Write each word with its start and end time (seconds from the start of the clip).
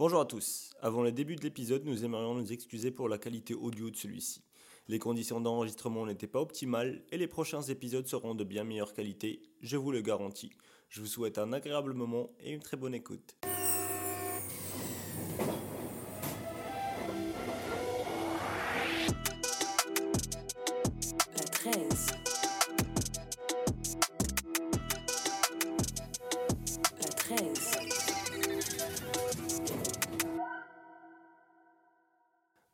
Bonjour 0.00 0.22
à 0.22 0.24
tous. 0.24 0.70
Avant 0.80 1.02
le 1.02 1.12
début 1.12 1.36
de 1.36 1.42
l'épisode, 1.42 1.84
nous 1.84 2.06
aimerions 2.06 2.34
nous 2.34 2.54
excuser 2.54 2.90
pour 2.90 3.06
la 3.06 3.18
qualité 3.18 3.52
audio 3.52 3.90
de 3.90 3.96
celui-ci. 3.96 4.42
Les 4.88 4.98
conditions 4.98 5.42
d'enregistrement 5.42 6.06
n'étaient 6.06 6.26
pas 6.26 6.40
optimales 6.40 7.02
et 7.12 7.18
les 7.18 7.26
prochains 7.26 7.60
épisodes 7.60 8.06
seront 8.06 8.34
de 8.34 8.42
bien 8.42 8.64
meilleure 8.64 8.94
qualité, 8.94 9.42
je 9.60 9.76
vous 9.76 9.92
le 9.92 10.00
garantis. 10.00 10.52
Je 10.88 11.02
vous 11.02 11.06
souhaite 11.06 11.36
un 11.36 11.52
agréable 11.52 11.92
moment 11.92 12.30
et 12.40 12.50
une 12.50 12.62
très 12.62 12.78
bonne 12.78 12.94
écoute. 12.94 13.36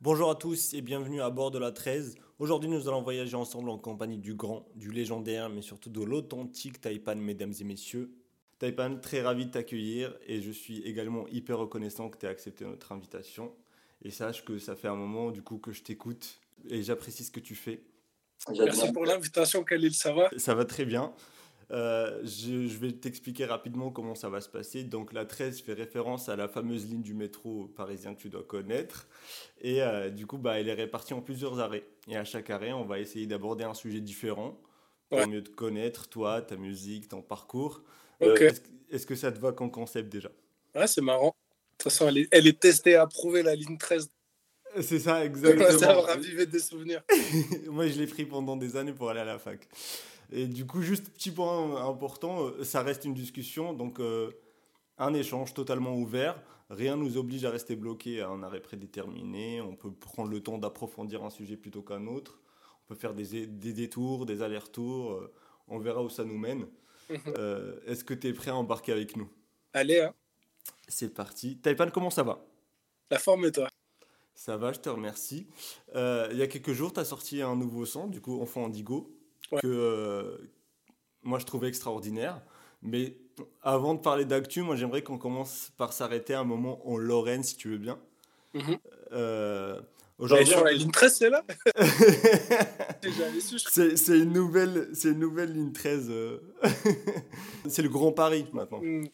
Bonjour 0.06 0.30
à 0.30 0.36
tous 0.36 0.72
et 0.72 0.82
bienvenue 0.82 1.20
à 1.20 1.30
bord 1.30 1.50
de 1.50 1.58
la 1.58 1.72
13. 1.72 2.14
Aujourd'hui, 2.38 2.70
nous 2.70 2.86
allons 2.86 3.02
voyager 3.02 3.34
ensemble 3.34 3.68
en 3.70 3.76
compagnie 3.76 4.18
du 4.18 4.34
grand, 4.34 4.68
du 4.76 4.92
légendaire, 4.92 5.48
mais 5.50 5.62
surtout 5.62 5.90
de 5.90 6.00
l'authentique 6.00 6.80
Taipan, 6.80 7.16
mesdames 7.16 7.52
et 7.58 7.64
messieurs. 7.64 8.12
Taipan, 8.60 8.98
très 9.02 9.20
ravi 9.20 9.46
de 9.46 9.50
t'accueillir 9.50 10.16
et 10.28 10.40
je 10.40 10.52
suis 10.52 10.78
également 10.82 11.26
hyper 11.26 11.58
reconnaissant 11.58 12.08
que 12.08 12.18
tu 12.18 12.26
aies 12.26 12.28
accepté 12.28 12.64
notre 12.64 12.92
invitation. 12.92 13.52
Et 14.00 14.12
sache 14.12 14.44
que 14.44 14.58
ça 14.58 14.76
fait 14.76 14.86
un 14.86 14.94
moment 14.94 15.32
du 15.32 15.42
coup 15.42 15.58
que 15.58 15.72
je 15.72 15.82
t'écoute 15.82 16.38
et 16.68 16.84
j'apprécie 16.84 17.24
ce 17.24 17.32
que 17.32 17.40
tu 17.40 17.56
fais. 17.56 17.82
Merci 18.56 18.92
pour 18.92 19.06
l'invitation, 19.06 19.64
Khalil, 19.64 19.92
ça 19.92 20.12
va? 20.12 20.30
Ça 20.36 20.54
va 20.54 20.64
très 20.64 20.84
bien. 20.84 21.12
Euh, 21.72 22.20
je, 22.22 22.68
je 22.68 22.78
vais 22.78 22.92
t'expliquer 22.92 23.44
rapidement 23.44 23.90
comment 23.90 24.14
ça 24.14 24.28
va 24.28 24.40
se 24.40 24.48
passer. 24.48 24.84
Donc 24.84 25.12
la 25.12 25.24
13 25.24 25.60
fait 25.62 25.72
référence 25.72 26.28
à 26.28 26.36
la 26.36 26.46
fameuse 26.48 26.86
ligne 26.88 27.02
du 27.02 27.12
métro 27.14 27.66
parisien 27.76 28.14
que 28.14 28.20
tu 28.20 28.28
dois 28.30 28.44
connaître. 28.44 29.08
Et 29.60 29.82
euh, 29.82 30.10
du 30.10 30.26
coup, 30.26 30.38
bah, 30.38 30.60
elle 30.60 30.68
est 30.68 30.74
répartie 30.74 31.12
en 31.14 31.20
plusieurs 31.20 31.58
arrêts. 31.58 31.84
Et 32.08 32.16
à 32.16 32.24
chaque 32.24 32.50
arrêt, 32.50 32.72
on 32.72 32.84
va 32.84 33.00
essayer 33.00 33.26
d'aborder 33.26 33.64
un 33.64 33.74
sujet 33.74 34.00
différent 34.00 34.58
pour 35.08 35.18
Ouais. 35.18 35.26
mieux 35.26 35.42
te 35.42 35.50
connaître, 35.50 36.08
toi, 36.08 36.42
ta 36.42 36.56
musique, 36.56 37.08
ton 37.08 37.22
parcours. 37.22 37.82
Ok. 38.20 38.40
est-ce, 38.42 38.60
est-ce 38.90 39.06
que 39.06 39.14
ça 39.14 39.30
te 39.32 39.38
va 39.38 39.52
comme 39.52 39.70
concept 39.70 40.08
déjà? 40.08 40.30
Ouais, 40.74 40.86
c'est 40.88 41.00
marrant. 41.00 41.28
De 41.28 41.82
toute 41.84 41.92
façon, 41.92 42.08
elle 42.08 42.18
est, 42.18 42.28
elle 42.32 42.46
est 42.46 42.58
testée 42.58 42.90
et 42.90 42.96
approuvée, 42.96 43.42
la 43.42 43.54
ligne 43.54 43.76
13. 43.78 44.10
C'est 44.80 44.98
ça, 44.98 45.04
Ça 45.04 45.12
va 45.14 45.24
exactement. 45.24 46.00
raviver 46.02 46.46
des 46.46 46.58
souvenirs. 46.58 47.02
Moi, 47.70 47.86
je 47.88 47.98
l'ai 47.98 48.06
pris 48.06 48.24
pendant 48.24 48.56
des 48.56 48.76
années 48.76 48.92
pour 48.92 49.10
aller 49.10 49.20
à 49.20 49.24
la 49.24 49.38
fac. 49.38 49.66
Et 50.32 50.46
du 50.46 50.66
coup, 50.66 50.82
juste 50.82 51.10
petit 51.10 51.30
point 51.30 51.86
important, 51.86 52.44
euh, 52.46 52.64
ça 52.64 52.82
reste 52.82 53.04
une 53.04 53.14
discussion, 53.14 53.72
donc 53.72 54.00
euh, 54.00 54.30
un 54.98 55.14
échange 55.14 55.54
totalement 55.54 55.94
ouvert. 55.96 56.40
Rien 56.68 56.96
ne 56.96 57.02
nous 57.02 57.16
oblige 57.16 57.44
à 57.44 57.50
rester 57.50 57.76
bloqué 57.76 58.20
à 58.22 58.28
un 58.28 58.42
arrêt 58.42 58.60
prédéterminé. 58.60 59.60
On 59.60 59.76
peut 59.76 59.92
prendre 59.92 60.30
le 60.30 60.42
temps 60.42 60.58
d'approfondir 60.58 61.22
un 61.24 61.30
sujet 61.30 61.56
plutôt 61.56 61.82
qu'un 61.82 62.06
autre. 62.08 62.40
On 62.84 62.88
peut 62.88 62.98
faire 62.98 63.14
des, 63.14 63.46
des 63.46 63.72
détours, 63.72 64.26
des 64.26 64.42
allers-retours. 64.42 65.12
euh, 65.12 65.32
on 65.68 65.78
verra 65.78 66.02
où 66.02 66.08
ça 66.08 66.24
nous 66.24 66.38
mène. 66.38 66.66
Euh, 67.38 67.78
Est-ce 67.86 68.02
que 68.02 68.14
tu 68.14 68.26
es 68.26 68.32
prêt 68.32 68.50
à 68.50 68.56
embarquer 68.56 68.90
avec 68.90 69.16
nous? 69.16 69.28
Allez, 69.72 70.00
hein. 70.00 70.12
C'est 70.88 71.14
parti. 71.14 71.56
Taipan, 71.58 71.88
comment 71.90 72.10
ça 72.10 72.24
va? 72.24 72.44
La 73.12 73.20
forme 73.20 73.44
et 73.44 73.52
toi 73.52 73.68
Ça 74.34 74.56
va, 74.56 74.72
je 74.72 74.80
te 74.80 74.88
remercie. 74.88 75.46
Euh, 75.94 76.28
il 76.32 76.38
y 76.38 76.42
a 76.42 76.48
quelques 76.48 76.72
jours, 76.72 76.92
tu 76.92 76.98
as 76.98 77.04
sorti 77.04 77.42
un 77.42 77.54
nouveau 77.54 77.84
son, 77.86 78.08
du 78.08 78.20
coup, 78.20 78.40
Enfant 78.42 78.66
Indigo, 78.66 79.15
Ouais. 79.52 79.60
que 79.60 79.66
euh, 79.66 80.36
moi 81.22 81.38
je 81.38 81.44
trouvais 81.44 81.68
extraordinaire. 81.68 82.40
Mais 82.82 83.16
avant 83.62 83.94
de 83.94 84.00
parler 84.00 84.24
d'actu, 84.24 84.62
moi 84.62 84.76
j'aimerais 84.76 85.02
qu'on 85.02 85.18
commence 85.18 85.70
par 85.76 85.92
s'arrêter 85.92 86.34
un 86.34 86.44
moment 86.44 86.80
en 86.88 86.96
Lorraine, 86.96 87.42
si 87.42 87.56
tu 87.56 87.68
veux 87.68 87.78
bien. 87.78 87.98
Euh, 89.12 89.80
Aujourd'hui, 90.18 90.46
sur 90.46 90.64
la 90.64 90.72
ligne 90.72 90.90
13, 90.90 91.14
c'est 91.14 91.28
là 91.30 91.44
c'est 93.66 94.18
une, 94.18 94.32
nouvelle- 94.32 94.88
c'est 94.94 95.08
une 95.10 95.18
nouvelle 95.18 95.52
ligne 95.52 95.72
13. 95.72 96.06
euh. 96.10 96.38
c'est 97.68 97.82
le 97.82 97.88
Grand 97.88 98.12
Paris 98.12 98.46
maintenant. 98.52 98.80
Hmm, 98.82 99.04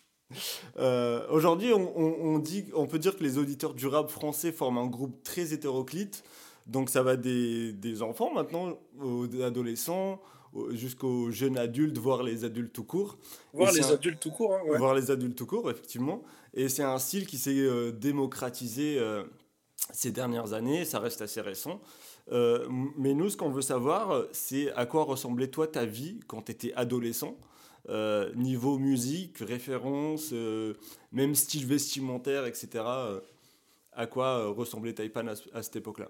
Euh, 0.78 1.26
Aujourd'hui, 1.30 1.72
on, 1.74 1.98
on- 1.98 2.34
on 2.34 2.38
dit, 2.38 2.66
on 2.74 2.86
peut 2.86 2.98
dire 2.98 3.16
que 3.16 3.22
les 3.22 3.36
auditeurs 3.38 3.74
du 3.74 3.86
rap 3.86 4.10
français 4.10 4.52
forment 4.52 4.78
un 4.78 4.86
groupe 4.86 5.22
très 5.24 5.52
hétéroclite. 5.52 6.22
Donc 6.72 6.88
ça 6.90 7.02
va 7.02 7.16
des, 7.16 7.72
des 7.72 8.02
enfants 8.02 8.32
maintenant, 8.32 8.78
aux 9.00 9.26
adolescents, 9.42 10.20
au- 10.54 10.70
jusqu'aux 10.74 11.30
jeunes 11.30 11.58
adultes, 11.58 11.98
voire 11.98 12.22
les 12.22 12.44
adultes 12.44 12.72
tout 12.72 12.84
court. 12.84 13.18
Voir 13.52 13.72
les 13.72 13.84
un- 13.84 13.94
adultes 13.94 14.20
tout 14.20 14.30
court, 14.30 14.54
hein, 14.54 14.62
ouais. 14.66 14.78
Voir 14.78 14.94
les 14.94 15.10
adultes 15.10 15.36
tout 15.36 15.46
court, 15.46 15.70
effectivement. 15.70 16.22
Et 16.54 16.68
c'est 16.68 16.82
un 16.82 16.98
style 16.98 17.26
qui 17.26 17.36
s'est 17.38 17.58
euh, 17.58 17.92
démocratisé 17.92 18.98
euh, 18.98 19.22
ces 19.92 20.12
dernières 20.12 20.54
années, 20.54 20.84
ça 20.84 20.98
reste 20.98 21.20
assez 21.20 21.40
récent. 21.42 21.80
Euh, 22.30 22.66
mais 22.96 23.12
nous, 23.14 23.28
ce 23.28 23.36
qu'on 23.36 23.50
veut 23.50 23.62
savoir, 23.62 24.24
c'est 24.32 24.72
à 24.72 24.86
quoi 24.86 25.04
ressemblait 25.04 25.48
toi 25.48 25.66
ta 25.66 25.84
vie 25.84 26.20
quand 26.26 26.42
tu 26.42 26.52
étais 26.52 26.72
adolescent 26.74 27.36
niveau 28.36 28.78
musique, 28.78 29.38
référence, 29.38 30.32
même 31.10 31.34
style 31.34 31.66
vestimentaire, 31.66 32.46
etc. 32.46 32.84
à 33.92 34.06
quoi 34.06 34.46
ressemblait 34.46 34.94
Taipan 34.94 35.26
à, 35.26 35.34
à 35.52 35.62
cette 35.64 35.74
époque-là? 35.76 36.08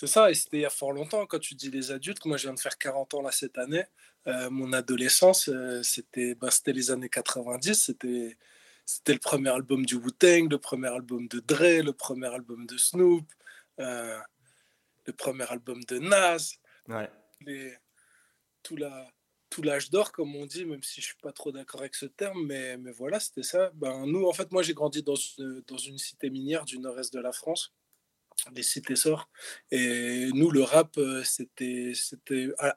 C'est 0.00 0.06
ça, 0.06 0.30
et 0.30 0.34
c'était 0.34 0.58
il 0.58 0.60
y 0.60 0.64
a 0.64 0.70
fort 0.70 0.92
longtemps, 0.92 1.26
quand 1.26 1.40
tu 1.40 1.54
dis 1.56 1.70
les 1.70 1.90
adultes, 1.90 2.24
moi 2.24 2.36
je 2.36 2.44
viens 2.44 2.54
de 2.54 2.60
faire 2.60 2.78
40 2.78 3.14
ans 3.14 3.22
là 3.22 3.32
cette 3.32 3.58
année, 3.58 3.84
Euh, 4.28 4.50
mon 4.50 4.72
adolescence, 4.74 5.48
euh, 5.48 5.82
c'était 5.82 6.36
c'était 6.50 6.72
les 6.74 6.90
années 6.90 7.08
90, 7.08 7.74
c'était 7.74 8.36
c'était 8.86 9.14
le 9.14 9.18
premier 9.20 9.50
album 9.50 9.86
du 9.86 9.94
Wu-Tang, 9.96 10.50
le 10.50 10.58
premier 10.58 10.88
album 10.88 11.28
de 11.28 11.40
Dre, 11.40 11.82
le 11.84 11.92
premier 11.92 12.28
album 12.28 12.66
de 12.66 12.76
Snoop, 12.76 13.26
euh, 13.80 14.18
le 15.06 15.12
premier 15.14 15.44
album 15.50 15.82
de 15.84 15.98
Nas, 15.98 16.54
Ouais. 16.88 17.10
les, 17.40 17.76
tout 18.62 18.76
la 18.76 19.08
tout 19.50 19.62
l'âge 19.62 19.90
d'or 19.90 20.12
comme 20.12 20.36
on 20.36 20.46
dit 20.46 20.64
même 20.66 20.82
si 20.82 21.00
je 21.00 21.06
suis 21.06 21.16
pas 21.22 21.32
trop 21.32 21.52
d'accord 21.52 21.80
avec 21.80 21.94
ce 21.94 22.06
terme 22.06 22.46
mais, 22.46 22.76
mais 22.78 22.92
voilà 22.92 23.18
c'était 23.20 23.42
ça. 23.44 23.70
Ben 23.74 24.06
nous 24.06 24.26
en 24.26 24.32
fait 24.34 24.52
moi 24.52 24.62
j'ai 24.62 24.74
grandi 24.74 25.02
dans 25.02 25.16
une, 25.16 25.62
dans 25.66 25.78
une 25.78 25.98
cité 25.98 26.30
minière 26.30 26.64
du 26.66 26.78
nord-est 26.78 27.12
de 27.14 27.20
la 27.20 27.32
France 27.32 27.72
les 28.54 28.62
cités 28.62 28.96
sort 28.96 29.28
et 29.70 30.30
nous 30.32 30.50
le 30.50 30.62
rap 30.62 30.96
euh, 30.98 31.22
c'était 31.24 31.92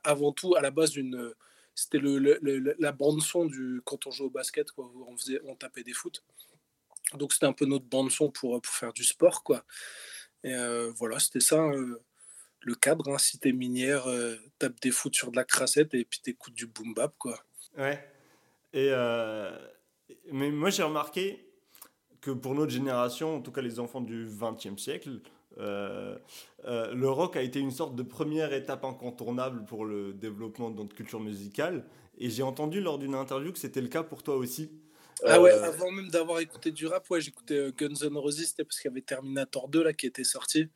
avant 0.03 0.31
tout 0.31 0.55
à 0.55 0.61
la 0.61 0.71
base 0.71 0.91
d'une 0.91 1.33
c'était 1.75 1.99
le, 1.99 2.19
la 2.79 2.91
bande 2.91 3.21
son 3.21 3.45
du 3.45 3.81
quand 3.85 4.07
on 4.07 4.11
jouait 4.11 4.27
au 4.27 4.31
basket 4.31 4.71
quoi 4.71 4.91
on 5.07 5.15
faisait 5.17 5.39
on 5.45 5.55
tapait 5.55 5.83
des 5.83 5.93
foot 5.93 6.23
donc 7.13 7.31
c'était 7.33 7.45
un 7.45 7.53
peu 7.53 7.65
notre 7.65 7.85
bande 7.85 8.11
son 8.11 8.29
pour, 8.29 8.61
pour 8.61 8.73
faire 8.73 8.93
du 8.93 9.03
sport 9.03 9.43
quoi 9.43 9.63
et 10.43 10.53
euh, 10.53 10.91
voilà 10.95 11.19
c'était 11.19 11.39
ça 11.39 11.63
euh, 11.63 12.01
le 12.63 12.75
cadre, 12.75 13.11
hein, 13.11 13.17
cité 13.17 13.53
minière, 13.53 14.07
euh, 14.07 14.35
tape 14.59 14.79
des 14.81 14.91
foot 14.91 15.15
sur 15.15 15.31
de 15.31 15.35
la 15.35 15.43
crassette 15.43 15.95
et 15.95 16.05
puis 16.05 16.19
t'écoutes 16.19 16.53
du 16.53 16.67
boom 16.67 16.93
bap, 16.93 17.15
quoi. 17.17 17.43
Ouais. 17.75 18.07
Et 18.73 18.91
mais 20.31 20.51
moi 20.51 20.69
j'ai 20.69 20.83
remarqué 20.83 21.45
que 22.21 22.31
pour 22.31 22.53
notre 22.53 22.71
génération, 22.71 23.37
en 23.37 23.41
tout 23.41 23.51
cas 23.51 23.61
les 23.61 23.79
enfants 23.79 24.01
du 24.01 24.27
XXe 24.29 24.81
siècle, 24.81 25.21
euh, 25.57 26.17
euh, 26.65 26.93
le 26.93 27.09
rock 27.09 27.35
a 27.35 27.41
été 27.41 27.59
une 27.59 27.71
sorte 27.71 27.95
de 27.95 28.03
première 28.03 28.53
étape 28.53 28.85
incontournable 28.85 29.65
pour 29.65 29.85
le 29.85 30.13
développement 30.13 30.69
de 30.69 30.77
notre 30.77 30.95
culture 30.95 31.19
musicale. 31.19 31.85
Et 32.17 32.29
j'ai 32.29 32.43
entendu 32.43 32.81
lors 32.81 32.99
d'une 32.99 33.15
interview 33.15 33.51
que 33.51 33.59
c'était 33.59 33.81
le 33.81 33.87
cas 33.87 34.03
pour 34.03 34.23
toi 34.23 34.35
aussi. 34.35 34.71
Ah 35.25 35.41
ouais, 35.41 35.51
Euh, 35.51 35.63
avant 35.63 35.91
même 35.91 36.09
d'avoir 36.09 36.39
écouté 36.39 36.71
du 36.71 36.87
rap, 36.87 37.09
ouais, 37.09 37.21
j'écoutais 37.21 37.71
Guns 37.77 37.93
N' 38.09 38.17
Roses, 38.17 38.43
c'était 38.45 38.63
parce 38.63 38.79
qu'il 38.79 38.89
y 38.89 38.91
avait 38.93 39.01
Terminator 39.01 39.67
2 39.67 39.83
là 39.83 39.93
qui 39.93 40.05
était 40.07 40.23
sorti. 40.23 40.67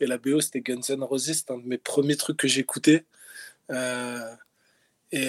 Et 0.00 0.06
la 0.06 0.18
BO, 0.18 0.40
c'était 0.40 0.60
Guns 0.60 0.80
N' 0.88 1.02
Roses, 1.02 1.32
c'était 1.32 1.52
un 1.52 1.58
de 1.58 1.66
mes 1.66 1.78
premiers 1.78 2.16
trucs 2.16 2.36
que 2.36 2.48
j'écoutais. 2.48 3.04
Et, 5.12 5.28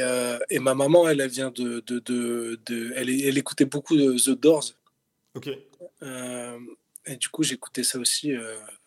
et 0.50 0.60
ma 0.60 0.74
maman, 0.74 1.08
elle, 1.08 1.22
elle 1.22 1.30
vient 1.30 1.52
de. 1.52 1.82
de, 1.86 2.00
de, 2.00 2.60
de- 2.66 2.92
elle, 2.96 3.10
elle 3.10 3.38
écoutait 3.38 3.66
beaucoup 3.66 3.96
de 3.96 4.18
The 4.18 4.32
Doors. 4.40 4.72
Ok. 5.36 5.50
Et 7.08 7.18
du 7.18 7.30
coup, 7.30 7.44
j'écoutais 7.44 7.84
ça 7.84 8.00
aussi, 8.00 8.32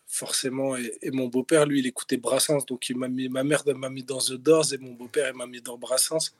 forcément. 0.09 0.75
Et, 0.75 0.97
et 1.03 1.11
mon 1.11 1.27
beau-père, 1.27 1.65
lui, 1.65 1.79
il 1.79 1.87
écoutait 1.87 2.17
Brassens. 2.17 2.65
Donc, 2.67 2.89
il 2.89 2.97
m'a 2.97 3.07
mis, 3.07 3.29
ma 3.29 3.43
mère 3.45 3.63
m'a 3.75 3.89
mis 3.89 4.03
dans 4.03 4.17
The 4.17 4.33
Doors 4.33 4.73
et 4.73 4.77
mon 4.79 4.91
beau-père, 4.93 5.29
il 5.31 5.37
m'a 5.37 5.45
mis 5.47 5.61
dans 5.61 5.77
Brassens. 5.77 6.33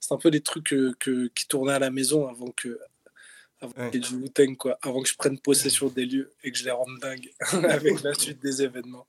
C'est 0.00 0.12
un 0.12 0.18
peu 0.18 0.28
les 0.28 0.40
trucs 0.42 0.64
que- 0.64 0.92
que- 0.98 1.28
qui 1.28 1.46
tournaient 1.48 1.72
à 1.72 1.78
la 1.78 1.90
maison 1.90 2.28
avant 2.28 2.50
que. 2.50 2.78
Avant 3.62 3.72
Ouais. 3.78 3.90
Wu-Tang, 4.12 4.54
quoi. 4.56 4.78
Avant 4.82 5.00
que 5.02 5.08
je 5.08 5.16
prenne 5.16 5.38
possession 5.38 5.88
des 5.88 6.04
lieux 6.04 6.30
et 6.44 6.52
que 6.52 6.58
je 6.58 6.64
les 6.64 6.70
rende 6.72 6.98
dingues 7.00 7.30
avec 7.80 8.02
la 8.02 8.12
suite 8.12 8.42
des 8.42 8.60
événements. 8.62 9.06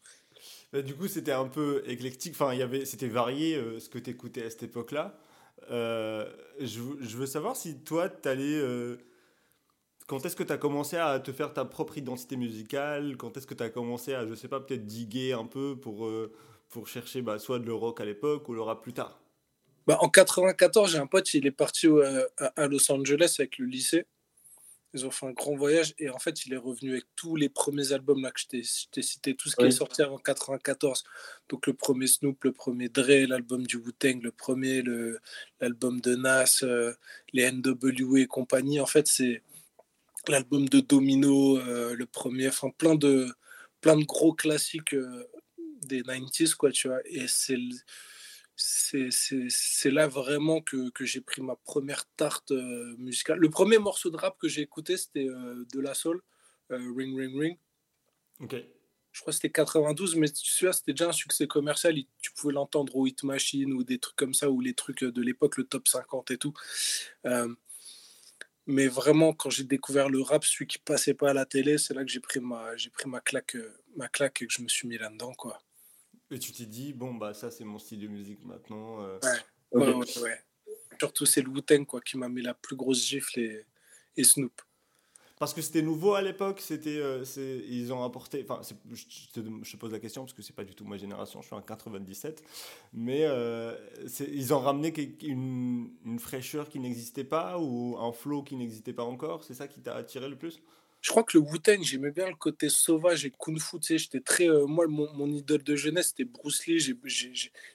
Bah, 0.71 0.81
du 0.81 0.95
coup, 0.95 1.07
c'était 1.09 1.33
un 1.33 1.47
peu 1.49 1.83
éclectique. 1.87 2.33
Enfin, 2.33 2.53
il 2.53 2.59
y 2.59 2.61
avait, 2.61 2.85
c'était 2.85 3.09
varié 3.09 3.55
euh, 3.55 3.79
ce 3.79 3.89
que 3.89 3.99
tu 3.99 4.09
écoutais 4.11 4.43
à 4.43 4.49
cette 4.49 4.63
époque-là. 4.63 5.19
Euh, 5.71 6.25
je, 6.61 6.79
veux- 6.79 6.97
je 7.01 7.17
veux 7.17 7.25
savoir 7.25 7.55
si 7.57 7.79
toi, 7.79 8.07
tu 8.09 8.29
allais. 8.29 8.61
Quand 10.07 10.25
est-ce 10.25 10.35
que 10.35 10.43
tu 10.43 10.53
as 10.53 10.57
commencé 10.57 10.97
à 10.97 11.19
te 11.19 11.31
faire 11.31 11.53
ta 11.53 11.65
propre 11.65 11.97
identité 11.97 12.37
musicale? 12.37 13.17
Quand 13.17 13.37
est-ce 13.37 13.47
que 13.47 13.53
tu 13.53 13.63
as 13.63 13.69
commencé 13.69 14.13
à, 14.13 14.25
je 14.25 14.33
sais 14.35 14.47
pas, 14.47 14.59
peut-être 14.59 14.85
diguer 14.85 15.33
un 15.33 15.45
peu 15.45 15.79
pour, 15.79 16.05
euh, 16.07 16.33
pour 16.69 16.87
chercher 16.87 17.21
bah, 17.21 17.39
soit 17.39 17.59
de 17.59 17.65
le 17.65 17.73
rock 17.73 18.01
à 18.01 18.05
l'époque 18.05 18.47
ou 18.49 18.53
le 18.53 18.61
rap 18.61 18.81
plus 18.81 18.93
tard? 18.93 19.19
Bah, 19.85 19.97
en 20.01 20.09
94, 20.09 20.91
j'ai 20.91 20.97
un 20.97 21.07
pote, 21.07 21.33
il 21.33 21.45
est 21.47 21.51
parti 21.51 21.87
au- 21.87 22.01
à, 22.01 22.27
à 22.55 22.67
Los 22.67 22.91
Angeles 22.91 23.35
avec 23.39 23.57
le 23.57 23.65
lycée. 23.65 24.05
Ils 24.93 25.05
ont 25.05 25.11
fait 25.11 25.27
un 25.27 25.31
grand 25.31 25.55
voyage 25.55 25.93
et 25.99 26.09
en 26.09 26.17
fait, 26.19 26.45
il 26.45 26.53
est 26.53 26.57
revenu 26.57 26.91
avec 26.91 27.05
tous 27.15 27.35
les 27.35 27.49
premiers 27.49 27.91
albums 27.91 28.21
là 28.21 28.31
que 28.31 28.39
je 28.39 28.47
t'ai 28.47 28.63
cité, 29.03 29.35
tout 29.35 29.49
ce 29.49 29.55
qui 29.55 29.67
est 29.67 29.71
sorti 29.71 30.01
avant 30.01 30.17
94. 30.17 31.03
Donc 31.49 31.67
le 31.67 31.73
premier 31.73 32.07
Snoop, 32.07 32.43
le 32.45 32.53
premier 32.53 32.89
Dre, 32.89 33.27
l'album 33.27 33.67
du 33.67 33.77
Wu-Tang, 33.77 34.21
le 34.23 34.31
premier, 34.31 34.81
l'album 35.59 36.01
de 36.01 36.15
Nas, 36.15 36.59
euh, 36.63 36.93
les 37.33 37.43
NWA 37.43 38.21
et 38.21 38.27
compagnie. 38.27 38.79
En 38.79 38.85
fait, 38.85 39.07
c'est 39.07 39.43
l'album 40.29 40.67
de 40.69 40.79
Domino, 40.79 41.57
euh, 41.59 41.95
le 41.95 42.05
premier, 42.05 42.47
enfin 42.47 42.69
plein 42.77 42.95
de, 42.95 43.27
plein 43.81 43.97
de 43.97 44.03
gros 44.03 44.33
classiques 44.33 44.93
euh, 44.93 45.27
des 45.83 46.01
90s, 46.01 46.55
quoi, 46.55 46.71
tu 46.71 46.87
vois. 46.87 46.99
Et 47.05 47.27
c'est 47.27 47.57
c'est 48.59 49.91
là 49.91 50.07
vraiment 50.07 50.61
que, 50.61 50.89
que 50.89 51.05
j'ai 51.05 51.21
pris 51.21 51.43
ma 51.43 51.55
première 51.55 52.05
tarte 52.15 52.51
euh, 52.51 52.95
musicale. 52.97 53.37
Le 53.37 53.51
premier 53.51 53.77
morceau 53.77 54.09
de 54.09 54.17
rap 54.17 54.35
que 54.39 54.47
j'ai 54.47 54.61
écouté, 54.61 54.97
c'était 54.97 55.27
de 55.27 55.79
la 55.79 55.93
soul, 55.93 56.21
Ring 56.71 57.15
Ring 57.15 57.39
Ring. 57.39 57.57
Ok. 58.39 58.55
Je 59.11 59.21
crois 59.21 59.31
que 59.31 59.35
c'était 59.35 59.51
92, 59.51 60.15
mais 60.15 60.29
tu 60.29 60.65
vois, 60.65 60.73
c'était 60.73 60.93
déjà 60.93 61.09
un 61.09 61.13
succès 61.13 61.47
commercial. 61.47 61.95
Tu 62.19 62.31
pouvais 62.33 62.53
l'entendre 62.53 62.95
au 62.95 63.07
Hit 63.07 63.23
Machine 63.23 63.73
ou 63.73 63.83
des 63.83 63.97
trucs 63.99 64.15
comme 64.15 64.33
ça, 64.33 64.49
ou 64.49 64.61
les 64.61 64.73
trucs 64.73 65.03
de 65.03 65.21
l'époque, 65.21 65.57
le 65.57 65.63
top 65.63 65.87
50 65.87 66.31
et 66.31 66.37
tout. 66.37 66.53
Mais 68.67 68.87
vraiment, 68.87 69.33
quand 69.33 69.49
j'ai 69.49 69.63
découvert 69.63 70.09
le 70.09 70.21
rap, 70.21 70.43
celui 70.43 70.67
qui 70.67 70.77
passait 70.77 71.13
pas 71.13 71.29
à 71.29 71.33
la 71.33 71.45
télé, 71.45 71.77
c'est 71.77 71.93
là 71.93 72.03
que 72.03 72.11
j'ai 72.11 72.19
pris, 72.19 72.41
ma, 72.41 72.73
pris 72.93 73.09
ma, 73.09 73.21
claque, 73.21 73.57
ma 73.95 74.09
claque 74.09 74.41
et 74.41 74.47
que 74.47 74.53
je 74.53 74.61
me 74.61 74.67
suis 74.67 74.87
mis 74.87 74.97
là-dedans, 74.97 75.33
quoi. 75.33 75.61
Et 76.29 76.37
tu 76.37 76.51
t'es 76.51 76.65
dit, 76.65 76.91
bon, 76.91 77.13
bah 77.13 77.33
ça, 77.33 77.49
c'est 77.49 77.63
mon 77.63 77.79
style 77.79 78.01
de 78.01 78.07
musique 78.07 78.43
maintenant. 78.43 79.01
Euh. 79.01 79.19
Ouais. 79.71 79.93
ouais, 79.93 80.21
ouais, 80.21 80.43
Surtout, 80.99 81.25
c'est 81.25 81.41
le 81.41 81.49
wu 81.49 81.61
quoi, 81.85 82.01
qui 82.01 82.17
m'a 82.17 82.27
mis 82.27 82.41
la 82.41 82.53
plus 82.53 82.75
grosse 82.75 83.05
gifle 83.05 83.39
et, 83.39 83.65
et 84.17 84.23
Snoop. 84.25 84.61
Parce 85.39 85.53
que 85.53 85.61
c'était 85.61 85.83
nouveau 85.83 86.15
à 86.15 86.23
l'époque, 86.23 86.59
c'était, 86.61 86.97
euh, 86.97 87.23
ils 87.69 87.93
ont 87.93 88.03
apporté. 88.03 88.43
Enfin, 88.43 88.59
je 88.91 89.39
te, 89.39 89.77
pose 89.77 89.91
la 89.91 89.99
question 89.99 90.23
parce 90.23 90.33
que 90.33 90.41
c'est 90.41 90.55
pas 90.55 90.63
du 90.63 90.73
tout 90.73 90.83
ma 90.83 90.97
génération, 90.97 91.41
je 91.41 91.47
suis 91.47 91.55
en 91.55 91.61
97, 91.61 92.43
mais 92.93 93.21
euh, 93.21 93.75
ils 94.19 94.53
ont 94.55 94.59
ramené 94.59 94.91
une, 95.21 95.91
fraîcheur 96.17 96.69
qui 96.69 96.79
n'existait 96.79 97.23
pas 97.23 97.59
ou 97.59 97.97
un 97.99 98.11
flow 98.11 98.41
qui 98.41 98.55
n'existait 98.55 98.93
pas 98.93 99.03
encore. 99.03 99.43
C'est 99.43 99.53
ça 99.53 99.67
qui 99.67 99.79
t'a 99.79 99.95
attiré 99.95 100.27
le 100.27 100.35
plus? 100.35 100.59
Je 101.01 101.11
crois 101.11 101.23
que 101.23 101.37
le 101.37 101.43
Wu-Tang, 101.43 101.83
j'aimais 101.83 102.09
bien 102.09 102.27
le 102.27 102.35
côté 102.35 102.69
sauvage 102.69 103.23
et 103.23 103.31
kung 103.31 103.59
fu. 103.59 103.79
Tu 103.79 103.85
sais, 103.85 103.97
j'étais 103.99 104.21
très. 104.21 104.49
Euh, 104.49 104.65
moi, 104.65 104.87
mon, 104.87 105.13
mon, 105.13 105.27
idole 105.31 105.61
de 105.61 105.75
jeunesse, 105.75 106.07
c'était 106.07 106.25
Bruce 106.25 106.65
Lee. 106.65 106.79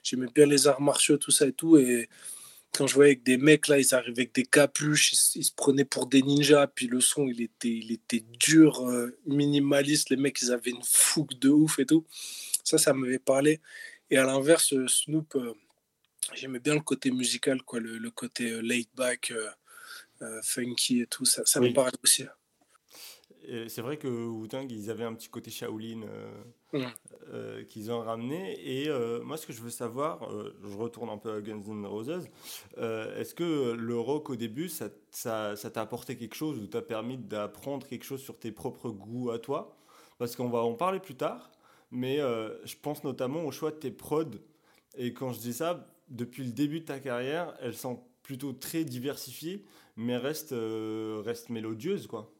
J'aimais 0.03 0.27
bien 0.35 0.45
les 0.45 0.67
arts 0.67 0.81
martiaux, 0.81 1.15
tout 1.17 1.31
ça 1.31 1.47
et 1.47 1.53
tout. 1.53 1.77
Et 1.77 2.09
quand 2.73 2.87
je 2.87 2.95
voyais 2.95 3.11
avec 3.11 3.23
des 3.23 3.37
mecs, 3.37 3.67
là, 3.67 3.79
ils 3.79 3.93
arrivaient 3.93 4.23
avec 4.23 4.33
des 4.33 4.45
capuches, 4.45 5.13
ils, 5.35 5.43
se 5.43 5.51
prenaient 5.51 5.85
pour 5.85 6.07
des 6.07 6.21
ninjas. 6.21 6.67
Puis 6.67 6.87
le 6.87 7.01
son, 7.01 7.27
il 7.27 7.41
était, 7.41 7.69
il 7.69 7.91
était 7.91 8.23
dur, 8.39 8.87
euh, 8.87 9.17
minimaliste. 9.25 10.09
Les 10.09 10.17
mecs, 10.17 10.41
ils 10.41 10.51
avaient 10.51 10.71
une 10.71 10.83
fougue 10.83 11.37
de 11.39 11.49
ouf 11.49 11.79
et 11.79 11.85
tout. 11.85 12.05
Ça, 12.63 12.77
ça 12.77 12.93
m'avait 12.93 13.19
parlé. 13.19 13.61
Et 14.09 14.17
à 14.17 14.25
l'inverse, 14.25 14.73
euh, 14.73 14.87
Snoop, 14.87 15.37
j'aimais 16.33 16.59
bien 16.59 16.73
le 16.75 16.81
côté 16.81 17.11
musical, 17.11 17.61
quoi, 17.63 17.79
le, 17.79 18.11
côté 18.11 18.61
laid 18.61 18.89
back, 18.95 19.33
funky 20.41 21.01
et 21.01 21.07
tout. 21.07 21.25
Ça, 21.25 21.43
ça 21.45 21.59
me 21.59 21.73
parlait 21.73 21.97
aussi 22.03 22.23
c'est 23.67 23.81
vrai 23.81 23.97
que 23.97 24.07
Wu-Tang, 24.07 24.71
ils 24.71 24.89
avaient 24.89 25.03
un 25.03 25.13
petit 25.13 25.27
côté 25.27 25.51
Shaolin 25.51 26.01
euh, 26.73 26.87
euh, 27.31 27.63
qu'ils 27.63 27.91
ont 27.91 28.01
ramené. 28.01 28.57
Et 28.63 28.89
euh, 28.89 29.21
moi, 29.23 29.37
ce 29.37 29.45
que 29.45 29.53
je 29.53 29.61
veux 29.61 29.69
savoir, 29.69 30.29
je 30.63 30.75
retourne 30.75 31.09
un 31.09 31.17
peu 31.17 31.31
à 31.31 31.41
Guns 31.41 31.61
N' 31.67 31.85
Roses, 31.85 32.27
est-ce 32.77 33.33
que 33.33 33.71
le 33.71 33.99
rock 33.99 34.29
au 34.29 34.35
début, 34.35 34.69
ça, 34.69 34.89
ça, 35.11 35.55
t'a 35.55 35.81
apporté 35.81 36.17
quelque 36.17 36.35
chose 36.35 36.59
ou 36.59 36.67
t'a 36.67 36.81
permis 36.81 37.17
d'apprendre 37.17 37.87
quelque 37.87 38.05
chose 38.05 38.21
sur 38.21 38.37
tes 38.39 38.51
propres 38.51 38.89
goûts 38.89 39.31
à 39.31 39.39
toi? 39.39 39.77
Parce 40.17 40.35
qu'on 40.35 40.49
va 40.49 40.59
en 40.59 40.73
parler 40.73 40.99
plus 40.99 41.15
tard, 41.15 41.51
mais 41.91 42.17
je 42.17 42.75
pense 42.81 43.03
notamment 43.03 43.45
au 43.45 43.51
choix 43.51 43.71
de 43.71 43.77
tes 43.77 43.91
prods. 43.91 44.39
Et 44.97 45.13
quand 45.13 45.33
je 45.33 45.39
dis 45.39 45.53
ça, 45.53 45.87
depuis 46.09 46.43
le 46.43 46.51
début 46.51 46.81
de 46.81 46.85
ta 46.85 46.99
carrière, 46.99 47.53
elles 47.61 47.75
sont 47.75 48.03
plutôt 48.21 48.53
très 48.53 48.83
diversifiées, 48.83 49.65
mais 49.95 50.17
restent, 50.17 50.55
restent 51.23 51.49
mélodieuses, 51.49 52.07
quoi. 52.07 52.32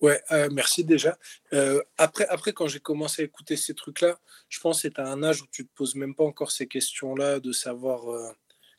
Ouais, 0.00 0.22
euh, 0.30 0.48
merci 0.52 0.84
déjà. 0.84 1.18
Euh, 1.52 1.82
après, 1.96 2.26
après, 2.28 2.52
quand 2.52 2.66
j'ai 2.66 2.80
commencé 2.80 3.22
à 3.22 3.24
écouter 3.24 3.56
ces 3.56 3.74
trucs-là, 3.74 4.18
je 4.48 4.60
pense 4.60 4.76
que 4.76 4.82
c'est 4.82 4.98
à 4.98 5.06
un 5.06 5.22
âge 5.22 5.42
où 5.42 5.46
tu 5.50 5.66
te 5.66 5.74
poses 5.74 5.94
même 5.94 6.14
pas 6.14 6.24
encore 6.24 6.50
ces 6.50 6.66
questions-là, 6.66 7.40
de 7.40 7.52
savoir 7.52 8.12
euh, 8.12 8.30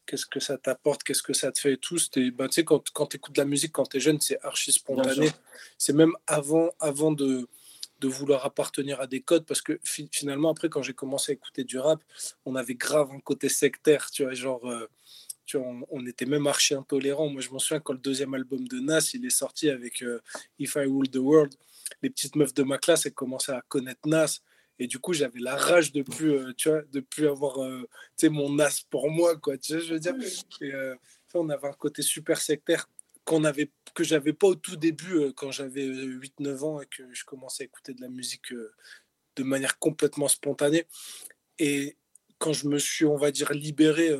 qu'est-ce 0.05 0.27
que 0.27 0.39
ça 0.39 0.57
t'apporte, 0.57 1.03
qu'est-ce 1.03 1.23
que 1.23 1.33
ça 1.33 1.51
te 1.51 1.59
fait 1.59 1.73
et 1.73 1.77
tout. 1.77 1.97
Ben, 2.15 2.47
tu 2.47 2.53
sais, 2.53 2.63
quand, 2.63 2.87
quand 2.91 3.07
tu 3.07 3.17
écoutes 3.17 3.35
de 3.35 3.41
la 3.41 3.45
musique, 3.45 3.71
quand 3.71 3.89
tu 3.89 3.97
es 3.97 3.99
jeune, 3.99 4.21
c'est 4.21 4.39
archi 4.43 4.71
spontané. 4.71 5.31
C'est 5.77 5.93
même 5.93 6.13
avant, 6.27 6.69
avant 6.79 7.11
de, 7.11 7.47
de 7.99 8.07
vouloir 8.07 8.45
appartenir 8.45 9.01
à 9.01 9.07
des 9.07 9.21
codes, 9.21 9.45
parce 9.45 9.61
que 9.61 9.79
finalement, 9.83 10.51
après, 10.51 10.69
quand 10.69 10.83
j'ai 10.83 10.93
commencé 10.93 11.31
à 11.31 11.33
écouter 11.33 11.63
du 11.63 11.79
rap, 11.79 11.99
on 12.45 12.55
avait 12.55 12.75
grave 12.75 13.09
un 13.11 13.19
côté 13.19 13.49
sectaire, 13.49 14.11
tu 14.11 14.23
vois, 14.23 14.33
genre 14.33 14.71
on, 15.55 16.05
était 16.05 16.25
même 16.25 16.47
archi 16.47 16.73
intolérant. 16.73 17.29
Moi, 17.29 17.41
je 17.41 17.49
m'en 17.49 17.59
souviens 17.59 17.79
quand 17.79 17.93
le 17.93 17.99
deuxième 17.99 18.33
album 18.33 18.67
de 18.67 18.79
Nas, 18.79 19.11
il 19.13 19.25
est 19.25 19.29
sorti 19.29 19.69
avec 19.69 20.01
euh, 20.01 20.21
If 20.59 20.75
I 20.75 20.85
Rule 20.85 21.09
the 21.09 21.17
World. 21.17 21.53
Les 22.01 22.09
petites 22.09 22.35
meufs 22.35 22.53
de 22.53 22.63
ma 22.63 22.77
classe, 22.77 23.05
elles 23.05 23.13
commençaient 23.13 23.53
à 23.53 23.61
connaître 23.67 24.07
Nas. 24.07 24.39
Et 24.79 24.87
du 24.87 24.99
coup, 24.99 25.13
j'avais 25.13 25.39
la 25.39 25.55
rage 25.55 25.91
de 25.91 26.03
plus, 26.03 26.31
euh, 26.31 26.53
tu 26.55 26.69
vois, 26.69 26.81
de 26.81 26.99
plus 26.99 27.27
avoir, 27.27 27.63
euh, 27.63 27.87
mon 28.23 28.53
Nas 28.53 28.81
pour 28.89 29.09
moi, 29.09 29.37
quoi. 29.37 29.57
Tu 29.57 29.73
sais, 29.73 29.81
je 29.81 29.93
veux 29.93 29.99
dire. 29.99 30.15
Et, 30.61 30.71
on 31.33 31.49
avait 31.49 31.67
un 31.67 31.73
côté 31.73 32.01
super 32.01 32.41
sectaire 32.41 32.89
qu'on 33.23 33.43
avait, 33.43 33.69
que 33.93 34.03
j'avais 34.03 34.33
pas 34.33 34.47
au 34.47 34.55
tout 34.55 34.75
début 34.75 35.33
quand 35.35 35.51
j'avais 35.51 35.85
8-9 35.85 36.63
ans 36.63 36.81
et 36.81 36.87
que 36.87 37.03
je 37.13 37.25
commençais 37.25 37.63
à 37.63 37.65
écouter 37.65 37.93
de 37.93 38.01
la 38.01 38.09
musique 38.09 38.53
de 39.35 39.43
manière 39.43 39.77
complètement 39.77 40.29
spontanée. 40.29 40.87
Et 41.59 41.95
quand 42.39 42.53
je 42.53 42.67
me 42.67 42.79
suis, 42.79 43.05
on 43.05 43.17
va 43.17 43.29
dire, 43.29 43.53
libéré 43.53 44.17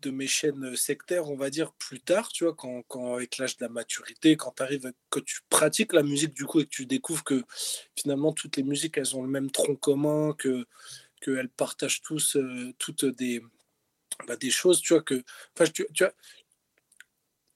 de 0.00 0.10
mes 0.10 0.26
chaînes 0.26 0.76
sectaires, 0.76 1.30
on 1.30 1.36
va 1.36 1.50
dire, 1.50 1.72
plus 1.72 2.00
tard, 2.00 2.28
tu 2.28 2.44
vois, 2.44 2.54
quand, 2.54 2.82
quand 2.88 3.14
avec 3.14 3.38
l'âge 3.38 3.56
de 3.56 3.64
la 3.64 3.70
maturité, 3.70 4.36
quand 4.36 4.52
tu 4.56 4.62
arrives, 4.62 4.92
que 5.10 5.20
tu 5.20 5.40
pratiques 5.48 5.92
la 5.92 6.02
musique, 6.02 6.34
du 6.34 6.44
coup, 6.44 6.60
et 6.60 6.64
que 6.64 6.70
tu 6.70 6.86
découvres 6.86 7.24
que 7.24 7.42
finalement, 7.96 8.32
toutes 8.32 8.56
les 8.56 8.62
musiques, 8.62 8.98
elles 8.98 9.16
ont 9.16 9.22
le 9.22 9.28
même 9.28 9.50
tronc 9.50 9.76
commun, 9.76 10.34
que 10.34 10.66
qu'elles 11.22 11.48
partagent 11.48 12.02
tous 12.02 12.36
euh, 12.36 12.74
toutes 12.78 13.04
des, 13.04 13.42
bah, 14.26 14.36
des 14.36 14.50
choses, 14.50 14.80
tu 14.80 14.92
vois, 14.92 15.02
que, 15.02 15.22
enfin, 15.54 15.70
tu, 15.70 15.86
tu 15.94 16.04
vois, 16.04 16.12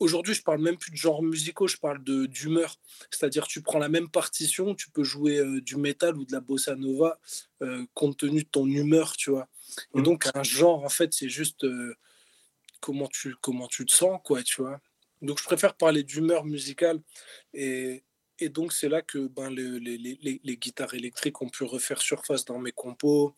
Aujourd'hui, 0.01 0.33
je 0.33 0.43
parle 0.43 0.63
même 0.63 0.79
plus 0.79 0.91
de 0.91 0.97
genre 0.97 1.23
musicaux, 1.23 1.69
je 1.69 1.77
parle 1.77 2.03
de 2.03 2.25
d'humeur. 2.25 2.77
C'est-à-dire, 3.11 3.47
tu 3.47 3.61
prends 3.61 3.79
la 3.79 3.91
même 3.91 4.09
partition, 4.09 4.75
tu 4.75 4.91
peux 4.91 5.05
jouer 5.05 5.37
euh, 5.37 5.61
du 5.61 5.77
métal 5.77 6.17
ou 6.17 6.25
de 6.25 6.33
la 6.33 6.41
bossa 6.41 6.75
nova 6.75 7.21
euh, 7.61 7.85
compte 7.93 8.17
tenu 8.17 8.45
de 8.45 8.49
ton 8.49 8.67
humeur, 8.67 9.15
tu 9.15 9.31
vois. 9.31 9.47
Et 9.95 10.01
mmh. 10.01 10.03
donc, 10.03 10.27
un 10.35 10.43
genre, 10.43 10.83
en 10.85 10.89
fait, 10.89 11.13
c'est 11.13 11.29
juste 11.29 11.67
comment 12.81 13.09
tu, 13.09 13.35
comment 13.41 13.69
tu 13.69 13.85
te 13.87 13.93
sens, 13.93 14.21
quoi, 14.25 14.43
tu 14.43 14.63
vois. 14.63 14.81
Donc, 15.23 15.39
je 15.39 15.45
préfère 15.45 15.75
parler 15.75 16.03
d'humeur 16.03 16.45
musicale. 16.45 17.01
Et, 17.53 18.05
et 18.39 18.49
donc, 18.49 18.73
c'est 18.73 18.89
là 18.89 19.03
que 19.03 19.29
ben, 19.29 19.51
les, 19.51 19.79
les, 19.79 19.99
les, 19.99 20.41
les, 20.43 20.57
guitares 20.57 20.95
électriques 20.95 21.43
ont 21.43 21.49
pu 21.49 21.65
refaire 21.65 22.01
surface 22.01 22.45
dans 22.45 22.59
mes 22.59 22.73
compos 22.73 23.35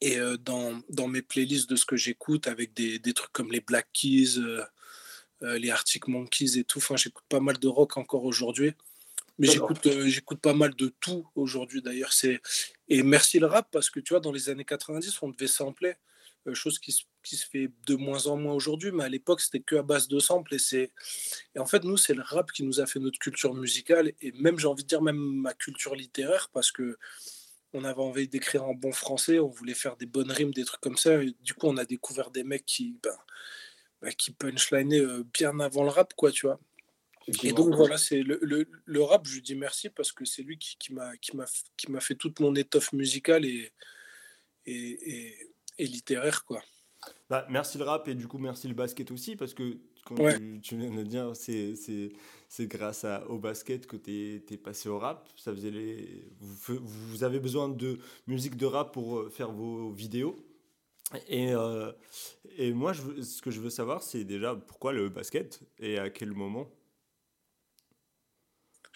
et 0.00 0.18
euh, 0.18 0.36
dans, 0.36 0.80
dans, 0.90 1.08
mes 1.08 1.22
playlists 1.22 1.70
de 1.70 1.76
ce 1.76 1.86
que 1.86 1.96
j'écoute 1.96 2.48
avec 2.48 2.74
des, 2.74 2.98
des, 2.98 3.14
trucs 3.14 3.32
comme 3.32 3.52
les 3.52 3.60
Black 3.60 3.88
Keys, 3.92 4.38
euh, 4.38 4.62
euh, 5.42 5.58
les 5.58 5.70
Arctic 5.70 6.08
Monkeys 6.08 6.58
et 6.58 6.64
tout. 6.64 6.78
Enfin, 6.78 6.96
j'écoute 6.96 7.24
pas 7.28 7.40
mal 7.40 7.58
de 7.58 7.68
rock 7.68 7.96
encore 7.96 8.24
aujourd'hui. 8.24 8.72
Mais 9.38 9.46
j'écoute, 9.48 9.86
j'écoute 10.06 10.40
pas 10.40 10.54
mal 10.54 10.74
de 10.74 10.94
tout 10.98 11.28
aujourd'hui 11.34 11.82
d'ailleurs. 11.82 12.12
C'est... 12.12 12.40
Et 12.88 13.02
merci 13.02 13.38
le 13.38 13.46
rap 13.46 13.68
parce 13.70 13.90
que 13.90 14.00
tu 14.00 14.14
vois, 14.14 14.20
dans 14.20 14.32
les 14.32 14.48
années 14.48 14.64
90, 14.64 15.22
on 15.22 15.28
devait 15.28 15.46
sampler. 15.46 15.94
Euh, 16.46 16.54
chose 16.54 16.78
qui 16.78 16.92
se, 16.92 17.02
qui 17.22 17.36
se, 17.36 17.46
fait 17.46 17.70
de 17.86 17.94
moins 17.96 18.26
en 18.26 18.36
moins 18.36 18.54
aujourd'hui, 18.54 18.92
mais 18.92 19.04
à 19.04 19.08
l'époque, 19.08 19.40
c'était 19.40 19.60
que 19.60 19.76
à 19.76 19.82
base 19.82 20.08
de 20.08 20.18
samples. 20.18 20.54
Et, 20.54 20.58
c'est... 20.58 20.92
et 21.54 21.58
en 21.58 21.66
fait, 21.66 21.84
nous, 21.84 21.96
c'est 21.96 22.14
le 22.14 22.22
rap 22.22 22.52
qui 22.52 22.62
nous 22.62 22.80
a 22.80 22.86
fait 22.86 23.00
notre 23.00 23.18
culture 23.18 23.54
musicale, 23.54 24.12
et 24.20 24.32
même, 24.32 24.58
j'ai 24.58 24.68
envie 24.68 24.84
de 24.84 24.88
dire, 24.88 25.02
même 25.02 25.16
ma 25.16 25.54
culture 25.54 25.94
littéraire, 25.94 26.50
parce 26.52 26.70
que 26.70 26.98
on 27.72 27.84
avait 27.84 28.00
envie 28.00 28.28
d'écrire 28.28 28.64
en 28.64 28.74
bon 28.74 28.92
français, 28.92 29.38
on 29.38 29.48
voulait 29.48 29.74
faire 29.74 29.96
des 29.96 30.06
bonnes 30.06 30.30
rimes, 30.30 30.52
des 30.52 30.64
trucs 30.64 30.80
comme 30.80 30.96
ça. 30.96 31.22
Et 31.22 31.34
du 31.42 31.54
coup, 31.54 31.66
on 31.66 31.76
a 31.76 31.84
découvert 31.84 32.30
des 32.30 32.44
mecs 32.44 32.64
qui, 32.64 32.96
ben, 33.02 33.16
ben 34.00 34.12
qui 34.14 34.30
punchlinaient 34.30 35.00
euh, 35.00 35.24
bien 35.34 35.58
avant 35.60 35.82
le 35.82 35.90
rap, 35.90 36.14
quoi, 36.14 36.30
tu 36.30 36.46
vois. 36.46 36.60
Et 37.42 37.52
donc 37.52 37.74
voilà, 37.74 37.98
c'est 37.98 38.22
le, 38.22 38.38
le, 38.40 38.68
le, 38.84 39.02
rap, 39.02 39.26
je 39.26 39.34
lui 39.34 39.42
dis 39.42 39.56
merci 39.56 39.90
parce 39.90 40.12
que 40.12 40.24
c'est 40.24 40.42
lui 40.42 40.58
qui, 40.58 40.76
qui 40.78 40.94
m'a 40.94 41.10
qui 41.16 41.90
m'a 41.90 42.00
fait 42.00 42.14
toute 42.14 42.38
mon 42.38 42.54
étoffe 42.54 42.92
musicale 42.92 43.44
et, 43.44 43.72
et, 44.64 45.32
et 45.34 45.55
littéraire, 45.84 46.44
quoi. 46.44 46.62
Bah, 47.28 47.46
merci 47.50 47.78
le 47.78 47.84
rap 47.84 48.08
et 48.08 48.14
du 48.14 48.26
coup 48.26 48.38
merci 48.38 48.68
le 48.68 48.74
basket 48.74 49.10
aussi 49.10 49.36
parce 49.36 49.54
que 49.54 49.78
comme 50.06 50.60
tu, 50.60 50.76
viens 50.76 50.94
de 50.94 51.02
dire, 51.02 51.32
c'est 51.34 52.66
grâce 52.68 53.04
à, 53.04 53.28
au 53.28 53.38
basket 53.38 53.86
que 53.88 53.96
tu 53.96 54.42
es, 54.48 54.56
passé 54.56 54.88
au 54.88 54.98
rap. 54.98 55.28
Ça 55.36 55.52
faisait 55.52 55.72
les, 55.72 56.28
vous, 56.38 56.78
vous, 56.80 57.24
avez 57.24 57.40
besoin 57.40 57.68
de 57.68 57.98
musique 58.28 58.56
de 58.56 58.66
rap 58.66 58.92
pour 58.92 59.18
euh, 59.18 59.30
faire 59.30 59.50
vos 59.50 59.90
vidéos. 59.90 60.36
Et, 61.28 61.52
euh, 61.52 61.90
et 62.56 62.72
moi, 62.72 62.92
je, 62.92 63.20
ce 63.22 63.42
que 63.42 63.50
je 63.50 63.60
veux 63.60 63.70
savoir, 63.70 64.02
c'est 64.02 64.22
déjà 64.22 64.54
pourquoi 64.54 64.92
le 64.92 65.08
basket 65.08 65.60
et 65.80 65.98
à 65.98 66.08
quel 66.08 66.32
moment? 66.32 66.70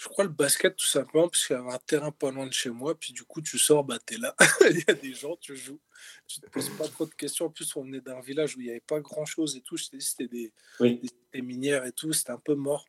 Je 0.00 0.08
crois 0.08 0.24
le 0.24 0.30
basket 0.30 0.76
tout 0.76 0.86
simplement 0.86 1.28
parce 1.28 1.46
qu'il 1.46 1.54
y 1.54 1.58
avait 1.58 1.74
un 1.74 1.78
terrain 1.78 2.10
pas 2.10 2.30
loin 2.30 2.46
de 2.46 2.52
chez 2.54 2.70
moi. 2.70 2.98
Puis 2.98 3.12
du 3.12 3.22
coup, 3.24 3.42
tu 3.42 3.58
sors, 3.58 3.84
bah, 3.84 3.98
tu 4.06 4.14
es 4.14 4.16
là. 4.16 4.34
il 4.70 4.78
y 4.78 4.90
a 4.90 4.94
des 4.94 5.12
gens, 5.12 5.36
tu 5.36 5.54
joues. 5.54 5.78
Tu 6.26 6.40
te 6.40 6.46
poses 6.46 6.70
pas 6.70 6.88
trop 6.88 7.04
de 7.04 7.12
questions. 7.12 7.46
En 7.46 7.50
plus, 7.50 7.76
on 7.76 7.82
venait 7.82 8.00
d'un 8.00 8.18
village 8.22 8.56
où 8.56 8.60
il 8.60 8.64
n'y 8.64 8.70
avait 8.70 8.80
pas 8.80 8.98
grand 9.00 9.26
chose 9.26 9.56
et 9.56 9.60
tout. 9.60 9.76
Je 9.76 9.90
dit, 9.92 10.00
c'était 10.00 10.26
des, 10.26 10.54
des, 10.80 11.42
minières 11.42 11.84
et 11.84 11.92
tout. 11.92 12.14
C'était 12.14 12.30
un 12.30 12.38
peu 12.38 12.54
mort. 12.54 12.86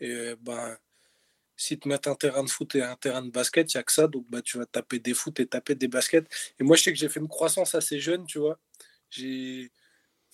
Et 0.00 0.36
ben, 0.40 0.78
si 1.56 1.80
tu 1.80 1.88
mets 1.88 2.06
un 2.06 2.14
terrain 2.14 2.44
de 2.44 2.48
foot 2.48 2.76
et 2.76 2.82
un 2.82 2.94
terrain 2.94 3.22
de 3.22 3.30
basket, 3.30 3.74
il 3.74 3.78
n'y 3.78 3.80
a 3.80 3.82
que 3.82 3.90
ça. 3.90 4.06
Donc 4.06 4.26
bah, 4.28 4.40
tu 4.40 4.56
vas 4.56 4.66
taper 4.66 5.00
des 5.00 5.14
foot 5.14 5.40
et 5.40 5.48
taper 5.48 5.74
des 5.74 5.88
baskets. 5.88 6.28
Et 6.60 6.62
moi, 6.62 6.76
je 6.76 6.84
sais 6.84 6.92
que 6.92 6.98
j'ai 6.98 7.08
fait 7.08 7.18
une 7.18 7.26
croissance 7.26 7.74
assez 7.74 7.98
jeune, 7.98 8.24
tu 8.24 8.38
vois. 8.38 8.60
J'ai 9.10 9.72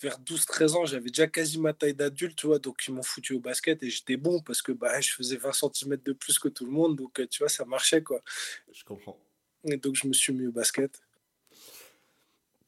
vers 0.01 0.19
12-13 0.19 0.71
ans, 0.75 0.85
j'avais 0.85 1.09
déjà 1.09 1.27
quasi 1.27 1.59
ma 1.59 1.73
taille 1.73 1.93
d'adulte, 1.93 2.37
tu 2.37 2.47
vois, 2.47 2.59
donc 2.59 2.83
ils 2.87 2.93
m'ont 2.93 3.03
foutu 3.03 3.33
au 3.33 3.39
basket 3.39 3.81
et 3.83 3.89
j'étais 3.89 4.17
bon 4.17 4.41
parce 4.41 4.61
que 4.61 4.71
bah, 4.71 4.99
je 4.99 5.11
faisais 5.11 5.37
20 5.37 5.51
cm 5.53 5.97
de 6.03 6.13
plus 6.13 6.39
que 6.39 6.49
tout 6.49 6.65
le 6.65 6.71
monde, 6.71 6.95
donc 6.95 7.19
euh, 7.19 7.27
tu 7.27 7.39
vois, 7.39 7.49
ça 7.49 7.65
marchait, 7.65 8.03
quoi. 8.03 8.21
Je 8.71 8.83
comprends. 8.83 9.17
Et 9.65 9.77
donc 9.77 9.95
je 9.95 10.07
me 10.07 10.13
suis 10.13 10.33
mis 10.33 10.47
au 10.47 10.51
basket. 10.51 11.01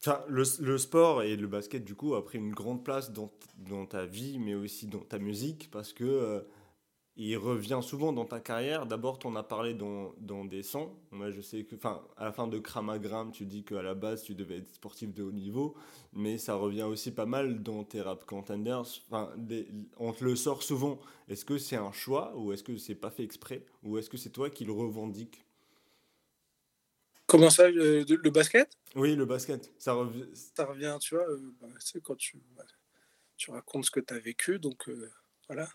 Enfin, 0.00 0.24
le, 0.28 0.44
le, 0.60 0.78
sport 0.78 1.22
et 1.24 1.36
le 1.36 1.48
basket, 1.48 1.84
du 1.84 1.94
coup, 1.94 2.14
a 2.14 2.24
pris 2.24 2.38
une 2.38 2.52
grande 2.52 2.84
place 2.84 3.10
dans, 3.12 3.32
dans 3.56 3.86
ta 3.86 4.06
vie, 4.06 4.38
mais 4.38 4.54
aussi 4.54 4.86
dans 4.86 5.00
ta 5.00 5.18
musique, 5.18 5.68
parce 5.72 5.92
que 5.92 6.04
euh, 6.04 6.40
il 7.18 7.36
revient 7.36 7.80
souvent 7.82 8.12
dans 8.12 8.26
ta 8.26 8.40
carrière. 8.40 8.86
D'abord, 8.86 9.18
tu 9.18 9.26
en 9.26 9.36
as 9.36 9.42
parlé 9.42 9.72
dans, 9.72 10.14
dans, 10.18 10.44
des 10.44 10.62
sons. 10.62 10.94
Moi, 11.10 11.30
je 11.30 11.40
sais 11.40 11.64
que, 11.64 11.74
enfin, 11.74 12.02
à 12.18 12.24
la 12.24 12.32
fin 12.32 12.46
de 12.46 12.58
Cramagram, 12.58 13.32
tu 13.32 13.46
dis 13.46 13.64
qu'à 13.64 13.82
la 13.82 13.94
base, 13.94 14.22
tu 14.22 14.34
devais 14.34 14.58
être 14.58 14.74
sportif 14.74 15.14
de 15.14 15.22
haut 15.22 15.32
niveau, 15.32 15.74
mais 16.12 16.36
ça 16.36 16.54
revient 16.54 16.82
aussi 16.82 17.12
pas 17.12 17.24
mal 17.24 17.62
dans 17.62 17.84
tes 17.84 18.02
rap 18.02 18.26
contenders. 18.26 18.80
Enfin, 18.80 19.32
on 19.98 20.12
te 20.12 20.24
le 20.24 20.36
sort 20.36 20.62
souvent. 20.62 21.00
Est-ce 21.28 21.46
que 21.46 21.56
c'est 21.56 21.76
un 21.76 21.92
choix 21.92 22.36
ou 22.36 22.52
est-ce 22.52 22.62
que 22.62 22.76
c'est 22.76 22.94
pas 22.94 23.10
fait 23.10 23.24
exprès? 23.24 23.64
Ou 23.82 23.96
est-ce 23.96 24.10
que 24.10 24.18
c'est 24.18 24.30
toi 24.30 24.50
qui 24.50 24.66
le 24.66 24.72
revendique 24.72 25.42
Comment 27.26 27.50
ça, 27.50 27.68
le, 27.70 28.30
basket? 28.30 28.78
Oui, 28.94 29.16
le 29.16 29.24
basket. 29.24 29.72
Ça, 29.78 29.94
revient. 29.94 30.26
ça 30.34 30.64
revient, 30.66 30.96
tu 31.00 31.16
vois, 31.16 31.28
euh, 31.28 31.54
bah, 31.60 31.66
quand 32.04 32.14
tu, 32.14 32.40
tu 33.36 33.50
racontes 33.50 33.86
ce 33.86 33.90
que 33.90 34.00
tu 34.00 34.14
as 34.14 34.18
vécu, 34.18 34.58
donc 34.60 34.88
euh, 34.88 35.10
voilà 35.48 35.68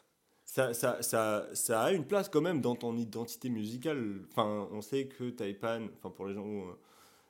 ça, 0.51 0.73
ça, 0.73 1.01
ça, 1.01 1.47
ça, 1.53 1.81
a 1.81 1.93
une 1.93 2.05
place 2.05 2.27
quand 2.27 2.41
même 2.41 2.59
dans 2.59 2.75
ton 2.75 2.97
identité 2.97 3.47
musicale. 3.47 4.19
Enfin, 4.31 4.67
on 4.73 4.81
sait 4.81 5.07
que 5.07 5.29
Taipan, 5.29 5.87
enfin 5.97 6.09
pour 6.09 6.27
les 6.27 6.33
gens, 6.33 6.45
euh, 6.45 6.73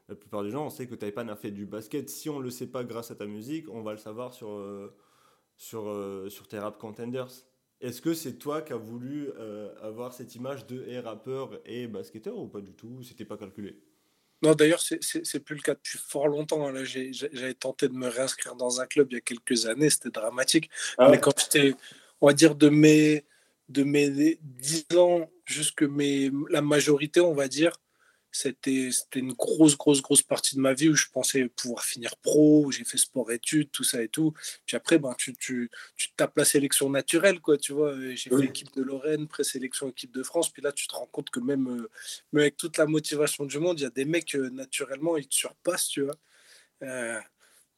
la 0.10 0.16
plupart 0.16 0.42
des 0.42 0.50
gens, 0.50 0.66
on 0.66 0.72
sait 0.72 0.88
que 0.88 0.96
Taipan 0.96 1.28
a 1.28 1.36
fait 1.36 1.52
du 1.52 1.68
basket. 1.68 2.10
Si 2.10 2.32
on 2.32 2.40
le 2.40 2.50
sait 2.50 2.66
pas 2.66 2.84
grâce 2.84 3.12
à 3.12 3.16
ta 3.16 3.28
musique, 3.28 3.70
on 3.70 3.84
va 3.84 3.92
le 3.92 4.00
savoir 4.00 4.34
sur, 4.34 4.50
euh, 4.50 4.92
sur, 5.56 5.88
euh, 5.88 6.30
sur 6.30 6.48
tes 6.48 6.58
rap 6.58 6.80
contenders. 6.80 7.28
Est-ce 7.80 8.02
que 8.02 8.16
c'est 8.16 8.40
toi 8.40 8.64
qui 8.64 8.74
as 8.74 8.78
voulu 8.78 9.32
avoir 9.84 10.14
cette 10.14 10.34
image 10.34 10.66
de 10.66 10.84
et 10.88 11.00
rappeur 11.00 11.60
et 11.66 11.86
basketteur 11.86 12.36
ou 12.38 12.48
pas 12.48 12.62
du 12.62 12.74
tout? 12.74 13.04
C'était 13.04 13.26
pas 13.26 13.38
calculé? 13.38 13.80
Non, 14.42 14.56
d'ailleurs, 14.56 14.82
c'est 14.82 15.40
plus 15.40 15.56
le 15.56 15.62
cas 15.62 15.76
depuis 15.76 16.00
fort 16.00 16.28
longtemps. 16.28 16.68
Hein. 16.68 16.84
J'avais 16.84 17.54
tenté 17.54 17.88
de 17.88 17.94
me 17.94 18.08
réinscrire 18.08 18.56
dans 18.56 18.82
un 18.82 18.88
club 18.88 19.08
il 19.12 19.16
y 19.16 19.18
a 19.18 19.22
quelques 19.22 19.68
années, 19.68 19.92
c'était 19.92 20.10
dramatique. 20.10 20.72
Ah 20.98 21.10
Mais 21.10 21.20
quand 21.20 21.40
j'étais 21.40 21.76
on 22.22 22.28
va 22.28 22.34
dire, 22.34 22.56
de 22.56 22.70
mes, 22.70 23.26
de 23.70 23.84
mes 23.84 24.40
10 24.42 24.86
ans 24.98 25.30
jusque 25.46 25.84
mes, 25.84 26.32
la 26.50 26.62
majorité, 26.62 27.20
on 27.20 27.34
va 27.34 27.48
dire, 27.48 27.78
c'était 28.32 28.90
une 29.16 29.34
grosse, 29.34 29.78
grosse, 29.78 30.02
grosse 30.02 30.22
partie 30.22 30.56
de 30.56 30.62
ma 30.62 30.74
vie 30.74 30.88
où 30.88 30.96
je 30.96 31.08
pensais 31.12 31.50
pouvoir 31.50 31.84
finir 31.84 32.16
pro, 32.18 32.66
où 32.66 32.72
j'ai 32.72 32.86
fait 32.86 32.98
sport-études, 32.98 33.72
tout 33.72 33.84
ça 33.84 34.02
et 34.02 34.08
tout. 34.08 34.34
Puis 34.66 34.78
après, 34.78 35.00
ben, 35.00 35.14
tu, 35.18 35.34
tu, 35.34 35.70
tu 35.98 36.10
tapes 36.16 36.38
la 36.38 36.46
sélection 36.46 36.90
naturelle, 36.90 37.42
quoi, 37.42 37.58
tu 37.58 37.74
vois. 37.74 37.94
J'ai 38.16 38.30
fait 38.30 38.42
l'équipe 38.42 38.74
de 38.74 38.84
Lorraine, 38.84 39.28
présélection 39.28 39.90
équipe 39.90 40.14
de 40.14 40.24
France. 40.24 40.50
Puis 40.50 40.62
là, 40.62 40.72
tu 40.72 40.88
te 40.88 40.96
rends 40.96 41.08
compte 41.08 41.30
que 41.30 41.42
même, 41.42 41.68
euh, 41.68 41.90
même 42.32 42.44
avec 42.44 42.56
toute 42.56 42.78
la 42.78 42.86
motivation 42.86 43.46
du 43.46 43.60
monde, 43.60 43.80
il 43.80 43.84
y 43.84 43.88
a 43.88 43.90
des 43.90 44.06
mecs, 44.06 44.34
euh, 44.36 44.50
naturellement, 44.50 45.18
ils 45.18 45.28
te 45.28 45.36
surpassent, 45.36 45.90
tu 45.90 46.04
vois. 46.04 46.16
Euh, 46.84 47.20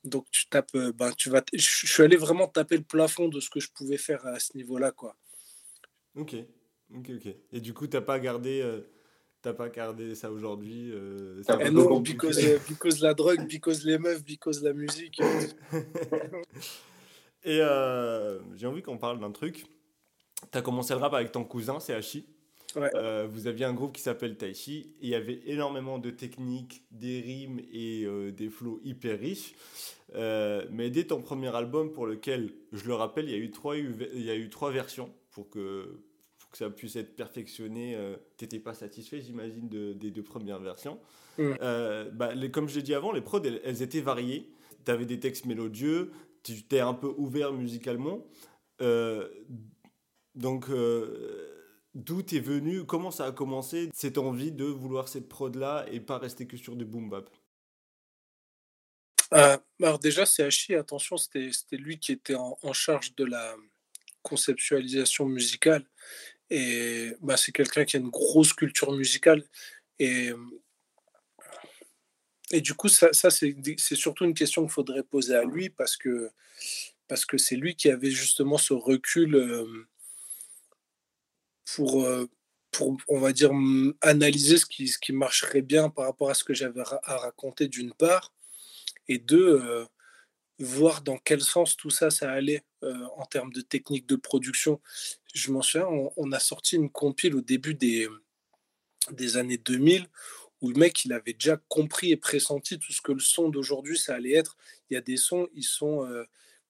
donc 0.03 0.25
tu 0.31 0.47
tapes, 0.47 0.75
euh, 0.75 0.91
ben, 0.91 1.11
tu 1.13 1.29
vas, 1.29 1.41
je 1.53 1.87
suis 1.87 2.03
allé 2.03 2.17
vraiment 2.17 2.47
taper 2.47 2.77
le 2.77 2.83
plafond 2.83 3.27
de 3.29 3.39
ce 3.39 3.49
que 3.49 3.59
je 3.59 3.69
pouvais 3.71 3.97
faire 3.97 4.25
à 4.25 4.39
ce 4.39 4.55
niveau-là, 4.57 4.91
quoi. 4.91 5.15
Ok, 6.15 6.35
ok, 6.93 7.11
ok. 7.15 7.35
Et 7.51 7.61
du 7.61 7.73
coup, 7.73 7.87
t'as 7.87 8.01
pas 8.01 8.19
gardé, 8.19 8.61
euh, 8.61 8.81
t'as 9.41 9.53
pas 9.53 9.69
gardé 9.69 10.13
ça 10.15 10.31
aujourd'hui 10.31 10.91
euh, 10.91 11.41
eh 11.59 11.69
Non, 11.69 12.01
because, 12.01 12.37
because, 12.67 13.01
la 13.01 13.13
drogue, 13.13 13.47
because 13.47 13.85
les 13.85 13.97
meufs, 13.97 14.23
because 14.23 14.61
la 14.61 14.73
musique. 14.73 15.21
Et 17.45 17.57
j'ai 18.55 18.67
envie 18.67 18.81
qu'on 18.81 18.97
parle 18.97 19.19
d'un 19.19 19.31
truc. 19.31 19.65
T'as 20.51 20.61
commencé 20.61 20.93
le 20.93 20.99
rap 20.99 21.13
avec 21.13 21.31
ton 21.31 21.43
cousin, 21.43 21.79
c'est 21.79 21.93
Hachi. 21.93 22.25
Euh, 22.77 23.27
vous 23.29 23.47
aviez 23.47 23.65
un 23.65 23.73
groupe 23.73 23.93
qui 23.93 24.01
s'appelle 24.01 24.35
Taichi 24.35 24.95
et 25.01 25.03
il 25.03 25.09
y 25.09 25.15
avait 25.15 25.41
énormément 25.45 25.99
de 25.99 26.09
techniques, 26.09 26.83
des 26.91 27.21
rimes 27.21 27.59
et 27.71 28.03
euh, 28.05 28.31
des 28.31 28.49
flows 28.49 28.79
hyper 28.83 29.19
riches. 29.19 29.53
Euh, 30.15 30.65
mais 30.71 30.89
dès 30.89 31.05
ton 31.05 31.21
premier 31.21 31.53
album, 31.55 31.91
pour 31.91 32.05
lequel, 32.05 32.51
je 32.71 32.87
le 32.87 32.93
rappelle, 32.93 33.25
il 33.25 33.31
y 33.31 33.35
a 33.35 33.37
eu 33.37 33.51
trois, 33.51 33.77
il 33.77 34.23
y 34.23 34.29
a 34.29 34.35
eu 34.35 34.49
trois 34.49 34.71
versions 34.71 35.11
pour 35.31 35.49
que, 35.49 35.99
pour 36.39 36.51
que 36.51 36.57
ça 36.57 36.69
puisse 36.69 36.95
être 36.95 37.15
perfectionné. 37.15 37.97
tu 38.37 38.45
n'étais 38.45 38.59
pas 38.59 38.73
satisfait, 38.73 39.21
j'imagine, 39.21 39.69
de, 39.69 39.93
des 39.93 40.11
deux 40.11 40.23
premières 40.23 40.59
versions. 40.59 40.99
Bah, 41.37 42.33
les, 42.35 42.51
comme 42.51 42.69
je 42.69 42.75
l'ai 42.75 42.83
dit 42.83 42.93
avant, 42.93 43.11
les 43.11 43.21
prods, 43.21 43.41
elles, 43.43 43.81
étaient 43.81 44.01
variées. 44.01 44.49
Tu 44.85 44.91
avais 44.91 45.05
des 45.05 45.19
textes 45.19 45.45
mélodieux, 45.45 46.11
tu 46.43 46.53
étais 46.53 46.81
un 46.81 46.93
peu 46.93 47.13
ouvert 47.17 47.53
musicalement. 47.53 48.25
donc 50.35 50.69
D'où 51.95 52.21
est 52.21 52.39
venu, 52.39 52.85
comment 52.85 53.11
ça 53.11 53.25
a 53.27 53.31
commencé 53.31 53.89
cette 53.93 54.17
envie 54.17 54.51
de 54.51 54.65
vouloir 54.65 55.07
cette 55.07 55.29
prod-là 55.29 55.85
et 55.91 55.99
pas 55.99 56.17
rester 56.17 56.47
que 56.47 56.57
sur 56.57 56.75
du 56.75 56.85
boom 56.85 57.09
bap? 57.09 57.29
Euh, 59.33 59.57
Alors 59.81 59.99
déjà, 59.99 60.25
c'est 60.25 60.43
Hachi, 60.43 60.73
attention, 60.73 61.17
c'était 61.17 61.51
lui 61.71 61.99
qui 61.99 62.11
était 62.11 62.35
en, 62.35 62.73
charge 62.73 63.13
de 63.15 63.25
la 63.25 63.55
conceptualisation 64.23 65.25
musicale. 65.25 65.85
Et 66.49 67.13
bah, 67.21 67.37
c'est 67.37 67.51
quelqu'un 67.51 67.85
qui 67.85 67.97
a 67.97 67.99
une 67.99 68.09
grosse 68.09 68.53
culture 68.53 68.91
musicale. 68.91 69.43
Et, 69.99 70.31
et 72.51 72.61
du 72.61 72.73
coup, 72.73 72.89
ça, 72.89 73.13
ça 73.13 73.29
c'est 73.29 73.55
surtout 73.95 74.25
une 74.25 74.33
question 74.33 74.63
qu'il 74.63 74.71
faudrait 74.71 75.03
poser 75.03 75.35
à 75.35 75.43
lui 75.43 75.69
parce 75.69 75.97
que 75.97 76.31
parce 77.07 77.25
que 77.25 77.37
c'est 77.37 77.55
lui 77.55 77.75
qui 77.75 77.89
avait 77.89 78.11
justement 78.11 78.57
ce 78.57 78.73
recul. 78.73 79.35
Euh, 79.35 79.87
pour, 81.65 82.03
euh, 82.03 82.29
pour, 82.71 82.97
on 83.07 83.19
va 83.19 83.33
dire, 83.33 83.51
analyser 84.01 84.57
ce 84.57 84.65
qui, 84.65 84.87
ce 84.87 84.97
qui 84.97 85.13
marcherait 85.13 85.61
bien 85.61 85.89
par 85.89 86.05
rapport 86.05 86.29
à 86.29 86.33
ce 86.33 86.43
que 86.43 86.53
j'avais 86.53 86.81
à 87.03 87.17
raconter 87.17 87.67
d'une 87.67 87.93
part, 87.93 88.33
et 89.07 89.17
deux, 89.17 89.61
euh, 89.61 89.85
voir 90.59 91.01
dans 91.01 91.17
quel 91.17 91.41
sens 91.41 91.75
tout 91.75 91.89
ça, 91.89 92.09
ça 92.09 92.31
allait 92.31 92.63
euh, 92.83 93.05
en 93.17 93.25
termes 93.25 93.51
de 93.51 93.61
technique 93.61 94.07
de 94.07 94.15
production. 94.15 94.81
Je 95.33 95.51
m'en 95.51 95.61
souviens, 95.61 95.87
on, 96.15 96.31
a 96.31 96.39
sorti 96.39 96.75
une 96.75 96.89
compile 96.89 97.35
au 97.35 97.41
début 97.41 97.73
des, 97.73 98.07
des 99.11 99.37
années 99.37 99.57
2000 99.57 100.07
où 100.61 100.69
le 100.69 100.79
mec, 100.79 101.03
il 101.03 101.11
avait 101.11 101.33
déjà 101.33 101.57
compris 101.67 102.11
et 102.11 102.17
pressenti 102.17 102.79
tout 102.79 102.93
ce 102.93 103.01
que 103.01 103.11
le 103.11 103.19
son 103.19 103.49
d'aujourd'hui, 103.49 103.97
ça 103.97 104.15
allait 104.15 104.33
être. 104.33 104.55
Il 104.89 104.93
y 104.93 104.97
a 104.97 105.01
des 105.01 105.17
sons, 105.17 105.49
ils 105.53 105.65
sont 105.65 106.07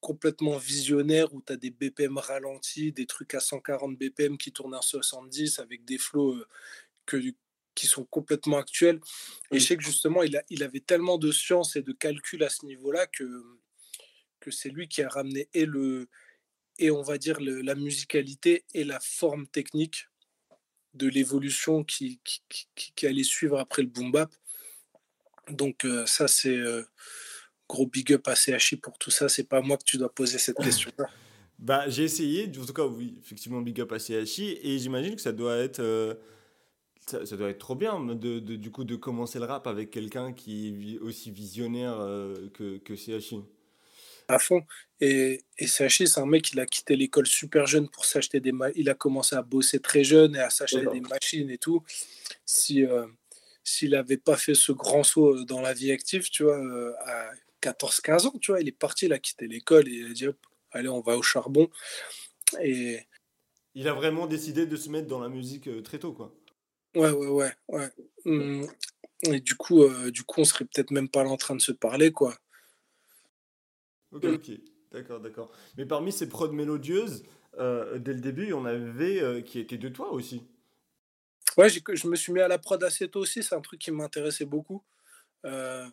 complètement 0.04 0.58
visionnaire 0.58 1.32
où 1.32 1.40
tu 1.40 1.54
as 1.54 1.56
des 1.56 1.70
BPM 1.70 2.18
ralentis, 2.18 2.92
des 2.92 3.06
trucs 3.06 3.32
à 3.32 3.40
140 3.40 3.96
BPM 3.96 4.36
qui 4.36 4.52
tournent 4.52 4.74
à 4.74 4.82
70 4.82 5.60
avec 5.60 5.86
des 5.86 5.96
flots 5.96 6.34
euh, 6.34 6.46
que, 7.06 7.16
qui 7.74 7.86
sont 7.86 8.04
complètement 8.04 8.58
actuels. 8.58 9.00
Et 9.50 9.58
je 9.58 9.64
sais 9.66 9.78
que 9.78 9.82
justement, 9.82 10.22
il, 10.22 10.36
a, 10.36 10.42
il 10.50 10.62
avait 10.62 10.80
tellement 10.80 11.16
de 11.16 11.32
science 11.32 11.74
et 11.76 11.82
de 11.82 11.92
calcul 11.92 12.42
à 12.42 12.50
ce 12.50 12.66
niveau-là 12.66 13.06
que, 13.06 13.24
que 14.40 14.50
c'est 14.50 14.68
lui 14.68 14.88
qui 14.88 15.00
a 15.02 15.08
ramené 15.08 15.48
et, 15.54 15.64
le, 15.64 16.10
et 16.78 16.90
on 16.90 17.00
va 17.00 17.16
dire 17.16 17.40
la 17.40 17.74
musicalité 17.74 18.66
et 18.74 18.84
la 18.84 19.00
forme 19.00 19.46
technique 19.46 20.08
de 20.92 21.08
l'évolution 21.08 21.82
qui, 21.82 22.20
qui, 22.24 22.68
qui, 22.74 23.06
allait 23.06 23.24
suivre 23.24 23.58
après 23.58 23.80
le 23.80 23.88
boom 23.88 24.12
bap. 24.12 24.30
Donc 25.48 25.86
euh, 25.86 26.04
ça, 26.04 26.28
c'est... 26.28 26.58
Euh, 26.58 26.84
gros 27.68 27.86
big 27.86 28.12
up 28.12 28.28
à 28.28 28.34
CHI 28.34 28.76
pour 28.76 28.98
tout 28.98 29.10
ça. 29.10 29.28
C'est 29.28 29.48
pas 29.48 29.60
moi 29.60 29.76
que 29.76 29.84
tu 29.84 29.96
dois 29.96 30.12
poser 30.12 30.38
cette 30.38 30.56
question 30.62 30.90
bah, 31.58 31.88
j'ai 31.88 32.04
essayé, 32.04 32.50
en 32.60 32.64
tout 32.64 32.72
cas, 32.72 32.84
oui, 32.84 33.16
effectivement, 33.22 33.60
big 33.60 33.80
up 33.80 33.92
à 33.92 33.98
CHI. 33.98 34.58
Et 34.62 34.78
j'imagine 34.78 35.16
que 35.16 35.22
ça 35.22 35.32
doit 35.32 35.56
être. 35.56 35.80
Euh, 35.80 36.14
ça, 37.06 37.36
doit 37.36 37.50
être 37.50 37.58
trop 37.58 37.74
bien 37.74 38.00
de, 38.00 38.38
de, 38.38 38.56
du 38.56 38.70
coup 38.70 38.84
de 38.84 38.96
commencer 38.96 39.38
le 39.38 39.44
rap 39.44 39.66
avec 39.66 39.90
quelqu'un 39.90 40.32
qui 40.32 40.94
est 40.94 40.98
aussi 41.00 41.30
visionnaire 41.30 41.98
euh, 42.00 42.48
que, 42.54 42.78
que 42.78 42.96
CHI. 42.96 43.42
À 44.28 44.38
fond. 44.38 44.62
Et, 45.00 45.42
et 45.58 45.66
CHI, 45.66 46.06
c'est 46.06 46.20
un 46.20 46.26
mec, 46.26 46.52
il 46.52 46.60
a 46.60 46.66
quitté 46.66 46.96
l'école 46.96 47.26
super 47.26 47.66
jeune 47.66 47.90
pour 47.90 48.06
s'acheter 48.06 48.40
des. 48.40 48.52
Il 48.74 48.88
a 48.88 48.94
commencé 48.94 49.36
à 49.36 49.42
bosser 49.42 49.80
très 49.80 50.02
jeune 50.02 50.34
et 50.34 50.40
à 50.40 50.50
s'acheter 50.50 50.86
des 50.92 51.00
machines 51.00 51.50
et 51.50 51.58
tout. 51.58 51.82
Si. 52.44 52.84
Euh, 52.84 53.06
s'il 53.66 53.92
n'avait 53.92 54.18
pas 54.18 54.36
fait 54.36 54.52
ce 54.52 54.72
grand 54.72 55.02
saut 55.02 55.42
dans 55.44 55.62
la 55.62 55.72
vie 55.72 55.90
active, 55.90 56.28
tu 56.28 56.42
vois, 56.42 56.58
à 57.06 57.30
14-15 57.70 58.26
ans, 58.26 58.38
tu 58.40 58.52
vois. 58.52 58.60
Il 58.60 58.68
est 58.68 58.72
parti, 58.72 59.06
il 59.06 59.12
a 59.12 59.18
quitté 59.18 59.46
l'école 59.46 59.88
il 59.88 60.10
a 60.10 60.12
dit, 60.12 60.26
allez, 60.72 60.88
on 60.88 61.00
va 61.00 61.16
au 61.16 61.22
charbon. 61.22 61.68
Et, 62.60 63.00
Il 63.74 63.88
a 63.88 63.94
vraiment 63.94 64.26
décidé 64.26 64.66
de 64.66 64.76
se 64.76 64.88
mettre 64.90 65.08
dans 65.08 65.20
la 65.20 65.28
musique 65.28 65.68
euh, 65.68 65.82
très 65.82 65.98
tôt, 65.98 66.12
quoi. 66.12 66.34
Ouais, 66.94 67.10
ouais, 67.10 67.28
ouais, 67.28 67.52
ouais. 67.68 67.90
Mmh. 68.24 68.66
Et 69.24 69.40
du 69.40 69.54
coup, 69.54 69.82
euh, 69.82 70.10
du 70.10 70.22
coup, 70.22 70.40
on 70.40 70.44
serait 70.44 70.64
peut-être 70.64 70.90
même 70.90 71.08
pas 71.08 71.24
là 71.24 71.30
en 71.30 71.36
train 71.36 71.56
de 71.56 71.60
se 71.60 71.72
parler, 71.72 72.12
quoi. 72.12 72.36
Ok, 74.12 74.24
ok. 74.24 74.50
D'accord, 74.92 75.20
d'accord. 75.20 75.50
Mais 75.76 75.86
parmi 75.86 76.12
ces 76.12 76.28
prods 76.28 76.52
mélodieuses, 76.52 77.24
euh, 77.58 77.98
dès 77.98 78.12
le 78.12 78.20
début, 78.20 78.52
on 78.52 78.64
avait 78.64 79.20
euh, 79.20 79.40
qui 79.40 79.58
était 79.58 79.78
de 79.78 79.88
toi 79.88 80.12
aussi. 80.12 80.46
Ouais, 81.56 81.68
je 81.68 82.08
me 82.08 82.16
suis 82.16 82.32
mis 82.32 82.40
à 82.40 82.48
la 82.48 82.58
prod 82.58 82.82
assez 82.82 83.08
tôt 83.08 83.20
aussi, 83.20 83.42
c'est 83.42 83.54
un 83.54 83.60
truc 83.60 83.80
qui 83.80 83.90
m'intéressait 83.90 84.44
beaucoup. 84.44 84.82
Euh, 85.44 85.86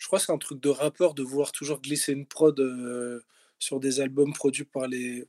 je 0.00 0.06
crois 0.06 0.18
que 0.18 0.24
c'est 0.24 0.32
un 0.32 0.38
truc 0.38 0.60
de 0.60 0.70
rappeur 0.70 1.14
de 1.14 1.22
vouloir 1.22 1.52
toujours 1.52 1.80
glisser 1.80 2.12
une 2.12 2.26
prod 2.26 2.58
euh, 2.58 3.20
sur 3.58 3.78
des 3.78 4.00
albums 4.00 4.32
produits 4.32 4.64
par 4.64 4.88
les, 4.88 5.28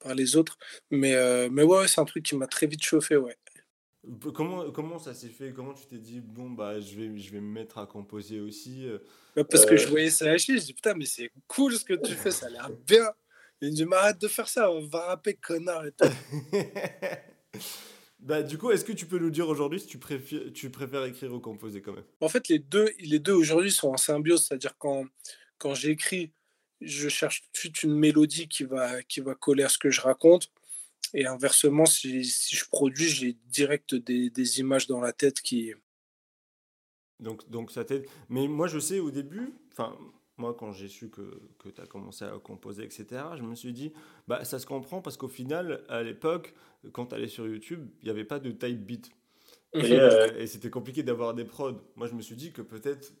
par 0.00 0.14
les 0.14 0.36
autres. 0.36 0.58
Mais, 0.90 1.14
euh, 1.14 1.48
mais 1.50 1.62
ouais, 1.62 1.78
ouais, 1.78 1.88
c'est 1.88 2.00
un 2.00 2.04
truc 2.04 2.24
qui 2.24 2.34
m'a 2.34 2.48
très 2.48 2.66
vite 2.66 2.82
chauffé, 2.82 3.16
ouais. 3.16 3.38
Comment, 4.34 4.72
comment 4.72 4.98
ça 4.98 5.14
s'est 5.14 5.28
fait? 5.28 5.52
Comment 5.52 5.72
tu 5.72 5.86
t'es 5.86 5.98
dit, 5.98 6.20
bon, 6.20 6.50
bah, 6.50 6.80
je 6.80 6.96
vais, 6.96 7.16
je 7.16 7.30
vais 7.30 7.40
me 7.40 7.52
mettre 7.52 7.78
à 7.78 7.86
composer 7.86 8.40
aussi 8.40 8.86
euh, 8.86 8.98
Ouais, 9.36 9.44
Parce 9.44 9.64
que 9.64 9.76
je 9.76 9.86
voyais 9.86 10.10
ça 10.10 10.24
lâcher, 10.24 10.58
je 10.58 10.64
dis 10.64 10.74
putain, 10.74 10.94
mais 10.94 11.06
c'est 11.06 11.30
cool 11.46 11.74
ce 11.74 11.84
que 11.84 11.94
tu 11.94 12.14
fais, 12.14 12.32
ça 12.32 12.46
a 12.46 12.50
l'air 12.50 12.70
bien. 12.86 13.08
Il 13.60 13.70
me 13.70 13.76
dit, 13.76 13.84
mais 13.84 13.96
arrête 13.96 14.20
de 14.20 14.26
faire 14.26 14.48
ça, 14.48 14.68
va 14.90 15.06
rapper, 15.06 15.34
connard. 15.34 15.86
Et 15.86 15.92
tout. 15.92 16.08
Bah, 18.22 18.42
du 18.42 18.58
coup, 18.58 18.70
est-ce 18.70 18.84
que 18.84 18.92
tu 18.92 19.06
peux 19.06 19.18
nous 19.18 19.30
dire 19.30 19.48
aujourd'hui 19.48 19.80
si 19.80 19.86
tu 19.86 19.98
préfères, 19.98 20.52
tu 20.52 20.70
préfères 20.70 21.04
écrire 21.04 21.32
ou 21.32 21.40
composer 21.40 21.80
quand 21.80 21.94
même? 21.94 22.04
En 22.20 22.28
fait, 22.28 22.48
les 22.48 22.58
deux, 22.58 22.90
les 22.98 23.18
deux 23.18 23.32
aujourd'hui 23.32 23.72
sont 23.72 23.88
en 23.88 23.96
symbiose, 23.96 24.46
c'est-à-dire 24.46 24.76
quand, 24.76 25.06
quand 25.58 25.74
j'écris, 25.74 26.32
je 26.82 27.08
cherche 27.08 27.42
tout 27.42 27.48
de 27.52 27.58
suite 27.58 27.82
une 27.82 27.94
mélodie 27.94 28.48
qui 28.48 28.64
va, 28.64 29.02
qui 29.02 29.20
va 29.20 29.34
coller 29.34 29.62
à 29.62 29.68
ce 29.68 29.78
que 29.78 29.90
je 29.90 30.02
raconte. 30.02 30.50
Et 31.14 31.26
inversement, 31.26 31.86
si, 31.86 32.24
si 32.24 32.56
je 32.56 32.66
produis, 32.66 33.08
j'ai 33.08 33.36
direct 33.46 33.94
des, 33.94 34.30
des 34.30 34.60
images 34.60 34.86
dans 34.86 35.00
la 35.00 35.12
tête 35.12 35.40
qui. 35.40 35.72
Donc, 37.20 37.48
donc 37.48 37.70
ça 37.70 37.84
t'aide. 37.84 38.06
Mais 38.28 38.48
moi, 38.48 38.68
je 38.68 38.78
sais 38.78 39.00
au 39.00 39.10
début, 39.10 39.54
enfin, 39.72 39.96
moi, 40.40 40.56
quand 40.58 40.72
j'ai 40.72 40.88
su 40.88 41.10
que, 41.10 41.40
que 41.58 41.68
tu 41.68 41.80
as 41.80 41.86
commencé 41.86 42.24
à 42.24 42.30
composer, 42.42 42.82
etc., 42.82 43.06
je 43.36 43.42
me 43.42 43.54
suis 43.54 43.72
dit, 43.72 43.92
bah, 44.26 44.44
ça 44.44 44.58
se 44.58 44.66
comprend 44.66 45.02
parce 45.02 45.16
qu'au 45.16 45.28
final, 45.28 45.84
à 45.88 46.02
l'époque, 46.02 46.54
quand 46.92 47.06
tu 47.06 47.14
allais 47.14 47.28
sur 47.28 47.46
YouTube, 47.46 47.88
il 48.00 48.06
n'y 48.06 48.10
avait 48.10 48.24
pas 48.24 48.38
de 48.38 48.50
type 48.50 48.84
beat. 48.84 49.10
Et, 49.72 49.92
euh, 49.92 50.36
et 50.36 50.46
c'était 50.46 50.70
compliqué 50.70 51.02
d'avoir 51.02 51.34
des 51.34 51.44
prods. 51.44 51.80
Moi, 51.94 52.08
je 52.08 52.14
me 52.14 52.22
suis 52.22 52.34
dit 52.34 52.52
que 52.52 52.62
peut-être, 52.62 53.12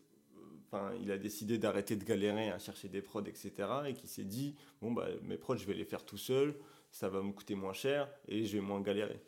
enfin, 0.66 0.90
il 1.00 1.12
a 1.12 1.18
décidé 1.18 1.58
d'arrêter 1.58 1.94
de 1.94 2.04
galérer 2.04 2.50
à 2.50 2.58
chercher 2.58 2.88
des 2.88 3.02
prods, 3.02 3.24
etc., 3.26 3.52
et 3.86 3.94
qu'il 3.94 4.08
s'est 4.08 4.24
dit, 4.24 4.56
bon, 4.80 4.90
bah, 4.90 5.06
mes 5.22 5.36
prods, 5.36 5.56
je 5.56 5.66
vais 5.66 5.74
les 5.74 5.84
faire 5.84 6.04
tout 6.04 6.18
seul, 6.18 6.56
ça 6.90 7.08
va 7.08 7.22
me 7.22 7.32
coûter 7.32 7.54
moins 7.54 7.72
cher 7.74 8.10
et 8.26 8.44
je 8.44 8.56
vais 8.56 8.62
moins 8.62 8.80
galérer. 8.80 9.20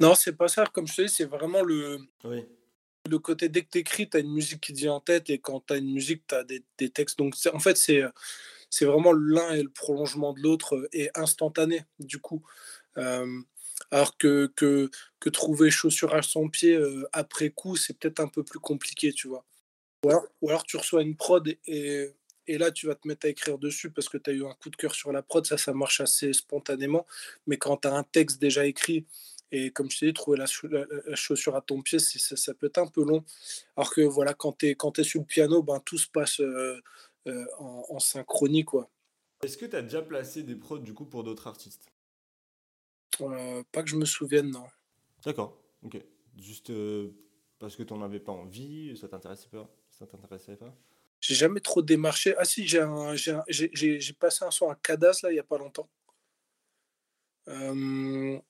Non, 0.00 0.14
c'est 0.14 0.36
pas 0.36 0.48
ça. 0.48 0.66
Comme 0.66 0.86
je 0.86 0.96
te 0.96 1.02
dis, 1.02 1.08
c'est 1.08 1.24
vraiment 1.24 1.62
le, 1.62 2.00
Oui, 2.24 2.44
le 3.08 3.18
côté 3.18 3.48
dès 3.48 3.62
que 3.62 3.70
tu 3.70 3.78
écris, 3.78 4.08
tu 4.08 4.16
as 4.16 4.20
une 4.20 4.32
musique 4.32 4.60
qui 4.60 4.72
te 4.72 4.78
vient 4.78 4.94
en 4.94 5.00
tête 5.00 5.30
et 5.30 5.38
quand 5.38 5.66
tu 5.66 5.74
as 5.74 5.76
une 5.76 5.92
musique, 5.92 6.22
tu 6.26 6.34
as 6.34 6.44
des, 6.44 6.62
des 6.78 6.90
textes. 6.90 7.18
Donc, 7.18 7.34
en 7.52 7.58
fait, 7.58 7.76
c'est 7.76 8.02
c'est 8.72 8.86
vraiment 8.86 9.12
l'un 9.12 9.52
et 9.52 9.62
le 9.62 9.68
prolongement 9.68 10.32
de 10.32 10.40
l'autre 10.40 10.76
euh, 10.76 10.88
et 10.94 11.10
instantané, 11.14 11.84
du 11.98 12.18
coup. 12.18 12.42
Euh, 12.96 13.40
alors 13.90 14.16
que, 14.16 14.50
que, 14.56 14.90
que 15.20 15.28
trouver 15.28 15.70
chaussure 15.70 16.14
à 16.14 16.22
son 16.22 16.48
pied 16.48 16.74
euh, 16.74 17.06
après 17.12 17.50
coup, 17.50 17.76
c'est 17.76 17.92
peut-être 17.98 18.20
un 18.20 18.28
peu 18.28 18.42
plus 18.42 18.60
compliqué, 18.60 19.12
tu 19.12 19.28
vois. 19.28 19.44
Ou 20.04 20.10
alors, 20.10 20.24
ou 20.40 20.48
alors 20.48 20.64
tu 20.64 20.78
reçois 20.78 21.02
une 21.02 21.16
prod 21.16 21.46
et, 21.66 22.10
et 22.46 22.58
là, 22.58 22.70
tu 22.70 22.86
vas 22.86 22.94
te 22.94 23.06
mettre 23.06 23.26
à 23.26 23.28
écrire 23.28 23.58
dessus 23.58 23.90
parce 23.90 24.08
que 24.08 24.16
tu 24.16 24.30
as 24.30 24.32
eu 24.32 24.46
un 24.46 24.54
coup 24.54 24.70
de 24.70 24.76
cœur 24.76 24.94
sur 24.94 25.12
la 25.12 25.20
prod. 25.22 25.44
Ça, 25.46 25.58
ça 25.58 25.74
marche 25.74 26.00
assez 26.00 26.32
spontanément. 26.32 27.06
Mais 27.46 27.58
quand 27.58 27.76
tu 27.76 27.88
as 27.88 27.94
un 27.94 28.04
texte 28.04 28.40
déjà 28.40 28.64
écrit, 28.64 29.04
et 29.52 29.70
comme 29.70 29.90
je 29.90 29.98
t'ai 30.00 30.06
dit, 30.06 30.12
trouver 30.14 30.38
la, 30.38 30.46
chau- 30.46 30.66
la- 30.66 30.86
la 31.06 31.14
chaussure 31.14 31.54
à 31.54 31.60
ton 31.60 31.82
pied, 31.82 31.98
c'est- 31.98 32.18
ça, 32.18 32.36
ça 32.36 32.54
peut 32.54 32.66
être 32.66 32.78
un 32.78 32.88
peu 32.88 33.04
long. 33.04 33.24
Alors 33.76 33.94
que 33.94 34.00
voilà, 34.00 34.34
quand 34.34 34.52
tu 34.58 34.66
es, 34.70 35.04
sur 35.04 35.20
le 35.20 35.26
piano, 35.26 35.62
ben, 35.62 35.78
tout 35.80 35.98
se 35.98 36.08
passe 36.08 36.40
euh, 36.40 36.80
euh, 37.28 37.46
en, 37.58 37.84
en 37.90 37.98
synchronie. 38.00 38.64
Quoi. 38.64 38.90
Est-ce 39.44 39.56
que 39.56 39.66
tu 39.66 39.76
as 39.76 39.82
déjà 39.82 40.02
placé 40.02 40.42
des 40.42 40.56
prods, 40.56 40.78
du 40.78 40.94
coup, 40.94 41.04
pour 41.04 41.22
d'autres 41.22 41.46
artistes? 41.46 41.86
Euh, 43.20 43.62
pas 43.70 43.82
que 43.82 43.90
je 43.90 43.96
me 43.96 44.06
souvienne, 44.06 44.50
non. 44.50 44.64
D'accord, 45.24 45.62
ok. 45.82 46.02
Juste 46.36 46.72
parce 47.58 47.76
que 47.76 47.82
tu 47.82 47.92
n'en 47.92 48.02
avais 48.02 48.20
pas 48.20 48.32
envie, 48.32 48.96
ça 48.96 49.06
t'intéressait 49.06 49.50
pas? 49.50 49.70
Ça 49.90 50.06
t'intéressait 50.06 50.56
pas? 50.56 50.74
J'ai 51.20 51.34
jamais 51.34 51.60
trop 51.60 51.82
démarché. 51.82 52.34
Ah 52.38 52.44
si, 52.44 52.66
j'ai 52.66 54.12
passé 54.18 54.44
un 54.44 54.50
son 54.50 54.70
à 54.70 54.74
Cadas, 54.74 55.20
là, 55.22 55.30
il 55.30 55.36
y 55.36 55.38
a 55.38 55.44
pas 55.44 55.58
longtemps. 55.58 55.88
Euh, 57.48 58.40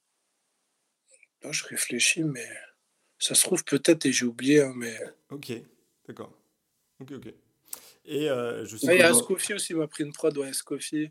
là, 1.43 1.53
je 1.53 1.65
réfléchis, 1.65 2.25
mais 2.25 2.47
ça 3.19 3.35
se 3.35 3.43
trouve 3.45 3.65
peut-être 3.65 4.07
et 4.07 4.13
j'ai 4.13 4.27
oublié. 4.27 4.63
hein, 4.63 4.73
mais... 4.77 4.97
Ok, 5.31 5.53
d'accord. 6.07 6.33
Ok, 7.01 7.13
ok. 7.13 7.35
Et 8.05 8.29
euh, 8.29 8.65
je 8.65 8.77
sais 8.77 8.89
Ah, 8.89 8.95
il 8.95 8.99
y 9.01 9.03
a 9.03 9.09
Ascofi 9.11 9.55
aussi, 9.55 9.75
m'a 9.75 9.87
pris 9.87 10.05
une 10.05 10.13
prod, 10.13 10.37
ouais, 10.37 10.49
Ascofi. 10.49 11.11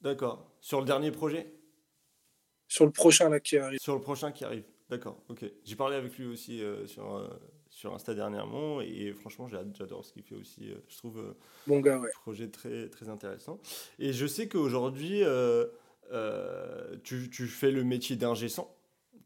D'accord. 0.00 0.50
Sur 0.60 0.80
le 0.80 0.86
dernier 0.86 1.10
projet? 1.10 1.52
Sur 2.66 2.84
le 2.84 2.92
prochain, 2.92 3.28
là, 3.28 3.40
qui 3.40 3.56
arrive. 3.56 3.78
Sur 3.80 3.94
le 3.94 4.00
prochain 4.00 4.32
qui 4.32 4.44
arrive. 4.44 4.64
D'accord, 4.90 5.22
ok. 5.28 5.44
J'ai 5.64 5.76
parlé 5.76 5.96
avec 5.96 6.16
lui 6.18 6.26
aussi 6.26 6.62
euh, 6.62 6.86
sur, 6.86 7.16
euh, 7.16 7.28
sur 7.68 7.94
Insta 7.94 8.14
dernièrement 8.14 8.80
et 8.80 9.12
franchement, 9.12 9.46
j'adore 9.48 10.04
ce 10.04 10.12
qu'il 10.12 10.22
fait 10.22 10.34
aussi. 10.34 10.70
euh, 10.70 10.76
je 10.88 10.96
trouve 10.96 11.18
euh, 11.18 11.36
Bon 11.66 11.80
gars, 11.80 11.98
ouais. 11.98 12.10
projet 12.22 12.48
très, 12.48 12.88
très 12.88 13.08
intéressant. 13.08 13.60
Et 13.98 14.12
je 14.12 14.26
sais 14.26 14.48
qu'aujourd'hui, 14.48 15.22
tu, 17.04 17.30
tu 17.30 17.46
fais 17.46 17.70
le 17.70 17.84
métier 17.84 18.16
d'ingé 18.16 18.48
son. 18.48 18.68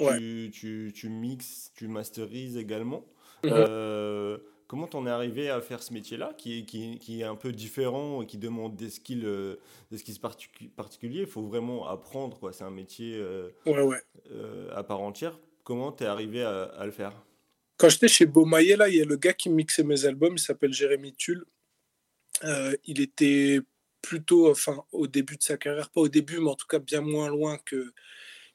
Ouais. 0.03 0.19
Tu, 0.19 0.51
tu, 0.53 0.93
tu 0.95 1.09
mixes, 1.09 1.73
tu 1.75 1.89
masterises 1.89 2.57
également. 2.57 3.05
Mhm. 3.45 3.51
Euh, 3.55 4.39
comment 4.67 4.87
t'en 4.87 5.07
es 5.07 5.11
arrivé 5.11 5.51
à 5.51 5.61
faire 5.61 5.83
ce 5.83 5.93
métier-là, 5.93 6.35
qui 6.39 6.59
est, 6.59 6.65
qui, 6.65 6.99
qui 6.99 7.21
est 7.21 7.25
un 7.25 7.37
peu 7.37 7.53
différent 7.53 8.23
et 8.23 8.27
qui 8.27 8.39
demande 8.39 8.77
des 8.77 8.91
skills, 8.91 9.25
euh, 9.25 9.57
des 9.91 9.99
skills 9.99 10.21
particu- 10.23 10.71
particuliers? 10.71 11.21
Il 11.21 11.27
faut 11.27 11.43
vraiment 11.43 11.89
apprendre, 11.89 12.39
quoi. 12.39 12.53
C'est 12.53 12.65
un 12.65 12.71
métier 12.71 13.17
euh, 13.17 13.51
Ouais, 13.67 13.83
ouais. 13.83 14.01
euh, 14.31 14.69
à 14.75 14.83
part 14.85 15.01
entière. 15.01 15.39
Comment 15.65 15.93
t'es 15.93 16.07
arrivé 16.07 16.43
à, 16.43 16.63
à 16.63 16.87
le 16.87 16.93
faire? 16.93 17.13
Quand 17.77 17.89
j'étais 17.89 18.09
chez 18.09 18.27
Beaumaillé, 18.27 18.77
là, 18.77 18.89
il 18.89 18.97
y 18.97 19.01
a 19.01 19.05
le 19.05 19.17
gars 19.17 19.33
qui 19.33 19.51
mixait 19.51 19.83
mes 19.83 20.05
albums, 20.05 20.35
il 20.35 20.41
s'appelle 20.41 20.73
Jérémy 20.73 21.15
Tulle. 21.15 21.45
Il 22.85 23.01
était 23.01 23.61
plutôt, 24.01 24.51
enfin, 24.51 24.85
au 24.91 25.07
début 25.07 25.37
de 25.37 25.43
sa 25.43 25.57
carrière, 25.57 25.91
pas 25.91 26.01
au 26.01 26.09
début, 26.09 26.39
mais 26.41 26.51
en 26.51 26.57
tout 26.57 26.67
cas 26.67 26.81
bien 26.81 27.01
moins 27.01 27.29
loin 27.29 27.59
que 27.59 27.93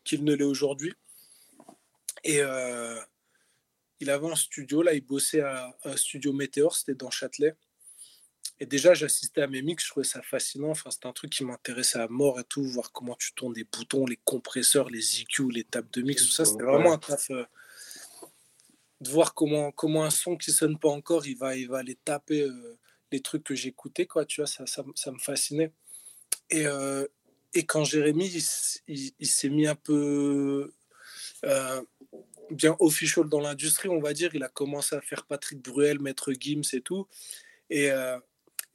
qu'il 0.04 0.24
ne 0.24 0.34
l'est 0.34 0.44
aujourd'hui. 0.44 0.94
Et 2.24 2.42
euh, 2.42 3.00
il 4.00 4.10
avait 4.10 4.28
un 4.28 4.36
studio, 4.36 4.82
là, 4.82 4.94
il 4.94 5.02
bossait 5.02 5.42
à 5.42 5.76
un 5.84 5.98
studio 5.98 6.34
Météor, 6.34 6.76
c'était 6.76 6.96
dans 6.96 7.10
Châtelet. 7.10 7.56
Et 8.60 8.66
déjà, 8.66 8.94
j'assistais 8.94 9.42
à 9.42 9.48
mes 9.48 9.62
mix, 9.62 9.84
je 9.84 9.90
trouvais 9.92 10.06
ça 10.06 10.22
fascinant. 10.24 10.72
Enfin, 10.72 10.90
c'était 10.90 11.06
un 11.06 11.14
truc 11.14 11.32
qui 11.32 11.44
m'intéressait 11.44 12.00
à 12.00 12.08
mort 12.08 12.40
et 12.40 12.44
tout, 12.44 12.64
voir 12.64 12.92
comment 12.92 13.16
tu 13.16 13.34
tournes 13.34 13.54
des 13.54 13.66
boutons, 13.66 14.06
les 14.06 14.18
compresseurs, 14.18 14.90
les 14.90 15.22
EQ, 15.22 15.52
les 15.52 15.64
tables 15.64 15.90
de 15.92 16.02
mix, 16.02 16.26
tout 16.26 16.32
ça. 16.32 16.46
C'était 16.46 16.64
vraiment 16.64 16.94
un 16.94 16.98
taf. 16.98 17.30
euh, 17.30 17.46
de 19.00 19.12
voir 19.12 19.36
comment, 19.36 19.72
comment 19.72 20.04
un 20.06 20.10
son 20.10 20.38
qui 20.38 20.52
sonne 20.52 20.80
pas 20.80 20.90
encore, 20.90 21.28
il 21.28 21.38
va, 21.38 21.56
il 21.56 21.68
va 21.68 21.78
aller 21.78 21.94
taper 22.04 22.42
euh, 22.42 22.80
les 23.12 23.22
trucs 23.22 23.44
que 23.44 23.54
j'écoutais, 23.54 24.08
quoi, 24.08 24.26
tu 24.26 24.42
vois, 24.42 24.48
ça, 24.48 24.66
ça, 24.66 24.84
ça 24.96 25.12
me 25.12 25.20
fascinait. 25.20 25.72
Et, 26.50 26.66
et 27.54 27.66
quand 27.66 27.84
Jérémy, 27.84 28.28
il, 28.88 29.28
s'est 29.28 29.50
mis 29.50 29.68
un 29.68 29.76
peu 29.76 30.74
bien 32.52 32.76
official 32.80 33.28
dans 33.30 33.42
l'industrie, 33.42 33.90
on 33.90 34.00
va 34.00 34.14
dire, 34.14 34.34
il 34.34 34.44
a 34.44 34.50
commencé 34.50 34.96
à 34.96 35.02
faire 35.02 35.26
Patrick 35.26 35.62
Bruel, 35.62 36.00
Maître 36.00 36.34
Gims 36.34 36.62
et 36.74 36.82
tout. 36.82 37.08
Et, 37.70 37.92
euh, 37.92 38.20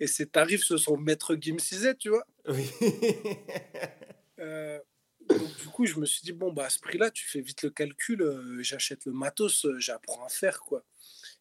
et 0.00 0.06
ses 0.06 0.26
tarifs 0.26 0.64
se 0.64 0.76
sont 0.76 0.96
Maître 0.96 1.34
Gimsisés, 1.36 1.96
tu 1.96 2.10
vois. 2.10 2.26
Oui. 2.48 2.70
Euh, 4.38 4.80
donc, 5.28 5.56
du 5.58 5.68
coup, 5.68 5.86
je 5.86 6.00
me 6.00 6.04
suis 6.04 6.22
dit, 6.22 6.32
bon, 6.32 6.52
bah, 6.52 6.64
à 6.64 6.68
ce 6.68 6.80
prix-là, 6.80 7.12
tu 7.12 7.24
fais 7.28 7.40
vite 7.40 7.62
le 7.62 7.70
calcul, 7.70 8.22
euh, 8.22 8.60
j'achète 8.60 9.04
le 9.04 9.12
matos, 9.12 9.68
j'apprends 9.78 10.24
à 10.24 10.28
faire, 10.28 10.58
quoi. 10.62 10.84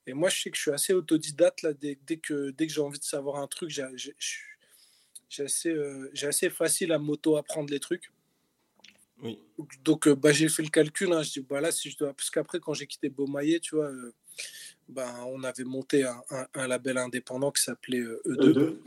Et 0.05 0.13
moi, 0.13 0.29
je 0.29 0.39
sais 0.39 0.51
que 0.51 0.57
je 0.57 0.61
suis 0.61 0.71
assez 0.71 0.93
autodidacte, 0.93 1.63
là, 1.63 1.73
dès, 1.73 1.97
dès 2.05 2.17
que, 2.17 2.51
dès 2.51 2.67
que 2.67 2.73
j'ai 2.73 2.81
envie 2.81 2.99
de 2.99 3.03
savoir 3.03 3.37
un 3.37 3.47
truc, 3.47 3.71
j'ai 3.71 5.43
assez, 5.43 5.75
assez 6.21 6.51
facile 6.51 6.91
à 6.91 6.99
m'auto-apprendre 6.99 7.71
les 7.71 7.79
trucs. 7.79 8.11
Oui. 9.21 9.39
Donc, 9.83 10.07
euh, 10.07 10.15
bah, 10.15 10.31
j'ai 10.31 10.49
fait 10.49 10.63
le 10.63 10.69
calcul, 10.69 11.11
hein, 11.13 11.21
je 11.23 11.31
dis, 11.31 11.39
bah, 11.41 11.61
là, 11.61 11.71
si 11.71 11.89
je 11.91 11.97
dois... 11.97 12.13
Parce 12.13 12.29
qu'après, 12.29 12.59
quand 12.59 12.73
j'ai 12.73 12.87
quitté 12.87 13.09
Beaumaillé, 13.09 13.59
tu 13.59 13.75
vois, 13.75 13.89
euh, 13.91 14.13
ben, 14.89 15.13
on 15.27 15.43
avait 15.43 15.63
monté 15.63 16.03
un, 16.03 16.21
un- 16.31 16.47
un 16.55 16.67
label 16.67 16.97
indépendant 16.97 17.51
qui 17.51 17.61
s'appelait 17.63 17.99
euh, 17.99 18.21
E2. 18.25 18.79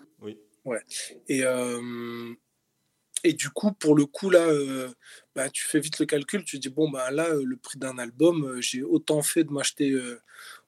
Oui. 0.64 0.76
Et, 1.28 1.44
euh, 1.44 2.32
et 3.22 3.32
du 3.32 3.48
coup, 3.50 3.72
pour 3.72 3.94
le 3.94 4.06
coup, 4.06 4.28
là, 4.30 4.46
euh, 4.48 4.90
bah, 5.34 5.48
tu 5.50 5.64
fais 5.64 5.80
vite 5.80 5.98
le 5.98 6.06
calcul. 6.06 6.44
Tu 6.44 6.58
dis, 6.58 6.68
bon, 6.68 6.90
bah, 6.90 7.10
là, 7.10 7.28
euh, 7.30 7.44
le 7.44 7.56
prix 7.56 7.78
d'un 7.78 7.96
album, 7.98 8.44
euh, 8.44 8.60
j'ai 8.60 8.82
autant 8.82 9.22
fait 9.22 9.44
de 9.44 9.50
m'acheter. 9.52 9.90
euh, 9.92 10.20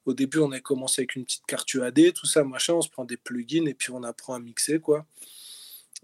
au 0.05 0.15
début, 0.15 0.39
on 0.39 0.53
a 0.53 0.61
commencé 0.61 1.01
avec 1.03 1.17
une 1.17 1.25
petite 1.25 1.45
carte 1.47 1.73
UAD, 1.75 2.13
tout 2.13 2.27
ça, 2.27 2.45
machin. 2.45 2.75
On 2.75 2.83
se 2.83 2.89
prend 2.89 3.05
des 3.05 3.17
plugins 3.17 3.67
et 3.67 3.75
puis 3.75 3.91
on 3.91 4.05
apprend 4.05 4.35
à 4.35 4.39
mixer, 4.39 4.79
quoi. 4.79 5.05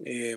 Et 0.05 0.35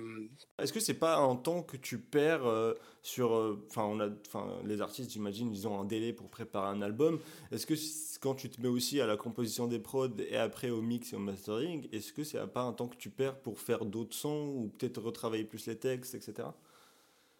Est-ce 0.58 0.72
que 0.72 0.80
c'est 0.80 0.94
pas 0.98 1.16
un 1.18 1.36
temps 1.36 1.62
que 1.62 1.76
tu 1.76 1.98
perds 1.98 2.46
euh, 2.46 2.74
sur. 3.02 3.34
euh, 3.34 3.64
Enfin, 3.70 3.84
on 3.84 4.00
a, 4.00 4.08
enfin, 4.26 4.60
les 4.64 4.80
artistes, 4.80 5.10
j'imagine, 5.10 5.52
ils 5.52 5.66
ont 5.68 5.78
un 5.80 5.84
délai 5.84 6.12
pour 6.12 6.28
préparer 6.30 6.68
un 6.68 6.82
album. 6.82 7.20
Est-ce 7.52 7.66
que 7.66 7.74
quand 8.20 8.34
tu 8.34 8.48
te 8.50 8.60
mets 8.60 8.68
aussi 8.68 9.00
à 9.00 9.06
la 9.06 9.16
composition 9.16 9.66
des 9.66 9.78
prods 9.78 10.08
et 10.18 10.36
après 10.36 10.70
au 10.70 10.80
mix 10.82 11.12
et 11.12 11.16
au 11.16 11.18
mastering, 11.20 11.88
est-ce 11.92 12.12
que 12.12 12.24
c'est 12.24 12.44
pas 12.48 12.62
un 12.62 12.72
temps 12.72 12.88
que 12.88 12.96
tu 12.96 13.10
perds 13.10 13.40
pour 13.40 13.60
faire 13.60 13.84
d'autres 13.84 14.16
sons 14.16 14.48
ou 14.56 14.68
peut-être 14.78 15.00
retravailler 15.02 15.44
plus 15.44 15.66
les 15.66 15.76
textes, 15.78 16.14
etc. 16.14 16.48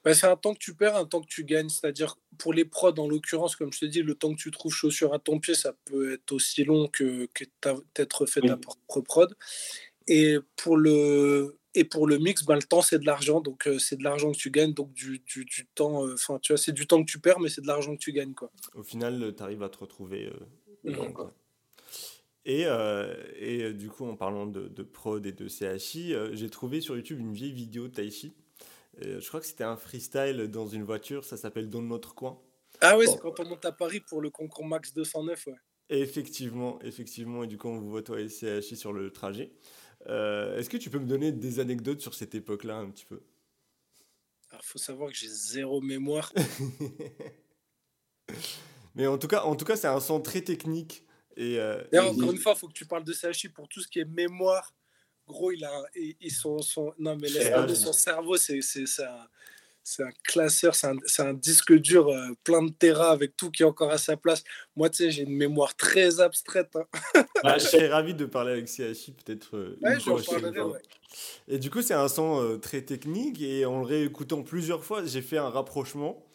bah, 0.05 0.15
c'est 0.15 0.27
un 0.29 0.37
temps 0.37 0.55
que 0.55 0.61
tu 0.61 0.75
perds, 0.75 0.97
un 0.97 1.05
temps 1.07 1.21
que 1.21 1.27
tu 1.27 1.45
gagnes. 1.45 1.69
C'est-à-dire, 1.69 2.17
pour 2.39 2.53
les 2.53 2.65
prods, 2.65 2.95
en 2.99 3.09
l'occurrence, 3.09 3.57
comme 3.57 3.73
je 3.73 3.81
te 3.81 3.87
dis, 3.87 4.03
le 4.03 4.15
temps 4.15 4.33
que 4.35 4.41
tu 4.41 4.51
trouves 4.53 4.73
chaussure 4.73 5.13
à 5.15 5.19
ton 5.19 5.41
pied, 5.41 5.55
ça 5.55 5.75
peut 5.85 6.13
être 6.15 6.33
aussi 6.33 6.65
long 6.65 6.87
que, 6.89 7.27
que 7.35 7.45
t'être 7.95 8.27
fait 8.27 8.43
ta 8.43 8.57
propre 8.57 9.01
prod. 9.01 9.35
Et 10.09 10.37
pour 10.57 10.77
le, 10.77 11.59
et 11.77 11.85
pour 11.85 12.07
le 12.07 12.19
mix, 12.19 12.45
ben, 12.45 12.57
le 12.57 12.63
temps, 12.63 12.83
c'est 12.83 12.99
de 12.99 13.07
l'argent. 13.07 13.41
Donc, 13.41 13.67
euh, 13.69 13.79
c'est 13.79 13.97
de 13.97 14.03
l'argent 14.05 14.33
que 14.33 14.37
tu 14.37 14.51
gagnes. 14.51 14.75
Donc, 14.75 14.93
du, 14.93 15.21
du, 15.21 15.45
du 15.45 15.67
temps, 15.75 16.07
euh, 16.07 16.15
enfin, 16.15 16.39
tu 16.41 16.53
vois, 16.53 16.59
c'est 16.59 16.73
du 16.73 16.87
temps 16.87 17.01
que 17.05 17.11
tu 17.11 17.21
perds, 17.21 17.39
mais 17.41 17.49
c'est 17.49 17.61
de 17.61 17.67
l'argent 17.67 17.95
que 17.95 18.01
tu 18.01 18.13
gagnes, 18.13 18.35
quoi. 18.35 18.51
Au 18.75 18.83
final, 18.83 19.35
tu 19.37 19.43
arrives 19.43 19.63
à 19.63 19.69
te 19.69 19.79
retrouver. 19.79 20.31
euh, 20.85 21.13
quoi. 21.13 21.33
Et, 22.45 22.65
euh, 22.67 23.15
et 23.39 23.63
euh, 23.65 23.73
du 23.73 23.89
coup, 23.89 24.07
en 24.07 24.15
parlant 24.17 24.47
de, 24.47 24.69
de 24.69 24.83
prod 24.85 25.25
et 25.27 25.33
de 25.33 25.49
CHI, 25.49 26.15
euh, 26.15 26.31
j'ai 26.35 26.49
trouvé 26.49 26.81
sur 26.81 26.97
YouTube 26.97 27.19
une 27.19 27.33
vieille 27.33 27.53
vidéo 27.53 27.89
de 27.89 27.93
Taichi. 27.95 28.35
Euh, 29.05 29.21
je 29.21 29.29
crois 29.29 29.41
que 29.41 29.47
c'était 29.47 29.65
un 29.65 29.77
freestyle 29.77 30.49
dans 30.49 30.67
une 30.69 30.85
voiture, 30.85 31.25
ça 31.25 31.37
s'appelle 31.37 31.69
Dans 31.69 31.83
notre 31.83 32.15
coin. 32.15 32.39
Ah 32.81 32.97
ouais, 32.97 33.07
c'est 33.07 33.19
quand 33.19 33.41
on 33.41 33.45
monte 33.49 33.65
à 33.65 33.73
Paris 33.73 34.01
pour 34.01 34.21
le 34.21 34.31
concours 34.31 34.65
Max 34.65 34.95
209, 34.95 35.47
ouais. 35.49 35.55
Effectivement, 35.89 36.79
effectivement, 36.83 37.45
et 37.45 37.47
du 37.47 37.59
coup, 37.59 37.69
on 37.69 37.79
vous 37.79 37.91
voit 37.91 38.03
toi 38.03 38.21
et 38.21 38.29
CHI 38.29 38.77
sur 38.77 38.93
le 38.93 39.11
trajet. 39.13 39.53
Euh, 40.09 40.59
Est-ce 40.59 40.71
que 40.71 40.77
tu 40.77 40.91
peux 40.91 40.99
me 40.99 41.07
donner 41.07 41.33
des 41.33 41.61
anecdotes 41.61 42.01
sur 42.01 42.15
cette 42.15 42.35
époque-là 42.35 42.77
un 42.77 42.91
petit 42.91 43.05
peu? 43.07 43.23
Alors, 44.51 44.65
faut 44.65 44.79
savoir 44.79 45.11
que 45.11 45.17
j'ai 45.17 45.29
zéro 45.29 45.81
mémoire. 45.81 46.33
Mais 48.95 49.07
en 49.07 49.19
tout 49.19 49.29
cas, 49.29 49.43
en 49.43 49.57
tout 49.57 49.65
cas, 49.65 49.77
c'est 49.77 49.89
un 49.89 50.01
son 50.01 50.21
très 50.21 50.41
technique. 50.41 51.05
Et, 51.37 51.59
euh, 51.59 51.83
et- 51.93 51.99
encore 51.99 52.31
une 52.31 52.39
fois, 52.39 52.53
il 52.57 52.59
faut 52.59 52.69
que 52.69 52.73
tu 52.73 52.87
parles 52.87 53.05
de 53.05 53.13
CHI 53.13 53.51
pour 53.51 53.69
tout 53.69 53.81
ce 53.83 53.89
qui 53.89 53.99
est 53.99 54.05
mémoire. 54.07 54.75
Gros, 55.27 55.51
il 55.51 55.65
a, 55.65 55.83
ils 55.95 56.31
sont, 56.31 56.63
sont- 56.63 56.95
non 56.99 57.17
mais 57.17 57.29
laisse 57.29 57.51
Ah, 57.53 57.67
son 57.75 57.93
cerveau, 57.93 58.37
c'est, 58.37 58.63
c'est, 58.63 58.87
c'est 59.87 60.03
un, 60.03 60.11
classeur, 60.25 60.75
c'est 60.75 61.23
un, 61.23 61.33
disque 61.33 61.73
dur 61.75 62.09
euh, 62.09 62.31
plein 62.43 62.65
de 62.65 62.73
terras 62.73 63.11
avec 63.11 63.37
tout 63.37 63.53
qui 63.53 63.63
est 63.63 63.67
encore 63.67 63.93
à 63.93 63.99
sa 63.99 64.17
place. 64.17 64.43
Moi, 64.75 64.91
tu 64.91 64.97
sais, 64.97 65.11
j'ai 65.13 65.23
une 65.23 65.37
mémoire 65.37 65.77
très 65.77 66.21
abstraite. 66.21 66.75
hein. 66.75 66.87
Ah, 67.45 67.59
je 67.59 67.67
serais 67.67 67.87
ravi 67.87 68.13
de 68.13 68.25
parler 68.25 68.53
avec 68.53 68.67
CHI 68.67 69.13
peut-être. 69.13 69.57
euh, 69.57 69.79
ouais. 70.67 70.81
Et 71.47 71.59
du 71.59 71.71
coup, 71.71 71.83
c'est 71.83 71.95
un 71.95 72.09
son 72.09 72.43
euh, 72.43 72.57
très 72.57 72.83
technique 72.83 73.41
et 73.41 73.65
en 73.65 73.79
le 73.79 73.87
réécoutant 73.87 74.43
plusieurs 74.43 74.83
fois, 74.83 75.05
j'ai 75.05 75.23
fait 75.23 75.39
un 75.39 75.51
rapprochement. 75.51 76.26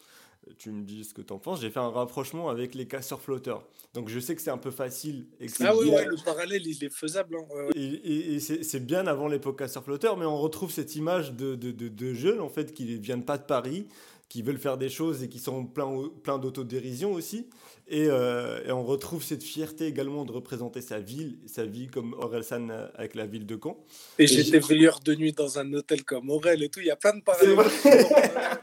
Tu 0.58 0.70
me 0.72 0.82
dis 0.82 1.04
ce 1.04 1.14
que 1.14 1.22
tu 1.22 1.32
en 1.32 1.38
penses. 1.38 1.60
J'ai 1.60 1.70
fait 1.70 1.78
un 1.80 1.88
rapprochement 1.90 2.48
avec 2.48 2.74
les 2.74 2.86
casseurs 2.86 3.20
flotteurs. 3.20 3.64
Donc 3.94 4.08
je 4.08 4.18
sais 4.18 4.34
que 4.34 4.42
c'est 4.42 4.50
un 4.50 4.58
peu 4.58 4.70
facile 4.72 5.26
et 5.40 5.46
que 5.46 5.52
c'est 5.52 5.64
Ah 5.64 5.72
bien- 5.72 5.92
ouais, 5.94 6.04
le 6.06 6.16
parallèle, 6.24 6.66
il 6.66 6.82
est 6.84 6.92
faisable. 6.92 7.36
hein. 7.36 7.44
Ouais, 7.54 7.62
ouais. 7.66 7.70
et, 7.76 7.84
et- 7.84 8.34
et 8.34 8.40
c'est 8.40 8.80
bien 8.84 9.06
avant 9.06 9.28
l'époque 9.28 9.58
casseur 9.58 9.84
flotteur, 9.84 10.16
mais 10.16 10.24
on 10.24 10.38
retrouve 10.38 10.70
cette 10.72 10.96
image 10.96 11.32
de, 11.32 11.54
de, 11.54 11.70
de- 11.70 11.88
de 11.88 12.14
jeunes 12.14 12.40
en 12.40 12.48
fait 12.48 12.74
qui 12.74 12.84
ne 12.86 12.96
viennent 12.98 13.24
pas 13.24 13.38
de 13.38 13.44
Paris, 13.44 13.86
qui 14.28 14.42
veulent 14.42 14.58
faire 14.58 14.78
des 14.78 14.88
choses 14.88 15.22
et 15.22 15.28
qui 15.28 15.38
sont 15.38 15.64
plein, 15.66 16.08
plein 16.22 16.38
d'autodérision 16.38 17.12
aussi. 17.12 17.46
Et, 17.88 18.06
euh, 18.08 18.64
et 18.66 18.72
on 18.72 18.82
retrouve 18.84 19.22
cette 19.22 19.42
fierté 19.42 19.86
également 19.86 20.24
de 20.24 20.32
représenter 20.32 20.80
sa 20.80 20.98
ville, 21.00 21.36
sa 21.46 21.66
vie 21.66 21.88
comme 21.88 22.14
Orelsan 22.14 22.68
avec 22.94 23.14
la 23.14 23.26
ville 23.26 23.44
de 23.44 23.58
Caen. 23.62 23.76
Et 24.18 24.24
Et 24.24 24.26
j'étais 24.26 24.58
veilleur 24.60 25.00
de 25.00 25.14
nuit 25.14 25.32
dans 25.32 25.58
un 25.58 25.70
hôtel 25.74 26.02
comme 26.04 26.30
Aurel 26.30 26.62
et 26.62 26.68
tout. 26.70 26.80
Il 26.80 26.86
y 26.86 26.90
a 26.90 26.96
plein 26.96 27.14
de 27.14 27.22
parallèles. 27.22 27.58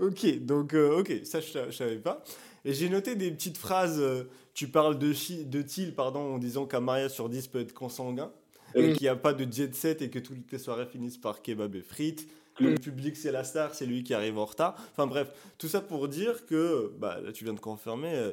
Ok, 0.00 0.44
donc 0.44 0.74
euh, 0.74 0.98
ok, 1.00 1.12
ça 1.24 1.40
je, 1.40 1.46
je 1.70 1.76
savais 1.76 1.98
pas. 1.98 2.22
Et 2.64 2.72
j'ai 2.74 2.88
noté 2.88 3.16
des 3.16 3.30
petites 3.30 3.58
phrases. 3.58 3.98
euh, 4.00 4.24
tu 4.54 4.66
parles 4.68 4.98
de, 4.98 5.12
chi, 5.12 5.44
de 5.44 5.62
Thiel, 5.62 5.94
pardon, 5.94 6.20
en 6.34 6.38
disant 6.38 6.66
qu'un 6.66 6.80
mariage 6.80 7.12
sur 7.12 7.28
10 7.28 7.46
peut 7.48 7.60
être 7.60 7.72
consanguin, 7.72 8.32
et 8.74 8.88
Mm. 8.88 8.92
qu'il 8.94 9.02
n'y 9.04 9.08
a 9.08 9.16
pas 9.16 9.32
de 9.32 9.50
jet 9.50 9.74
set 9.74 10.02
et 10.02 10.10
que 10.10 10.18
toutes 10.18 10.50
les 10.50 10.58
soirées 10.58 10.86
finissent 10.86 11.18
par 11.18 11.40
kebab 11.42 11.74
et 11.76 11.82
frites. 11.82 12.28
que 12.56 12.64
Le 12.64 12.74
public 12.74 13.16
c'est 13.16 13.32
la 13.32 13.44
star, 13.44 13.74
c'est 13.74 13.86
lui 13.86 14.02
qui 14.02 14.12
arrive 14.14 14.38
en 14.38 14.44
retard. 14.44 14.74
Enfin 14.92 15.06
bref, 15.06 15.28
tout 15.58 15.68
ça 15.68 15.80
pour 15.80 16.08
dire 16.08 16.44
que, 16.46 16.92
bah 16.98 17.20
là 17.24 17.32
tu 17.32 17.44
viens 17.44 17.54
de 17.54 17.60
confirmer, 17.60 18.14
euh, 18.14 18.32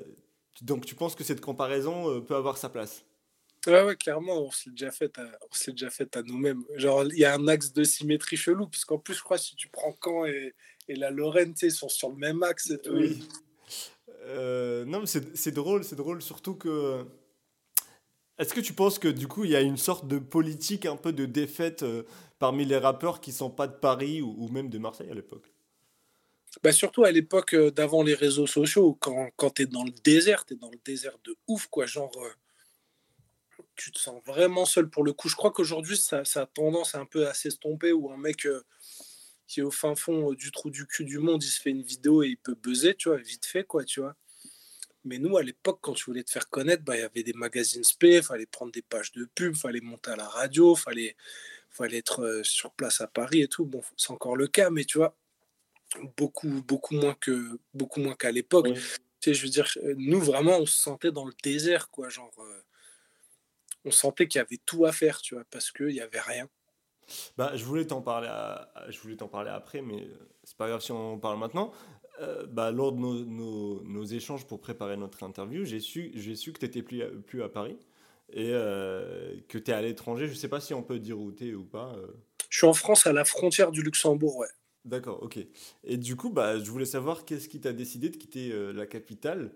donc 0.61 0.85
tu 0.85 0.95
penses 0.95 1.15
que 1.15 1.23
cette 1.23 1.39
comparaison 1.41 2.09
euh, 2.09 2.19
peut 2.19 2.35
avoir 2.35 2.57
sa 2.57 2.69
place 2.69 3.03
Ouais, 3.65 3.83
ouais, 3.83 3.95
clairement, 3.95 4.43
on 4.43 4.51
se 4.51 4.69
l'est 4.69 4.75
déjà 4.75 4.91
fait 4.91 5.17
à, 5.17 5.23
on 5.41 5.71
déjà 5.71 5.89
fait 5.89 6.15
à 6.15 6.21
nous-mêmes. 6.21 6.63
Genre, 6.75 7.05
il 7.05 7.17
y 7.17 7.25
a 7.25 7.33
un 7.33 7.47
axe 7.47 7.73
de 7.73 7.83
symétrie 7.83 8.37
chelou, 8.37 8.67
parce 8.67 8.85
qu'en 8.85 8.99
plus, 8.99 9.15
je 9.15 9.23
crois, 9.23 9.37
si 9.37 9.55
tu 9.55 9.67
prends 9.67 9.95
Caen 10.01 10.25
et, 10.25 10.53
et 10.87 10.95
la 10.95 11.11
Lorraine, 11.11 11.53
tu 11.53 11.61
sais, 11.61 11.67
ils 11.67 11.71
sont 11.71 11.89
sur 11.89 12.09
le 12.09 12.17
même 12.17 12.43
axe 12.43 12.69
et 12.69 12.77
tout. 12.77 12.93
Oui. 12.93 13.23
Euh, 14.25 14.85
non, 14.85 15.01
mais 15.01 15.05
c'est 15.05 15.51
drôle, 15.51 15.83
c'est 15.83 15.95
drôle, 15.95 16.21
surtout 16.21 16.55
que. 16.55 17.05
Est-ce 18.37 18.53
que 18.53 18.59
tu 18.59 18.73
penses 18.73 18.99
que 18.99 19.07
du 19.07 19.27
coup 19.27 19.45
il 19.45 19.49
y 19.49 19.55
a 19.55 19.61
une 19.61 19.77
sorte 19.77 20.07
de 20.07 20.19
politique 20.19 20.85
un 20.85 20.95
peu 20.95 21.11
de 21.11 21.25
défaite 21.25 21.81
euh, 21.81 22.03
parmi 22.37 22.65
les 22.65 22.77
rappeurs 22.77 23.19
qui 23.19 23.31
sont 23.31 23.49
pas 23.49 23.65
de 23.65 23.73
Paris 23.73 24.21
ou, 24.21 24.35
ou 24.37 24.47
même 24.49 24.69
de 24.69 24.77
Marseille 24.77 25.09
à 25.09 25.15
l'époque? 25.15 25.51
Bah, 26.61 26.71
surtout 26.71 27.03
à 27.03 27.11
l'époque 27.11 27.55
euh, 27.55 27.71
d'avant 27.71 28.03
les 28.03 28.13
réseaux 28.13 28.45
sociaux, 28.45 28.95
quand, 28.99 29.29
quand 29.37 29.55
tu 29.55 29.63
es 29.63 29.65
dans 29.65 29.83
le 29.83 29.91
désert, 30.03 30.45
tu 30.45 30.53
es 30.53 30.57
dans 30.57 30.69
le 30.69 30.79
désert 30.85 31.17
de 31.23 31.35
ouf, 31.47 31.65
quoi. 31.67 31.87
Genre, 31.87 32.11
tu 33.77 33.91
te 33.91 33.99
sens 33.99 34.21
vraiment 34.25 34.65
seul 34.65 34.89
pour 34.89 35.03
le 35.03 35.13
coup. 35.13 35.29
Je 35.29 35.35
crois 35.35 35.51
qu'aujourd'hui, 35.51 35.97
ça, 35.97 36.25
ça 36.25 36.41
a 36.41 36.45
tendance 36.45 36.95
un 36.95 37.05
peu 37.05 37.27
à 37.27 37.33
s'estomper, 37.33 37.93
où 37.93 38.11
un 38.11 38.17
mec 38.17 38.45
euh, 38.45 38.63
qui 39.47 39.61
est 39.61 39.63
au 39.63 39.71
fin 39.71 39.95
fond 39.95 40.31
euh, 40.31 40.35
du 40.35 40.51
trou 40.51 40.69
du 40.69 40.85
cul 40.85 41.05
du 41.05 41.19
monde, 41.19 41.43
il 41.43 41.49
se 41.49 41.61
fait 41.61 41.69
une 41.69 41.83
vidéo 41.83 42.23
et 42.23 42.29
il 42.29 42.37
peut 42.37 42.55
buzzer, 42.55 42.95
tu 42.95 43.09
vois, 43.09 43.17
vite 43.17 43.45
fait, 43.45 43.63
quoi, 43.63 43.85
tu 43.85 44.01
vois. 44.01 44.15
Mais 45.05 45.19
nous, 45.19 45.37
à 45.37 45.43
l'époque, 45.43 45.79
quand 45.81 45.93
tu 45.93 46.05
voulais 46.05 46.23
te 46.23 46.31
faire 46.31 46.49
connaître, 46.49 46.83
bah, 46.83 46.97
il 46.97 46.99
y 46.99 47.03
avait 47.03 47.23
des 47.23 47.33
magazines 47.33 47.83
spé, 47.83 48.17
il 48.17 48.23
fallait 48.23 48.45
prendre 48.45 48.73
des 48.73 48.81
pages 48.81 49.13
de 49.13 49.25
pub, 49.35 49.55
il 49.55 49.59
fallait 49.59 49.79
monter 49.79 50.11
à 50.11 50.17
la 50.17 50.27
radio, 50.27 50.75
il 50.75 50.79
fallait, 50.79 51.15
fallait 51.69 51.97
être 51.97 52.23
euh, 52.23 52.43
sur 52.43 52.71
place 52.73 52.99
à 52.99 53.07
Paris 53.07 53.41
et 53.41 53.47
tout. 53.47 53.65
Bon, 53.65 53.81
c'est 53.95 54.11
encore 54.11 54.35
le 54.35 54.47
cas, 54.47 54.69
mais 54.69 54.83
tu 54.83 54.97
vois, 54.97 55.15
beaucoup, 56.17 56.61
beaucoup 56.63 56.95
moins 56.95 57.13
que 57.13 57.59
beaucoup 57.73 58.01
moins 58.01 58.15
qu'à 58.15 58.31
l'époque. 58.31 58.67
Oui. 58.69 58.81
Tu 59.19 59.31
sais, 59.31 59.33
je 59.33 59.43
veux 59.43 59.49
dire, 59.49 59.67
nous, 59.95 60.19
vraiment, 60.19 60.57
on 60.59 60.65
se 60.65 60.77
sentait 60.77 61.11
dans 61.11 61.25
le 61.25 61.33
désert, 61.41 61.89
quoi. 61.89 62.09
Genre, 62.09 62.33
euh, 62.39 62.61
on 63.87 63.91
sentait 63.91 64.27
qu'il 64.27 64.39
y 64.39 64.41
avait 64.41 64.59
tout 64.65 64.85
à 64.85 64.91
faire, 64.91 65.21
tu 65.21 65.35
vois, 65.35 65.43
parce 65.49 65.71
qu'il 65.71 65.87
n'y 65.87 66.01
avait 66.01 66.19
rien. 66.19 66.47
Bah, 67.37 67.51
je 67.55 67.63
voulais 67.63 67.85
t'en 67.87 68.01
parler, 68.01 68.27
à- 68.29 68.69
je 68.89 68.99
voulais 68.99 69.15
t'en 69.15 69.29
parler 69.29 69.49
après, 69.49 69.81
mais 69.81 70.07
c'est 70.43 70.57
pas 70.57 70.67
grave 70.67 70.81
si 70.81 70.91
on 70.91 71.13
en 71.13 71.17
parle 71.17 71.39
maintenant. 71.39 71.71
Euh, 72.19 72.45
bah, 72.47 72.71
lors 72.71 72.91
de 72.91 72.99
nos, 72.99 73.23
nos- 73.25 73.83
nos 73.83 74.03
échanges 74.03 74.45
pour 74.45 74.59
préparer 74.59 74.97
notre 74.97 75.23
interview, 75.23 75.63
j'ai 75.65 75.79
su, 75.79 76.11
j'ai 76.15 76.35
su 76.35 76.51
que 76.51 76.59
tu 76.59 76.65
n'étais 76.65 76.81
plus, 76.81 77.03
à- 77.03 77.09
plus 77.25 77.43
à 77.43 77.49
Paris 77.49 77.77
et 78.33 78.49
euh, 78.51 79.35
que 79.47 79.57
tu 79.57 79.71
es 79.71 79.73
à 79.73 79.81
l'étranger. 79.81 80.27
Je 80.27 80.33
sais 80.33 80.49
pas 80.49 80.59
si 80.59 80.73
on 80.73 80.83
peut 80.83 80.99
dire 80.99 81.19
où 81.19 81.31
tu 81.31 81.49
es 81.49 81.53
ou 81.53 81.63
pas. 81.63 81.93
euh. 81.95 82.07
Je 82.49 82.57
suis 82.57 82.67
en 82.67 82.73
France, 82.73 83.07
à 83.07 83.13
la 83.13 83.23
frontière 83.23 83.71
du 83.71 83.83
Luxembourg, 83.83 84.37
ouais. 84.37 84.47
D'accord, 84.83 85.21
ok. 85.21 85.37
Et 85.83 85.97
du 85.97 86.15
coup, 86.15 86.29
bah, 86.29 86.57
je 86.59 86.69
voulais 86.71 86.85
savoir 86.85 87.23
qu'est-ce 87.25 87.47
qui 87.49 87.59
t'a 87.61 87.73
décidé 87.73 88.09
de 88.09 88.17
quitter 88.17 88.49
la 88.73 88.85
capitale. 88.85 89.51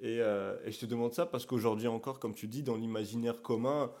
Et, 0.00 0.20
euh, 0.20 0.56
et 0.64 0.72
je 0.72 0.78
te 0.80 0.86
demande 0.86 1.14
ça 1.14 1.26
parce 1.26 1.46
qu'aujourd'hui 1.46 1.86
encore, 1.88 2.18
comme 2.20 2.34
tu 2.34 2.48
dis, 2.48 2.62
dans 2.62 2.76
l'imaginaire 2.76 3.42
commun, 3.42 3.92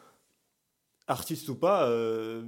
artiste 1.06 1.48
ou 1.48 1.56
pas, 1.56 1.88
euh, 1.88 2.44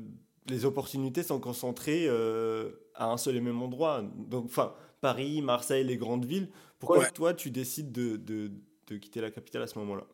les 0.49 0.65
opportunités 0.65 1.23
sont 1.23 1.41
concentrées 1.41 2.07
euh, 2.09 2.73
à 2.95 3.07
un 3.11 3.17
seul 3.17 3.37
et 3.37 3.41
même 3.41 3.61
endroit. 3.63 4.03
Donc, 4.03 4.47
enfin, 4.47 4.75
Paris, 5.01 5.43
Marseille, 5.43 5.85
les 5.85 5.97
grandes 5.97 6.25
villes. 6.25 6.51
Pourquoi 6.79 7.03
Ouais. 7.03 7.11
toi, 7.15 7.35
tu 7.35 7.51
décides 7.51 7.93
de, 7.93 8.17
de, 8.17 8.51
de 8.87 8.97
quitter 8.97 9.21
la 9.21 9.31
capitale 9.31 9.63
à 9.63 9.67
ce 9.67 9.79
moment-là? 9.81 10.07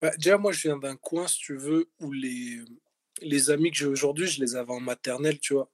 Bah, 0.00 0.12
déjà, 0.16 0.36
moi, 0.38 0.52
je 0.52 0.62
viens 0.62 0.76
d'un 0.78 0.96
coin, 0.96 1.26
si 1.26 1.38
tu 1.38 1.56
veux, 1.56 1.90
où 2.00 2.12
les, 2.12 2.60
les 3.22 3.50
amis 3.50 3.70
que 3.70 3.76
j'ai 3.76 3.86
aujourd'hui, 3.86 4.26
je 4.26 4.40
les 4.40 4.56
avais 4.56 4.72
en 4.72 4.80
maternelle, 4.80 5.38
tu 5.40 5.54
vois. 5.54 5.70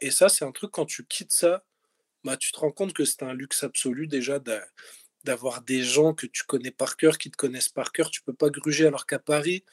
Et 0.00 0.10
ça, 0.10 0.28
c'est 0.28 0.44
un 0.44 0.52
truc, 0.52 0.70
quand 0.72 0.86
tu 0.86 1.06
quittes 1.06 1.32
ça, 1.32 1.64
bah, 2.24 2.36
tu 2.36 2.52
te 2.52 2.60
rends 2.60 2.72
compte 2.72 2.94
que 2.94 3.04
c'est 3.06 3.22
un 3.24 3.34
luxe 3.34 3.64
absolu 3.64 4.08
déjà 4.08 4.40
d'avoir 5.24 5.62
des 5.62 5.82
gens 5.82 6.14
que 6.14 6.26
tu 6.26 6.44
connais 6.44 6.70
par 6.70 6.96
cœur, 6.96 7.18
qui 7.18 7.30
te 7.30 7.36
connaissent 7.36 7.68
par 7.68 7.92
cœur. 7.92 8.10
Tu 8.10 8.22
peux 8.22 8.32
pas 8.32 8.50
gruger, 8.50 8.86
alors 8.86 9.06
qu'à 9.06 9.18
Paris, 9.18 9.64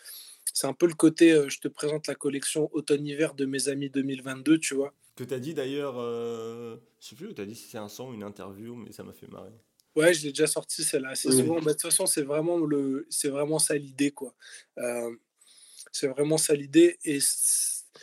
c'est 0.53 0.67
un 0.67 0.73
peu 0.73 0.87
le 0.87 0.93
côté, 0.93 1.31
euh, 1.31 1.49
je 1.49 1.59
te 1.59 1.67
présente 1.67 2.07
la 2.07 2.15
collection 2.15 2.69
automne-hiver 2.73 3.33
de 3.33 3.45
mes 3.45 3.69
amis 3.69 3.89
2022, 3.89 4.59
tu 4.59 4.75
vois. 4.75 4.93
Que 5.15 5.23
tu 5.23 5.33
as 5.33 5.39
dit 5.39 5.53
d'ailleurs, 5.53 5.95
euh, 5.99 6.77
je 6.99 7.07
sais 7.07 7.15
plus 7.15 7.27
où 7.27 7.33
tu 7.33 7.41
as 7.41 7.45
dit 7.45 7.55
si 7.55 7.69
c'est 7.69 7.77
un 7.77 7.89
son 7.89 8.09
ou 8.09 8.13
une 8.13 8.23
interview, 8.23 8.75
mais 8.75 8.91
ça 8.91 9.03
m'a 9.03 9.13
fait 9.13 9.27
marrer. 9.27 9.51
Ouais, 9.95 10.13
je 10.13 10.23
l'ai 10.23 10.29
déjà 10.29 10.45
sorti 10.47 10.83
celle-là 10.83 11.09
assez 11.09 11.27
Oui. 11.29 11.37
souvent. 11.37 11.55
Bah, 11.55 11.71
de 11.71 11.71
toute 11.71 11.81
façon, 11.81 12.05
c'est 12.05 12.21
vraiment, 12.21 12.57
le, 12.59 13.07
c'est 13.09 13.29
vraiment 13.29 13.57
ça 13.57 13.75
l'idée, 13.75 14.11
quoi. 14.11 14.35
Euh, 14.77 15.15
c'est 15.91 16.07
vraiment 16.07 16.37
ça 16.37 16.53
l'idée. 16.53 16.99
Et 17.03 17.19
c'est- 17.19 17.85
tu 17.95 18.01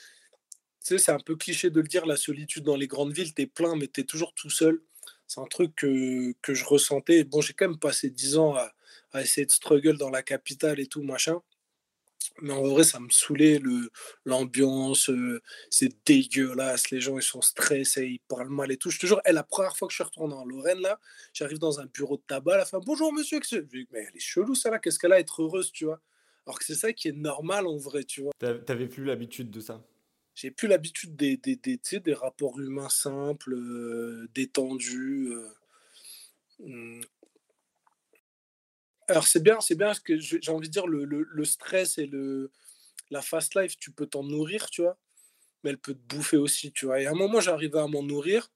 sais, 0.80 0.98
c'est 0.98 1.12
un 1.12 1.20
peu 1.20 1.36
cliché 1.36 1.70
de 1.70 1.80
le 1.80 1.86
dire, 1.86 2.04
la 2.04 2.16
solitude 2.16 2.64
dans 2.64 2.76
les 2.76 2.88
grandes 2.88 3.12
villes, 3.12 3.32
t'es 3.32 3.46
plein, 3.46 3.76
mais 3.76 3.86
t'es 3.86 4.02
toujours 4.04 4.34
tout 4.34 4.50
seul. 4.50 4.82
C'est 5.26 5.40
un 5.40 5.46
truc 5.46 5.74
que, 5.74 6.34
je 6.46 6.64
ressentais. 6.64 7.24
Bon, 7.24 7.40
j'ai 7.40 7.54
quand 7.54 7.68
même 7.68 7.78
passé 7.78 8.10
10 8.10 8.36
ans 8.36 8.54
à, 8.54 8.72
à 9.12 9.22
essayer 9.22 9.46
de 9.46 9.50
struggle 9.50 9.96
dans 9.96 10.10
la 10.10 10.22
capitale 10.22 10.80
et 10.80 10.86
tout, 10.86 11.02
machin. 11.02 11.40
Mais 12.40 12.52
en 12.52 12.62
vrai, 12.62 12.84
ça 12.84 13.00
me 13.00 13.10
saoulait 13.10 13.60
l'ambiance, 14.24 15.10
euh, 15.10 15.40
c'est 15.70 15.92
dégueulasse, 16.04 16.90
les 16.90 17.00
gens 17.00 17.16
ils 17.16 17.22
sont 17.22 17.42
stressés, 17.42 18.06
ils 18.06 18.20
parlent 18.28 18.48
mal 18.48 18.72
et 18.72 18.76
tout. 18.76 18.90
Je 18.90 18.98
te 18.98 19.06
jure, 19.06 19.20
la 19.24 19.42
première 19.44 19.76
fois 19.76 19.86
que 19.86 19.92
je 19.92 19.96
suis 19.96 20.04
retourné 20.04 20.34
en 20.34 20.44
Lorraine, 20.44 20.80
là, 20.80 20.98
j'arrive 21.32 21.58
dans 21.58 21.80
un 21.80 21.86
bureau 21.86 22.16
de 22.16 22.22
tabac, 22.26 22.56
la 22.56 22.64
femme, 22.64 22.82
bonjour 22.84 23.12
monsieur, 23.12 23.40
mais 23.52 23.86
elle 23.92 24.16
est 24.16 24.18
chelou 24.18 24.54
ça 24.54 24.70
là, 24.70 24.78
qu'est-ce 24.78 24.98
qu'elle 24.98 25.12
a 25.12 25.16
à 25.16 25.20
être 25.20 25.42
heureuse, 25.42 25.70
tu 25.70 25.84
vois? 25.84 26.00
Alors 26.46 26.58
que 26.58 26.64
c'est 26.64 26.74
ça 26.74 26.92
qui 26.92 27.08
est 27.08 27.12
normal 27.12 27.66
en 27.66 27.76
vrai, 27.76 28.04
tu 28.04 28.22
vois. 28.22 28.32
T'avais 28.38 28.88
plus 28.88 29.04
l'habitude 29.04 29.50
de 29.50 29.60
ça? 29.60 29.82
J'ai 30.34 30.50
plus 30.50 30.66
l'habitude 30.66 31.14
des, 31.14 31.36
des, 31.36 32.14
rapports 32.14 32.58
humains 32.60 32.88
simples, 32.88 33.54
euh, 33.54 34.28
détendus. 34.34 35.28
Euh, 35.28 35.48
hmm, 36.58 37.00
alors 39.06 39.26
c'est 39.26 39.42
bien, 39.42 39.60
c'est 39.60 39.76
bien 39.76 39.88
parce 39.88 40.00
que 40.00 40.18
j'ai 40.18 40.50
envie 40.50 40.68
de 40.68 40.72
dire 40.72 40.86
le, 40.86 41.04
le, 41.04 41.44
stress 41.44 41.98
et 41.98 42.06
le 42.06 42.50
la 43.10 43.22
fast 43.22 43.54
life, 43.54 43.76
tu 43.76 43.92
peux 43.92 44.06
t'en 44.06 44.24
nourrir, 44.24 44.70
tu 44.70 44.82
vois, 44.82 44.98
mais 45.62 45.70
elle 45.70 45.78
peut 45.78 45.94
te 45.94 46.14
bouffer 46.14 46.36
aussi, 46.36 46.72
tu 46.72 46.86
vois. 46.86 47.00
Et 47.00 47.06
à 47.06 47.10
un 47.10 47.14
moment, 47.14 47.40
j'arrivais 47.40 47.78
à 47.78 47.86
m'en 47.86 48.02
nourrir. 48.02 48.50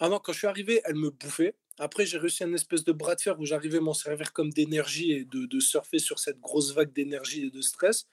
Ah 0.00 0.08
non, 0.08 0.20
quand 0.20 0.32
je 0.32 0.38
suis 0.38 0.46
arrivé, 0.46 0.80
elle 0.84 0.94
me 0.94 1.10
bouffait. 1.10 1.56
Après, 1.78 2.06
j'ai 2.06 2.18
réussi 2.18 2.42
un 2.44 2.54
espèce 2.54 2.84
de 2.84 2.92
bras 2.92 3.16
de 3.16 3.20
fer 3.20 3.38
où 3.38 3.44
j'arrivais 3.44 3.78
à 3.78 3.80
m'en 3.80 3.94
servir 3.94 4.32
comme 4.32 4.50
d'énergie 4.50 5.12
et 5.12 5.24
de, 5.24 5.46
de, 5.46 5.60
surfer 5.60 5.98
sur 5.98 6.18
cette 6.18 6.40
grosse 6.40 6.72
vague 6.72 6.92
d'énergie 6.92 7.46
et 7.46 7.50
de 7.50 7.60
stress. 7.60 8.06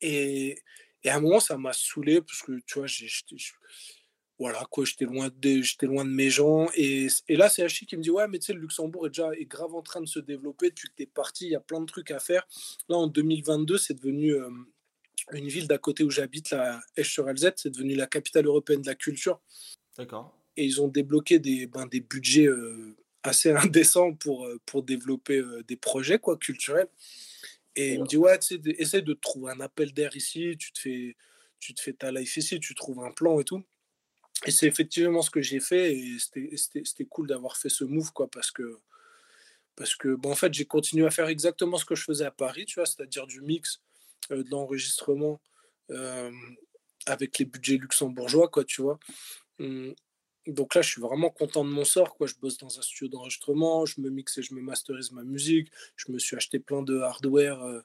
Et, 0.00 0.58
et 1.04 1.10
à 1.10 1.16
un 1.16 1.20
moment, 1.20 1.40
ça 1.40 1.58
m'a 1.58 1.72
saoulé 1.72 2.20
parce 2.22 2.42
que, 2.42 2.58
tu 2.66 2.78
vois, 2.78 2.86
j'ai 2.86 3.08
voilà, 4.38 4.66
quoi, 4.68 4.84
j'étais 4.84 5.04
loin, 5.04 5.28
de, 5.28 5.62
j'étais 5.62 5.86
loin 5.86 6.04
de 6.04 6.10
mes 6.10 6.28
gens. 6.28 6.68
Et, 6.74 7.06
et 7.28 7.36
là, 7.36 7.48
c'est 7.48 7.62
Hachi 7.62 7.86
qui 7.86 7.96
me 7.96 8.02
dit 8.02 8.10
Ouais, 8.10 8.26
mais 8.26 8.38
tu 8.38 8.46
sais, 8.46 8.52
le 8.52 8.60
Luxembourg 8.60 9.06
est 9.06 9.10
déjà 9.10 9.30
est 9.32 9.44
grave 9.44 9.74
en 9.74 9.82
train 9.82 10.00
de 10.00 10.06
se 10.06 10.18
développer 10.18 10.70
depuis 10.70 10.88
que 10.88 10.94
tu 10.96 11.02
es 11.04 11.06
parti. 11.06 11.44
Il 11.46 11.50
y 11.52 11.54
a 11.54 11.60
plein 11.60 11.80
de 11.80 11.86
trucs 11.86 12.10
à 12.10 12.18
faire. 12.18 12.44
Là, 12.88 12.96
en 12.96 13.06
2022, 13.06 13.78
c'est 13.78 13.94
devenu 13.94 14.34
euh, 14.34 14.50
une 15.32 15.46
ville 15.46 15.68
d'à 15.68 15.78
côté 15.78 16.02
où 16.02 16.10
j'habite, 16.10 16.50
la 16.50 16.80
Esch-sur-Alzette, 16.96 17.60
c'est 17.60 17.70
devenu 17.70 17.94
la 17.94 18.06
capitale 18.06 18.46
européenne 18.46 18.82
de 18.82 18.88
la 18.88 18.96
culture. 18.96 19.40
D'accord. 19.96 20.36
Et 20.56 20.64
ils 20.64 20.80
ont 20.82 20.88
débloqué 20.88 21.38
des, 21.38 21.68
ben, 21.68 21.86
des 21.86 22.00
budgets 22.00 22.48
euh, 22.48 22.96
assez 23.22 23.52
indécents 23.52 24.14
pour, 24.14 24.48
pour 24.66 24.82
développer 24.82 25.40
des 25.68 25.76
projets 25.76 26.18
quoi, 26.18 26.36
culturels. 26.36 26.88
Et 27.76 27.94
il 27.94 28.00
me 28.02 28.06
dit 28.06 28.16
Ouais, 28.16 28.38
tu 28.38 28.56
sais, 28.56 28.60
essaye 28.78 29.02
de 29.02 29.14
trouver 29.14 29.52
un 29.52 29.60
appel 29.60 29.92
d'air 29.92 30.16
ici, 30.16 30.56
tu 30.58 30.72
te 30.72 30.78
fais. 30.78 31.16
Tu 31.60 31.72
te 31.72 31.80
fais 31.80 31.94
ta 31.94 32.12
life 32.12 32.36
ici, 32.36 32.60
tu 32.60 32.74
trouves 32.74 33.02
un 33.02 33.10
plan 33.10 33.40
et 33.40 33.44
tout. 33.44 33.64
Et 34.46 34.50
c'est 34.50 34.66
effectivement 34.66 35.22
ce 35.22 35.30
que 35.30 35.40
j'ai 35.40 35.60
fait 35.60 35.94
et 35.94 36.18
c'était 36.18 37.04
cool 37.06 37.26
d'avoir 37.26 37.56
fait 37.56 37.70
ce 37.70 37.84
move, 37.84 38.12
quoi, 38.12 38.28
parce 38.28 38.50
que, 38.50 38.78
parce 39.76 39.94
que 39.94 40.14
bon, 40.14 40.32
en 40.32 40.34
fait, 40.34 40.52
j'ai 40.52 40.66
continué 40.66 41.06
à 41.06 41.10
faire 41.10 41.28
exactement 41.28 41.78
ce 41.78 41.84
que 41.84 41.94
je 41.94 42.04
faisais 42.04 42.26
à 42.26 42.30
Paris, 42.30 42.66
tu 42.66 42.74
vois, 42.74 42.86
c'est-à-dire 42.86 43.26
du 43.26 43.40
mix, 43.40 43.80
euh, 44.30 44.42
de 44.42 44.50
l'enregistrement 44.50 45.40
euh, 45.90 46.30
avec 47.06 47.38
les 47.38 47.46
budgets 47.46 47.78
luxembourgeois, 47.78 48.48
quoi, 48.48 48.64
tu 48.64 48.82
vois. 48.82 48.98
Donc 50.46 50.74
là, 50.74 50.82
je 50.82 50.90
suis 50.90 51.00
vraiment 51.00 51.30
content 51.30 51.64
de 51.64 51.70
mon 51.70 51.84
sort, 51.84 52.16
quoi. 52.16 52.26
Je 52.26 52.34
bosse 52.34 52.58
dans 52.58 52.78
un 52.78 52.82
studio 52.82 53.08
d'enregistrement, 53.08 53.86
je 53.86 54.00
me 54.00 54.10
mixe 54.10 54.38
et 54.38 54.42
je 54.42 54.54
me 54.54 54.60
masterise 54.60 55.12
ma 55.12 55.22
musique, 55.22 55.70
je 55.96 56.12
me 56.12 56.18
suis 56.18 56.36
acheté 56.36 56.58
plein 56.58 56.82
de 56.82 56.98
hardware. 56.98 57.62
Euh, 57.62 57.80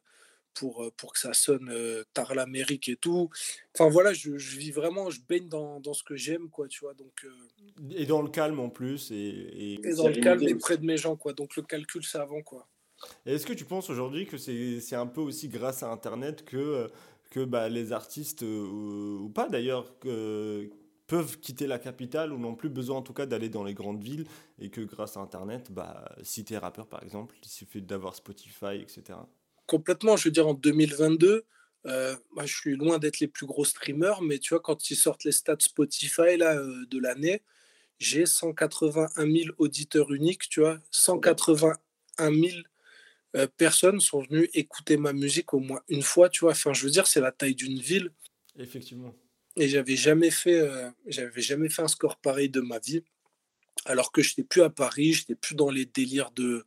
pour, 0.53 0.83
euh, 0.83 0.91
pour 0.97 1.13
que 1.13 1.19
ça 1.19 1.33
sonne 1.33 1.69
euh, 1.71 2.03
tard 2.13 2.35
l'Amérique 2.35 2.89
et 2.89 2.95
tout. 2.95 3.29
Enfin 3.73 3.89
voilà, 3.89 4.13
je, 4.13 4.37
je, 4.37 4.57
vis 4.57 4.71
vraiment, 4.71 5.09
je 5.09 5.21
baigne 5.21 5.47
dans, 5.47 5.79
dans 5.79 5.93
ce 5.93 6.03
que 6.03 6.15
j'aime, 6.15 6.49
quoi, 6.49 6.67
tu 6.67 6.81
vois. 6.81 6.93
Donc, 6.93 7.23
euh, 7.23 7.91
et 7.91 8.05
dans 8.05 8.21
le 8.21 8.29
calme 8.29 8.59
en 8.59 8.69
plus. 8.69 9.11
Et, 9.11 9.79
et, 9.83 9.93
dans 9.95 10.07
le 10.07 10.15
calme 10.15 10.43
et 10.47 10.55
près 10.55 10.77
de 10.77 10.85
mes 10.85 10.97
gens, 10.97 11.15
quoi. 11.15 11.33
Donc 11.33 11.55
le 11.55 11.63
calcul, 11.63 12.03
c'est 12.03 12.17
avant, 12.17 12.41
quoi. 12.41 12.67
Est-ce 13.25 13.45
que 13.45 13.53
tu 13.53 13.63
penses 13.63 13.89
aujourd'hui 13.89 14.25
que 14.25 14.37
c'est 14.37 14.95
un 14.95 15.07
peu 15.07 15.21
aussi 15.21 15.47
grâce 15.47 15.83
à 15.83 15.89
Internet 15.89 16.43
que, 16.43 16.89
que 17.31 17.45
bah, 17.45 17.69
les 17.69 17.93
artistes, 17.93 18.41
ou, 18.41 19.31
pas 19.33 19.47
d'ailleurs, 19.47 19.95
peuvent 21.09 21.39
quitter 21.39 21.67
la 21.67 21.79
capitale 21.79 22.31
ou 22.31 22.37
n'ont 22.37 22.55
plus 22.55 22.69
besoin 22.69 22.97
en 22.97 23.01
tout 23.01 23.13
cas 23.13 23.25
d'aller 23.25 23.49
dans 23.49 23.65
les 23.65 23.73
grandes 23.73 24.01
villes 24.01 24.25
et 24.59 24.69
que 24.69 24.81
grâce 24.81 25.17
à 25.17 25.19
Internet, 25.19 25.71
bah, 25.71 26.15
si 26.21 26.45
tu 26.45 26.53
es 26.53 26.57
rappeur 26.57 26.87
par 26.87 27.03
exemple, 27.03 27.35
il 27.43 27.49
suffit 27.49 27.81
d'avoir 27.81 28.15
Spotify, 28.15 28.75
etc 28.81 29.17
complètement. 29.69 30.17
Je 30.17 30.25
veux 30.25 30.31
dire, 30.31 30.47
en 30.47 30.53
2022, 30.53 31.45
euh, 31.85 32.15
moi, 32.31 32.45
je 32.45 32.53
suis 32.53 32.75
loin 32.75 32.97
d'être 32.97 33.19
les 33.19 33.27
plus 33.27 33.45
gros 33.45 33.63
streamers, 33.63 34.21
mais 34.21 34.39
tu 34.39 34.49
vois, 34.53 34.59
quand 34.59 34.89
ils 34.89 34.95
sortent 34.95 35.23
les 35.23 35.31
stats 35.31 35.55
Spotify 35.59 36.35
là, 36.37 36.57
euh, 36.57 36.85
de 36.89 36.99
l'année, 36.99 37.43
j'ai 37.99 38.25
181 38.25 39.31
000 39.31 39.55
auditeurs 39.57 40.11
uniques, 40.11 40.49
tu 40.49 40.61
vois. 40.61 40.79
181 40.91 42.33
000 42.33 42.45
euh, 43.35 43.47
personnes 43.57 43.99
sont 43.99 44.21
venues 44.21 44.49
écouter 44.53 44.97
ma 44.97 45.13
musique 45.13 45.53
au 45.53 45.59
moins 45.59 45.81
une 45.87 46.01
fois, 46.01 46.29
tu 46.29 46.41
vois. 46.41 46.51
Enfin, 46.51 46.73
je 46.73 46.83
veux 46.83 46.91
dire, 46.91 47.07
c'est 47.07 47.21
la 47.21 47.31
taille 47.31 47.55
d'une 47.55 47.79
ville. 47.79 48.11
Effectivement. 48.57 49.13
Et 49.59 49.67
j'avais 49.67 49.97
jamais 49.97 50.31
fait, 50.31 50.65
fait 51.11 51.81
un 51.81 51.87
score 51.87 52.17
pareil 52.17 52.49
de 52.49 52.61
ma 52.61 52.79
vie. 52.79 53.03
Alors 53.85 54.11
que 54.11 54.21
je 54.21 54.29
n'étais 54.29 54.43
plus 54.43 54.61
à 54.61 54.69
Paris, 54.69 55.13
je 55.13 55.21
n'étais 55.21 55.35
plus 55.35 55.55
dans 55.55 55.69
les 55.69 55.85
délires 55.85 56.31
de, 56.31 56.63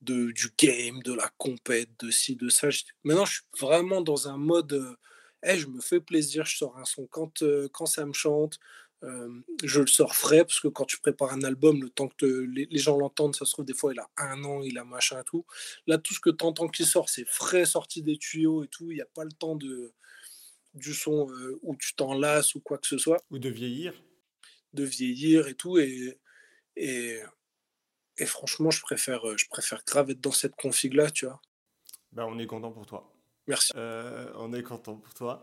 du 0.00 0.50
game, 0.56 1.02
de 1.02 1.12
la 1.12 1.28
compète, 1.38 1.90
de 1.98 2.10
ci, 2.10 2.36
de 2.36 2.48
ça. 2.48 2.68
Maintenant, 3.04 3.24
je 3.24 3.34
suis 3.34 3.44
vraiment 3.58 4.00
dans 4.00 4.28
un 4.28 4.36
mode, 4.36 4.72
euh, 4.72 5.56
je 5.56 5.66
me 5.66 5.80
fais 5.80 6.00
plaisir, 6.00 6.44
je 6.44 6.56
sors 6.56 6.78
un 6.78 6.84
son 6.84 7.06
quand, 7.06 7.42
euh, 7.42 7.68
ça 7.86 8.06
me 8.06 8.12
chante. 8.12 8.58
Euh, 9.02 9.40
je 9.64 9.80
le 9.80 9.86
sors 9.86 10.14
frais 10.14 10.44
parce 10.44 10.60
que 10.60 10.68
quand 10.68 10.84
tu 10.84 11.00
prépares 11.00 11.32
un 11.32 11.42
album, 11.42 11.82
le 11.82 11.88
temps 11.88 12.08
que 12.08 12.26
les, 12.26 12.68
gens 12.78 12.98
l'entendent, 12.98 13.34
ça 13.34 13.46
se 13.46 13.52
trouve 13.52 13.64
des 13.64 13.72
fois 13.72 13.94
il 13.94 13.98
a 13.98 14.10
un 14.18 14.44
an, 14.44 14.60
il 14.62 14.76
a 14.76 14.84
machin 14.84 15.20
et 15.20 15.24
tout. 15.24 15.46
Là, 15.86 15.96
tout 15.96 16.12
ce 16.12 16.20
que 16.20 16.28
tu 16.28 16.44
entends 16.44 16.68
qui 16.68 16.84
sort, 16.84 17.08
c'est 17.08 17.26
frais, 17.26 17.64
sorti 17.64 18.02
des 18.02 18.18
tuyaux 18.18 18.62
et 18.62 18.68
tout. 18.68 18.90
Il 18.90 18.96
n'y 18.96 19.00
a 19.00 19.06
pas 19.06 19.24
le 19.24 19.32
temps 19.32 19.56
de, 19.56 19.94
du 20.74 20.94
son 20.94 21.28
où 21.62 21.76
tu 21.76 21.94
t'en 21.94 22.14
lasses 22.14 22.54
ou 22.54 22.60
quoi 22.60 22.78
que 22.78 22.86
ce 22.86 22.98
soit. 22.98 23.18
Ou 23.30 23.38
de 23.38 23.48
vieillir. 23.48 23.94
De 24.72 24.84
vieillir 24.84 25.48
et 25.48 25.54
tout. 25.54 25.78
Et, 25.78 26.18
et, 26.76 27.20
et 28.20 28.26
franchement, 28.26 28.70
je 28.70 28.82
préfère, 28.82 29.26
euh, 29.26 29.36
je 29.36 29.48
préfère 29.48 29.82
grave 29.84 30.10
être 30.10 30.20
dans 30.20 30.30
cette 30.30 30.54
config-là, 30.54 31.10
tu 31.10 31.24
vois. 31.24 31.40
Ben, 32.12 32.26
on 32.28 32.38
est 32.38 32.46
content 32.46 32.70
pour 32.70 32.84
toi. 32.84 33.10
Merci. 33.46 33.72
Euh, 33.74 34.30
on 34.36 34.52
est 34.52 34.62
content 34.62 34.96
pour 34.96 35.14
toi. 35.14 35.42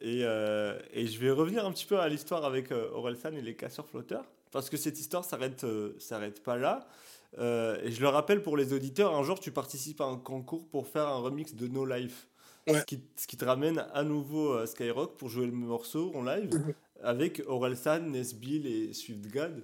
Et, 0.00 0.22
euh, 0.24 0.78
et, 0.92 1.06
je 1.06 1.18
vais 1.20 1.30
revenir 1.30 1.66
un 1.66 1.72
petit 1.72 1.84
peu 1.84 2.00
à 2.00 2.08
l'histoire 2.08 2.44
avec 2.44 2.70
Orelsan 2.72 3.34
et 3.34 3.42
les 3.42 3.54
casseurs 3.54 3.86
flotteurs. 3.86 4.24
Parce 4.50 4.70
que 4.70 4.76
cette 4.76 4.98
histoire 4.98 5.24
s'arrête 5.24 5.66
s'arrête 5.98 6.42
pas 6.42 6.56
là. 6.56 6.88
et 7.36 7.90
je 7.90 8.00
le 8.00 8.08
rappelle 8.08 8.42
pour 8.42 8.56
les 8.56 8.72
auditeurs, 8.72 9.14
un 9.14 9.24
jour 9.24 9.40
tu 9.40 9.50
participes 9.50 10.00
à 10.00 10.04
un 10.04 10.16
concours 10.16 10.68
pour 10.68 10.86
faire 10.86 11.08
un 11.08 11.18
remix 11.18 11.54
de 11.54 11.66
No 11.66 11.84
Life. 11.84 12.28
Ce, 12.66 12.84
qui, 12.84 13.00
ce, 13.16 13.26
qui, 13.26 13.36
te 13.36 13.44
ramène 13.44 13.84
à 13.92 14.04
nouveau 14.04 14.54
à 14.54 14.66
Skyrock 14.66 15.16
pour 15.18 15.28
jouer 15.28 15.46
le 15.46 15.52
morceau 15.52 16.12
en 16.14 16.22
live 16.22 16.54
mhm. 16.54 16.74
avec 17.02 17.42
Orelsan, 17.46 18.00
Nesbill 18.00 18.66
et 18.66 18.92
Swiftgad. 18.92 19.62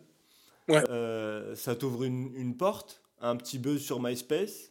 Euh, 0.68 1.54
ça 1.56 1.74
t'ouvre 1.74 2.04
une, 2.04 2.34
une, 2.36 2.56
porte, 2.56 3.02
un 3.20 3.36
petit 3.36 3.58
buzz 3.58 3.80
sur 3.80 4.00
MySpace, 4.00 4.70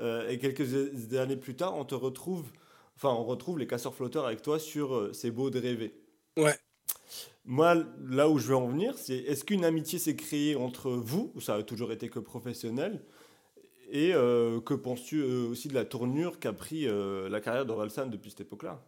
euh, 0.00 0.28
et 0.28 0.38
quelques 0.38 1.14
années 1.14 1.36
plus 1.36 1.54
tard, 1.54 1.76
on 1.76 1.84
te 1.84 1.94
retrouve, 1.94 2.50
enfin, 2.96 3.10
on 3.10 3.24
retrouve 3.24 3.58
les 3.58 3.66
casseurs 3.66 3.94
flotteurs 3.94 4.26
avec 4.26 4.42
toi 4.42 4.58
sur 4.58 4.94
euh, 4.94 5.12
C'est 5.12 5.30
beau 5.30 5.50
de 5.50 5.60
rêver. 5.60 5.94
Ouais. 6.36 6.56
Moi, 7.44 7.76
là 8.08 8.28
où 8.28 8.38
je 8.38 8.48
veux 8.48 8.56
en 8.56 8.68
venir, 8.68 8.96
c'est 8.96 9.16
est-ce 9.16 9.44
qu'une 9.44 9.64
amitié 9.64 9.98
s'est 9.98 10.16
créée 10.16 10.56
entre 10.56 10.90
vous, 10.90 11.30
ou 11.34 11.40
ça 11.40 11.56
a 11.56 11.62
toujours 11.62 11.92
été 11.92 12.08
que 12.08 12.18
professionnel, 12.18 13.02
et 13.90 14.12
que 14.12 14.74
penses-tu 14.74 15.22
aussi 15.22 15.68
de 15.68 15.74
la 15.74 15.84
tournure 15.84 16.38
qu'a 16.38 16.52
pris 16.52 16.86
la 16.86 17.40
carrière 17.40 17.66
d'Orelsan 17.66 18.06
depuis 18.06 18.30
cette 18.30 18.42
époque-là? 18.42 18.82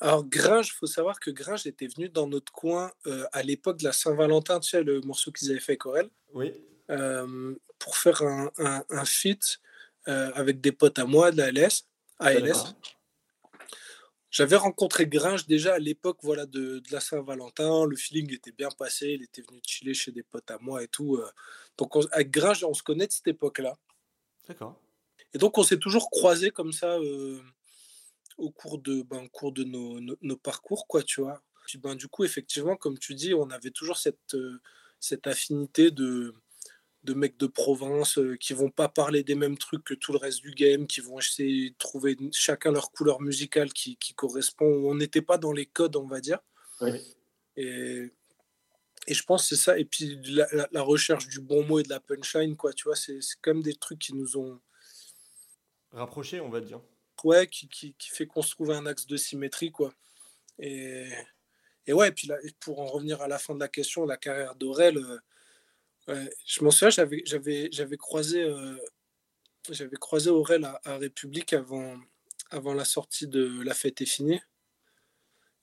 Alors 0.00 0.24
Gringe, 0.24 0.68
il 0.68 0.72
faut 0.72 0.86
savoir 0.86 1.20
que 1.20 1.30
Gringe 1.30 1.66
était 1.66 1.86
venu 1.86 2.08
dans 2.08 2.26
notre 2.26 2.52
coin 2.52 2.90
euh, 3.06 3.26
à 3.32 3.42
l'époque 3.42 3.78
de 3.78 3.84
la 3.84 3.92
Saint-Valentin, 3.92 4.58
tu 4.60 4.70
sais, 4.70 4.82
le 4.82 5.00
morceau 5.02 5.30
qu'ils 5.30 5.50
avaient 5.50 5.60
fait 5.60 5.72
avec 5.72 5.86
Aurel. 5.86 6.10
Oui. 6.32 6.52
Euh, 6.90 7.54
pour 7.78 7.96
faire 7.96 8.22
un, 8.22 8.50
un, 8.58 9.04
feat 9.04 9.60
euh, 10.08 10.32
avec 10.34 10.60
des 10.60 10.72
potes 10.72 10.98
à 10.98 11.06
moi 11.06 11.30
de 11.30 11.38
la 11.38 11.50
LS, 11.50 11.86
ALS. 12.18 12.74
J'avais 14.30 14.56
rencontré 14.56 15.06
Gringe 15.06 15.46
déjà 15.46 15.74
à 15.74 15.78
l'époque 15.78 16.18
voilà, 16.22 16.44
de, 16.44 16.80
de 16.80 16.92
la 16.92 16.98
Saint-Valentin. 16.98 17.86
Le 17.86 17.94
feeling 17.94 18.34
était 18.34 18.52
bien 18.52 18.68
passé. 18.70 19.10
Il 19.10 19.22
était 19.22 19.42
venu 19.42 19.60
chiller 19.64 19.94
chez 19.94 20.10
des 20.10 20.24
potes 20.24 20.50
à 20.50 20.58
moi 20.60 20.82
et 20.82 20.88
tout. 20.88 21.22
Donc 21.78 21.92
avec 22.10 22.32
Gringe, 22.32 22.64
on 22.64 22.74
se 22.74 22.82
connaît 22.82 23.06
de 23.06 23.12
cette 23.12 23.28
époque-là. 23.28 23.76
D'accord. 24.48 24.80
Et 25.32 25.38
donc 25.38 25.58
on 25.58 25.62
s'est 25.62 25.78
toujours 25.78 26.10
croisés 26.10 26.50
comme 26.50 26.72
ça 26.72 26.98
au 28.38 28.50
cours 28.50 28.78
de, 28.78 29.02
ben, 29.02 29.28
cours 29.28 29.52
de 29.52 29.64
nos, 29.64 30.00
nos, 30.00 30.36
parcours, 30.36 30.86
quoi, 30.86 31.02
tu 31.02 31.20
vois. 31.20 31.42
Puis, 31.66 31.78
ben, 31.78 31.94
du 31.94 32.08
coup, 32.08 32.24
effectivement, 32.24 32.76
comme 32.76 32.98
tu 32.98 33.14
dis, 33.14 33.34
on 33.34 33.50
avait 33.50 33.70
toujours 33.70 33.96
cette, 33.96 34.34
euh, 34.34 34.60
cette 35.00 35.26
affinité 35.26 35.90
de, 35.90 36.34
de 37.04 37.14
mecs 37.14 37.38
de 37.38 37.46
province 37.46 38.18
euh, 38.18 38.36
qui 38.36 38.52
vont 38.52 38.70
pas 38.70 38.88
parler 38.88 39.22
des 39.22 39.34
mêmes 39.34 39.56
trucs 39.56 39.84
que 39.84 39.94
tout 39.94 40.12
le 40.12 40.18
reste 40.18 40.42
du 40.42 40.50
game, 40.52 40.86
qui 40.86 41.00
vont 41.00 41.18
essayer 41.18 41.70
de 41.70 41.76
trouver 41.78 42.16
chacun 42.32 42.72
leur 42.72 42.90
couleur 42.90 43.20
musicale 43.20 43.72
qui, 43.72 43.96
qui 43.96 44.14
correspond. 44.14 44.66
On 44.66 44.94
n'était 44.94 45.22
pas 45.22 45.38
dans 45.38 45.52
les 45.52 45.66
codes, 45.66 45.96
on 45.96 46.06
va 46.06 46.20
dire. 46.20 46.38
Et, 47.56 48.12
et 49.06 49.14
je 49.14 49.22
pense 49.22 49.42
que 49.48 49.54
c'est 49.54 49.62
ça. 49.62 49.78
Et 49.78 49.84
puis 49.84 50.18
la, 50.24 50.46
la, 50.70 50.82
recherche 50.82 51.28
du 51.28 51.40
bon 51.40 51.64
mot 51.64 51.78
et 51.78 51.82
de 51.82 51.88
la 51.88 52.00
punchline, 52.00 52.56
quoi, 52.56 52.72
tu 52.72 52.84
vois, 52.84 52.96
c'est 52.96 53.18
comme 53.42 53.62
des 53.62 53.74
trucs 53.74 53.98
qui 53.98 54.14
nous 54.14 54.36
ont... 54.36 54.60
Rapprochés, 55.92 56.40
on 56.40 56.48
va 56.48 56.60
dire. 56.60 56.80
ouais, 57.22 57.46
qui, 57.46 57.68
qui, 57.68 57.94
qui 57.94 58.10
fait 58.10 58.26
qu'on 58.26 58.42
se 58.42 58.50
trouve 58.50 58.70
un 58.72 58.86
axe 58.86 59.06
de 59.06 59.16
symétrie, 59.16 59.70
quoi. 59.70 59.92
Et, 60.58 61.10
et 61.86 61.92
ouais, 61.92 62.08
et 62.08 62.12
puis 62.12 62.26
là, 62.26 62.36
pour 62.60 62.80
en 62.80 62.86
revenir 62.86 63.20
à 63.22 63.28
la 63.28 63.38
fin 63.38 63.54
de 63.54 63.60
la 63.60 63.68
question, 63.68 64.06
la 64.06 64.16
carrière 64.16 64.54
d'Aurel, 64.54 64.98
euh, 66.08 66.28
je 66.46 66.62
m'en 66.62 66.70
souviens, 66.70 66.90
j'avais, 66.90 67.22
j'avais, 67.24 67.68
j'avais 67.72 67.96
croisé, 67.96 68.42
euh, 68.42 68.76
j'avais 69.70 69.96
croisé 69.96 70.30
Aurel 70.30 70.64
à, 70.64 70.80
à 70.84 70.98
République 70.98 71.52
avant, 71.52 71.98
avant 72.50 72.74
la 72.74 72.84
sortie 72.84 73.26
de 73.26 73.62
La 73.62 73.74
fête 73.74 74.00
est 74.00 74.06
finie. 74.06 74.40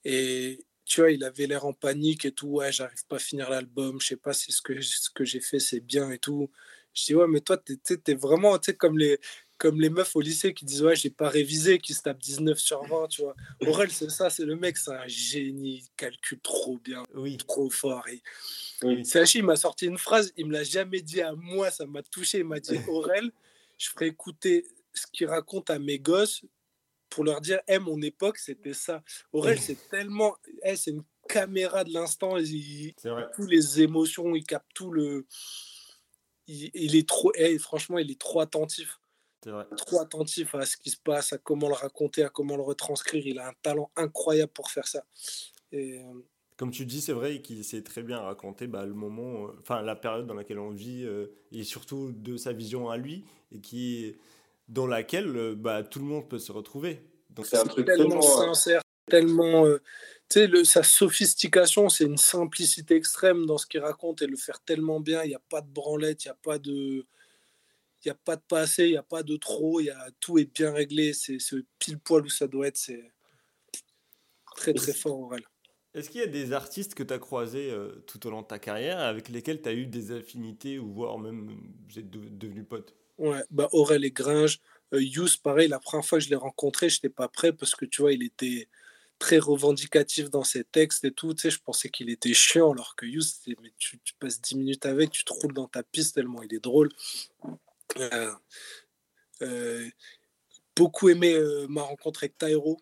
Et 0.04 0.64
tu 0.92 1.00
vois, 1.00 1.10
il 1.10 1.24
avait 1.24 1.46
l'air 1.46 1.64
en 1.64 1.72
panique 1.72 2.26
et 2.26 2.32
tout. 2.32 2.48
Ouais, 2.48 2.70
j'arrive 2.70 3.06
pas 3.08 3.16
à 3.16 3.18
finir 3.18 3.48
l'album. 3.48 3.98
Je 3.98 4.08
sais 4.08 4.16
pas 4.16 4.34
si 4.34 4.52
ce 4.52 4.60
que, 4.60 4.78
ce 4.82 5.08
que 5.08 5.24
j'ai 5.24 5.40
fait, 5.40 5.58
c'est 5.58 5.80
bien 5.80 6.10
et 6.10 6.18
tout. 6.18 6.50
Je 6.92 7.04
dis, 7.06 7.14
ouais, 7.14 7.26
mais 7.26 7.40
toi, 7.40 7.56
t'es, 7.56 7.76
t'es, 7.76 7.96
t'es 7.96 8.12
vraiment 8.12 8.58
comme 8.76 8.98
les, 8.98 9.18
comme 9.56 9.80
les 9.80 9.88
meufs 9.88 10.14
au 10.14 10.20
lycée 10.20 10.52
qui 10.52 10.66
disent, 10.66 10.82
ouais, 10.82 10.94
j'ai 10.94 11.08
pas 11.08 11.30
révisé, 11.30 11.78
qui 11.78 11.94
se 11.94 12.02
tapent 12.02 12.18
19 12.20 12.58
sur 12.58 12.84
20, 12.84 13.08
tu 13.08 13.22
vois. 13.22 13.34
Aurel, 13.66 13.90
c'est 13.90 14.10
ça, 14.10 14.28
c'est 14.28 14.44
le 14.44 14.54
mec, 14.54 14.76
c'est 14.76 14.92
un 14.92 15.06
génie, 15.06 15.76
il 15.78 15.88
calcule 15.96 16.40
trop 16.40 16.76
bien, 16.76 17.04
Oui. 17.14 17.38
trop 17.38 17.70
fort. 17.70 18.06
Et... 18.08 18.22
Oui. 18.82 19.02
Sachi, 19.06 19.38
il 19.38 19.44
m'a 19.44 19.56
sorti 19.56 19.86
une 19.86 19.96
phrase, 19.96 20.34
il 20.36 20.44
me 20.44 20.52
l'a 20.52 20.62
jamais 20.62 21.00
dit 21.00 21.22
à 21.22 21.32
moi, 21.32 21.70
ça 21.70 21.86
m'a 21.86 22.02
touché. 22.02 22.40
Il 22.40 22.44
m'a 22.44 22.60
dit, 22.60 22.76
Aurel, 22.90 23.32
je 23.78 23.88
ferai 23.88 24.08
écouter 24.08 24.66
ce 24.92 25.06
qu'il 25.10 25.26
raconte 25.26 25.70
à 25.70 25.78
mes 25.78 25.98
gosses 25.98 26.42
pour 27.12 27.24
leur 27.24 27.40
dire, 27.40 27.60
hey, 27.68 27.78
mon 27.78 28.00
époque, 28.00 28.38
c'était 28.38 28.72
ça. 28.72 29.02
Aurel, 29.32 29.60
c'est 29.60 29.88
tellement, 29.90 30.34
hey, 30.62 30.76
c'est 30.76 30.92
une 30.92 31.04
caméra 31.28 31.84
de 31.84 31.92
l'instant, 31.92 32.38
il, 32.38 32.94
tous 33.34 33.46
les 33.46 33.82
émotions, 33.82 34.34
il 34.34 34.44
capte 34.44 34.70
tout 34.74 34.90
le. 34.90 35.26
Il, 36.46 36.70
il 36.74 36.96
est 36.96 37.06
trop, 37.06 37.30
hey, 37.34 37.58
franchement, 37.58 37.98
il 37.98 38.10
est 38.10 38.20
trop 38.20 38.40
attentif, 38.40 38.98
vrai. 39.44 39.66
trop 39.76 40.00
attentif 40.00 40.54
à 40.54 40.64
ce 40.64 40.76
qui 40.76 40.90
se 40.90 40.96
passe, 40.96 41.32
à 41.32 41.38
comment 41.38 41.68
le 41.68 41.74
raconter, 41.74 42.24
à 42.24 42.30
comment 42.30 42.56
le 42.56 42.62
retranscrire. 42.62 43.26
Il 43.26 43.38
a 43.38 43.48
un 43.48 43.54
talent 43.62 43.90
incroyable 43.96 44.52
pour 44.52 44.70
faire 44.70 44.86
ça. 44.86 45.04
Et, 45.70 45.98
euh, 45.98 46.24
Comme 46.56 46.70
tu 46.70 46.86
dis, 46.86 47.02
c'est 47.02 47.12
vrai 47.12 47.42
qu'il 47.42 47.62
sait 47.62 47.82
très 47.82 48.02
bien 48.02 48.20
raconter 48.20 48.66
bah, 48.66 48.86
le 48.86 48.94
moment, 48.94 49.48
euh, 49.48 49.52
enfin 49.60 49.82
la 49.82 49.96
période 49.96 50.26
dans 50.26 50.34
laquelle 50.34 50.58
on 50.58 50.70
vit, 50.70 51.04
euh, 51.04 51.26
et 51.52 51.62
surtout 51.62 52.12
de 52.12 52.38
sa 52.38 52.52
vision 52.52 52.88
à 52.88 52.96
lui, 52.96 53.24
et 53.52 53.60
qui 53.60 54.16
dans 54.68 54.86
laquelle 54.86 55.36
euh, 55.36 55.54
bah, 55.54 55.82
tout 55.82 55.98
le 55.98 56.04
monde 56.04 56.28
peut 56.28 56.38
se 56.38 56.52
retrouver. 56.52 57.02
Donc 57.30 57.46
C'est 57.46 57.58
un 57.58 57.64
truc 57.64 57.86
tellement 57.86 58.20
tellement. 58.20 58.22
sincère, 58.22 58.82
tellement. 59.08 59.66
euh, 59.66 59.78
tu 60.28 60.40
sais, 60.40 60.46
le- 60.46 60.64
sa 60.64 60.82
sophistication, 60.82 61.88
c'est 61.88 62.04
une 62.04 62.16
simplicité 62.16 62.94
extrême 62.94 63.46
dans 63.46 63.58
ce 63.58 63.66
qu'il 63.66 63.80
raconte 63.80 64.22
et 64.22 64.26
le 64.26 64.36
faire 64.36 64.60
tellement 64.60 65.00
bien. 65.00 65.22
Il 65.24 65.28
n'y 65.28 65.34
a 65.34 65.42
pas 65.48 65.60
de 65.60 65.68
branlette, 65.68 66.24
il 66.24 66.28
n'y 66.28 66.32
a 66.32 66.38
pas 66.42 66.58
de. 66.58 67.06
Il 68.04 68.08
n'y 68.08 68.10
a 68.12 68.16
pas 68.16 68.34
de 68.34 68.42
pas 68.42 68.60
assez, 68.62 68.86
il 68.86 68.90
n'y 68.90 68.96
a 68.96 69.02
pas 69.04 69.22
de 69.22 69.36
trop, 69.36 69.78
il 69.78 69.84
y 69.84 69.90
a, 69.90 70.08
tout 70.18 70.36
est 70.36 70.52
bien 70.52 70.72
réglé, 70.72 71.12
c'est 71.12 71.38
pile 71.78 72.00
poil 72.00 72.24
où 72.24 72.28
ça 72.28 72.48
doit 72.48 72.66
être, 72.66 72.76
c'est 72.76 73.12
très 74.56 74.74
très 74.74 74.92
fort 74.92 75.20
Aurel. 75.20 75.42
Est-ce 75.94 76.10
qu'il 76.10 76.20
y 76.20 76.24
a 76.24 76.26
des 76.26 76.52
artistes 76.52 76.94
que 76.94 77.02
tu 77.02 77.12
as 77.12 77.18
croisés 77.18 77.70
euh, 77.70 78.02
tout 78.08 78.26
au 78.26 78.30
long 78.30 78.42
de 78.42 78.46
ta 78.46 78.58
carrière 78.58 78.98
avec 78.98 79.28
lesquels 79.28 79.60
tu 79.60 79.68
as 79.68 79.74
eu 79.74 79.86
des 79.86 80.10
affinités 80.10 80.78
ou 80.78 80.90
voire 80.92 81.18
même 81.18 81.48
vous 81.88 81.98
êtes 81.98 82.10
de- 82.10 82.28
devenus 82.28 82.66
potes? 82.68 82.96
Ouais, 83.22 83.42
bah 83.50 83.68
Aurel 83.72 84.04
et 84.04 84.10
Gringe. 84.10 84.60
Euh, 84.92 85.00
Yous, 85.02 85.38
pareil, 85.42 85.68
la 85.68 85.78
première 85.80 86.04
fois 86.04 86.18
que 86.18 86.24
je 86.24 86.28
l'ai 86.30 86.36
rencontré, 86.36 86.88
je 86.90 86.96
n'étais 86.96 87.08
pas 87.08 87.28
prêt 87.28 87.52
parce 87.52 87.74
que 87.74 87.84
tu 87.86 88.02
vois, 88.02 88.12
il 88.12 88.22
était 88.22 88.68
très 89.18 89.38
revendicatif 89.38 90.28
dans 90.28 90.44
ses 90.44 90.64
textes 90.64 91.04
et 91.04 91.12
tout. 91.12 91.32
Tu 91.32 91.42
sais, 91.42 91.50
je 91.50 91.60
pensais 91.60 91.88
qu'il 91.88 92.10
était 92.10 92.34
chiant, 92.34 92.72
alors 92.72 92.96
que 92.96 93.06
Yous, 93.06 93.22
mais 93.46 93.72
tu, 93.78 93.98
tu 94.04 94.14
passes 94.18 94.40
10 94.40 94.56
minutes 94.56 94.84
avec, 94.86 95.10
tu 95.10 95.24
te 95.24 95.32
roules 95.32 95.54
dans 95.54 95.68
ta 95.68 95.82
piste 95.82 96.14
tellement 96.16 96.42
il 96.42 96.52
est 96.52 96.58
drôle. 96.62 96.88
Euh, 97.98 98.32
euh, 99.42 99.88
beaucoup 100.76 101.08
aimé 101.08 101.32
euh, 101.34 101.66
ma 101.68 101.82
rencontre 101.82 102.24
avec 102.24 102.36
Tyro. 102.38 102.80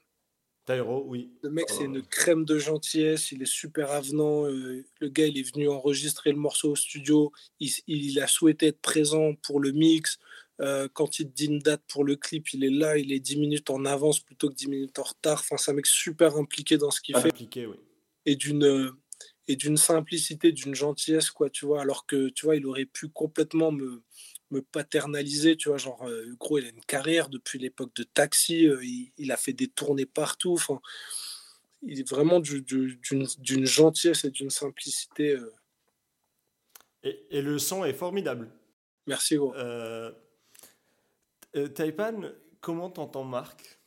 Tyro, 0.67 1.05
oui. 1.07 1.31
Le 1.43 1.51
mec, 1.51 1.67
c'est 1.69 1.83
Oh. 1.83 1.85
une 1.87 2.03
crème 2.03 2.45
de 2.45 2.59
gentillesse, 2.59 3.33
il 3.33 3.43
est 3.43 3.47
super 3.47 3.91
avenant. 3.91 4.47
euh, 4.47 4.85
le 5.01 5.09
gars, 5.09 5.27
il 5.27 5.39
est 5.39 5.53
venu 5.55 5.69
enregistrer 5.69 6.31
le 6.33 6.39
morceau 6.39 6.71
au 6.73 6.77
studio. 6.77 7.33
Il, 7.61 7.71
il 7.87 8.21
a 8.21 8.27
souhaité 8.27 8.69
être 8.69 8.81
présent 8.81 9.35
pour 9.43 9.59
le 9.61 9.73
mix. 9.73 10.19
Euh, 10.61 10.89
quand 10.93 11.19
il 11.19 11.31
dit 11.33 11.47
une 11.47 11.59
date 11.59 11.83
pour 11.89 12.05
le 12.05 12.17
clip, 12.17 12.53
il 12.53 12.65
est 12.65 12.71
là, 12.71 12.99
il 12.99 13.13
est 13.13 13.21
10 13.21 13.39
minutes 13.39 13.71
en 13.71 13.85
avance 13.85 14.21
plutôt 14.21 14.49
que 14.51 14.55
10 14.55 14.69
minutes 14.69 14.99
en 14.99 15.05
retard. 15.05 15.41
Enfin, 15.41 15.57
c'est 15.57 15.71
un 15.71 15.75
mec 15.75 15.87
super 15.87 16.37
impliqué 16.37 16.77
dans 16.77 16.91
ce 16.91 17.01
qu'il 17.01 17.17
fait 17.17 17.29
Impliqué, 17.29 17.67
oui. 17.67 17.77
et 18.27 18.37
d'une 18.37 18.65
euh, 18.65 18.91
et 19.49 19.57
d'une 19.57 19.77
simplicité, 19.79 20.53
d'une 20.53 20.75
gentillesse, 20.75 21.31
quoi, 21.31 21.51
tu 21.51 21.67
vois. 21.67 21.81
Alors 21.81 22.07
que, 22.07 22.29
tu 22.29 22.47
vois, 22.47 22.57
il 22.57 22.67
aurait 22.67 22.85
pu 22.85 23.09
complètement 23.09 23.73
me, 23.73 24.03
me 24.51 24.63
paternaliser, 24.63 25.57
tu 25.57 25.71
vois. 25.71 25.79
Genre, 25.79 26.07
euh, 26.07 26.27
gros, 26.39 26.59
il 26.59 26.67
a 26.67 26.69
une 26.69 26.85
carrière 26.85 27.29
depuis 27.31 27.59
l'époque 27.59 27.95
de 27.97 28.03
Taxi, 28.05 28.69
il, 28.83 29.13
il 29.17 29.33
a 29.33 29.37
fait 29.37 29.53
des 29.55 29.67
tournées 29.69 30.07
partout. 30.07 30.53
Enfin, 30.53 30.81
il 31.83 31.99
est 31.99 32.09
vraiment 32.09 32.39
du- 32.39 32.63
du- 32.63 33.01
d'une 33.03 33.27
d'une 33.39 33.65
gentillesse 33.65 34.25
et 34.25 34.31
d'une 34.31 34.51
simplicité. 34.51 35.31
euh. 35.37 35.53
Et, 37.03 37.19
et 37.31 37.43
le 37.43 37.59
son 37.59 37.85
est 37.85 37.95
formidable. 37.95 38.51
Merci, 39.07 39.37
gros. 39.37 39.55
Euh, 39.57 40.13
euh, 41.57 41.69
Taipan, 41.69 42.23
comment 42.61 42.91
t'entends 42.91 43.25
Marc, 43.25 43.81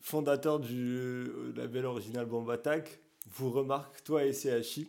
fondateur 0.00 0.60
du 0.60 0.96
euh, 0.98 1.52
label 1.56 1.84
original 1.84 2.26
Bomb 2.26 2.48
Attack, 2.50 3.00
vous 3.26 3.50
remarque, 3.50 4.02
toi 4.04 4.24
et 4.24 4.32
CHI, 4.32 4.88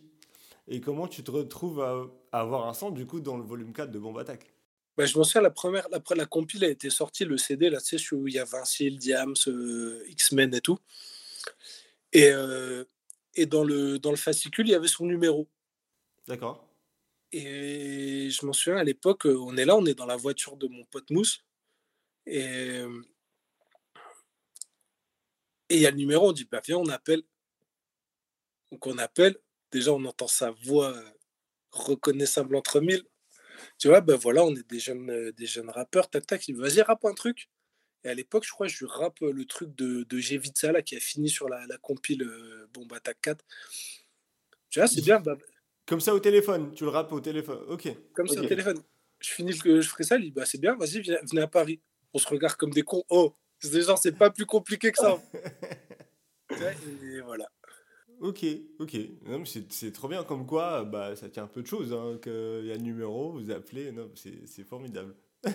et 0.68 0.80
comment 0.80 1.08
tu 1.08 1.22
te 1.22 1.30
retrouves 1.30 1.80
à, 1.80 2.06
à 2.32 2.40
avoir 2.40 2.68
un 2.68 2.74
son 2.74 2.90
du 2.90 3.06
coup 3.06 3.20
dans 3.20 3.36
le 3.36 3.42
volume 3.42 3.72
4 3.72 3.90
de 3.90 3.98
Bomb 3.98 4.18
Attack? 4.18 4.52
Bah, 4.98 5.06
je 5.06 5.16
m'en 5.16 5.22
souviens, 5.22 5.42
la 5.42 5.50
première, 5.50 5.86
après 5.92 6.16
la 6.16 6.26
compile 6.26 6.64
a 6.64 6.68
été 6.68 6.90
sortie, 6.90 7.24
le 7.24 7.38
CD, 7.38 7.70
là, 7.70 7.80
tu 7.80 7.96
sais, 7.96 8.14
où 8.16 8.26
il 8.26 8.34
y 8.34 8.38
a 8.40 8.44
Vinci, 8.44 8.90
Diams, 8.90 9.36
euh, 9.46 10.02
X-Men 10.08 10.52
et 10.54 10.60
tout. 10.60 10.76
Et, 12.12 12.30
euh, 12.32 12.84
et 13.36 13.46
dans, 13.46 13.62
le, 13.62 14.00
dans 14.00 14.10
le 14.10 14.16
fascicule, 14.16 14.66
il 14.66 14.72
y 14.72 14.74
avait 14.74 14.88
son 14.88 15.06
numéro. 15.06 15.46
D'accord 16.26 16.66
Et 17.30 18.28
je 18.28 18.44
m'en 18.44 18.52
souviens, 18.52 18.78
à 18.78 18.82
l'époque, 18.82 19.26
on 19.26 19.56
est 19.56 19.64
là, 19.64 19.76
on 19.76 19.86
est 19.86 19.94
dans 19.94 20.04
la 20.04 20.16
voiture 20.16 20.56
de 20.56 20.66
mon 20.66 20.84
pote 20.86 21.10
Mousse. 21.10 21.44
Et 22.28 22.82
et 25.70 25.76
il 25.76 25.80
y 25.82 25.86
a 25.86 25.90
le 25.90 25.96
numéro, 25.96 26.28
on 26.28 26.32
dit, 26.32 26.46
bah 26.50 26.62
viens, 26.64 26.78
on 26.78 26.88
appelle. 26.88 27.22
Donc 28.72 28.86
on 28.86 28.98
appelle, 28.98 29.36
déjà 29.72 29.92
on 29.92 30.04
entend 30.04 30.28
sa 30.28 30.50
voix 30.50 30.94
euh, 30.94 31.10
reconnaissable 31.72 32.56
entre 32.56 32.80
mille. 32.80 33.02
Tu 33.78 33.88
vois, 33.88 34.00
ben 34.00 34.16
voilà, 34.16 34.44
on 34.44 34.54
est 34.54 34.68
des 34.70 34.80
jeunes, 34.80 35.10
euh, 35.10 35.32
des 35.32 35.46
jeunes 35.46 35.70
rappeurs, 35.70 36.10
tac 36.10 36.26
tac, 36.26 36.48
il 36.48 36.54
dit, 36.56 36.60
vas-y, 36.60 36.82
rappe 36.82 37.04
un 37.04 37.14
truc. 37.14 37.50
Et 38.04 38.08
à 38.10 38.14
l'époque, 38.14 38.44
je 38.46 38.52
crois, 38.52 38.68
je 38.68 38.78
lui 38.78 38.86
rappe 38.90 39.22
euh, 39.22 39.32
le 39.32 39.44
truc 39.46 39.74
de, 39.76 40.04
de 40.04 40.18
Gevitsa, 40.18 40.72
là, 40.72 40.82
qui 40.82 40.96
a 40.96 41.00
fini 41.00 41.28
sur 41.30 41.48
la, 41.48 41.66
la 41.66 41.78
compile 41.78 42.22
euh, 42.22 42.68
Bomb 42.72 42.92
Attack 42.92 43.18
4. 43.22 43.44
Tu 44.70 44.78
vois, 44.80 44.88
c'est 44.88 45.00
bien, 45.02 45.20
bah, 45.20 45.36
Comme 45.86 46.00
ça 46.00 46.14
au 46.14 46.20
téléphone, 46.20 46.72
tu 46.74 46.84
le 46.84 46.90
rappes 46.90 47.12
au 47.12 47.20
téléphone, 47.20 47.64
ok. 47.68 47.88
comme 48.12 48.28
ça 48.28 48.40
au 48.40 48.46
téléphone. 48.46 48.82
Je 49.20 49.30
finis 49.30 49.52
je 49.52 49.82
ferai 49.82 50.04
ça, 50.04 50.16
il 50.16 50.24
dit, 50.24 50.30
bah 50.30 50.46
c'est 50.46 50.60
bien, 50.60 50.76
vas-y, 50.76 51.00
viens- 51.00 51.18
venez 51.28 51.42
à 51.42 51.48
Paris. 51.48 51.80
On 52.14 52.18
se 52.18 52.28
regarde 52.28 52.56
comme 52.56 52.70
des 52.70 52.82
cons. 52.82 53.04
Oh, 53.10 53.32
gens, 53.60 53.96
c'est 53.96 54.16
pas 54.16 54.30
plus 54.30 54.46
compliqué 54.46 54.92
que 54.92 54.98
ça. 54.98 55.18
Et 56.50 57.20
voilà. 57.20 57.46
Ok, 58.20 58.44
ok. 58.80 58.96
C'est 59.70 59.92
trop 59.92 60.08
bien, 60.08 60.24
comme 60.24 60.46
quoi 60.46 60.84
bah, 60.84 61.14
ça 61.14 61.28
tient 61.28 61.44
un 61.44 61.48
peu 61.48 61.62
de 61.62 61.66
choses, 61.66 61.92
hein, 61.92 62.18
qu'il 62.22 62.66
y 62.66 62.72
a 62.72 62.74
le 62.74 62.82
numéro, 62.82 63.32
vous 63.32 63.50
appelez, 63.50 63.92
c'est 64.46 64.64
formidable. 64.64 65.14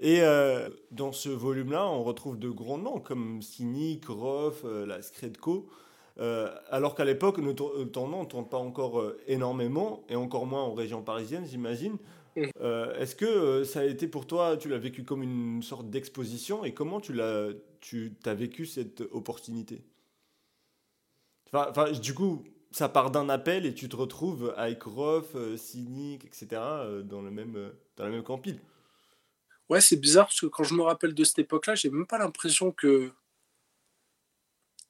Et 0.00 0.22
euh, 0.22 0.68
dans 0.90 1.12
ce 1.12 1.28
volume-là, 1.28 1.86
on 1.86 2.02
retrouve 2.02 2.38
de 2.38 2.48
grands 2.48 2.78
noms 2.78 2.98
comme 3.00 3.40
Cynic, 3.42 4.06
Roth, 4.06 4.64
euh, 4.64 4.84
la 4.86 5.02
Scredco, 5.02 5.68
euh, 6.18 6.50
alors 6.70 6.94
qu'à 6.94 7.04
l'époque, 7.04 7.38
ne 7.38 7.52
tour- 7.52 7.72
euh, 7.76 7.84
ton 7.84 8.08
nom 8.08 8.22
ne 8.22 8.28
tourne 8.28 8.48
pas 8.48 8.56
encore 8.58 9.00
euh, 9.00 9.20
énormément, 9.28 10.04
et 10.08 10.16
encore 10.16 10.46
moins 10.46 10.62
en 10.62 10.74
région 10.74 11.02
parisienne, 11.02 11.44
j'imagine. 11.46 11.98
Euh, 12.60 12.94
Est-ce 12.94 13.16
que 13.16 13.24
euh, 13.24 13.64
ça 13.64 13.80
a 13.80 13.84
été 13.84 14.08
pour 14.08 14.26
toi, 14.26 14.56
tu 14.56 14.68
l'as 14.68 14.78
vécu 14.78 15.04
comme 15.04 15.22
une 15.22 15.62
sorte 15.62 15.90
d'exposition, 15.90 16.64
et 16.64 16.72
comment 16.72 17.00
tu 17.00 17.12
l'as, 17.12 17.48
tu 17.80 18.12
as 18.24 18.34
vécu 18.34 18.66
cette 18.66 19.00
opportunité? 19.10 19.82
Enfin, 21.52 21.90
du 21.90 22.14
coup, 22.14 22.44
ça 22.70 22.88
part 22.88 23.10
d'un 23.10 23.28
appel 23.28 23.66
et 23.66 23.74
tu 23.74 23.88
te 23.88 23.96
retrouves 23.96 24.54
avec 24.56 24.82
Roth, 24.84 25.34
euh, 25.34 25.56
Cynic, 25.56 26.24
etc. 26.24 26.46
dans, 27.04 27.22
le 27.22 27.30
même, 27.30 27.72
dans 27.96 28.04
la 28.04 28.10
même 28.10 28.22
campile. 28.22 28.60
Ouais, 29.68 29.80
c'est 29.80 29.96
bizarre 29.96 30.26
parce 30.26 30.40
que 30.40 30.46
quand 30.46 30.64
je 30.64 30.74
me 30.74 30.82
rappelle 30.82 31.14
de 31.14 31.24
cette 31.24 31.40
époque-là, 31.40 31.74
j'ai 31.74 31.90
même 31.90 32.06
pas 32.06 32.18
l'impression 32.18 32.72
que, 32.72 33.12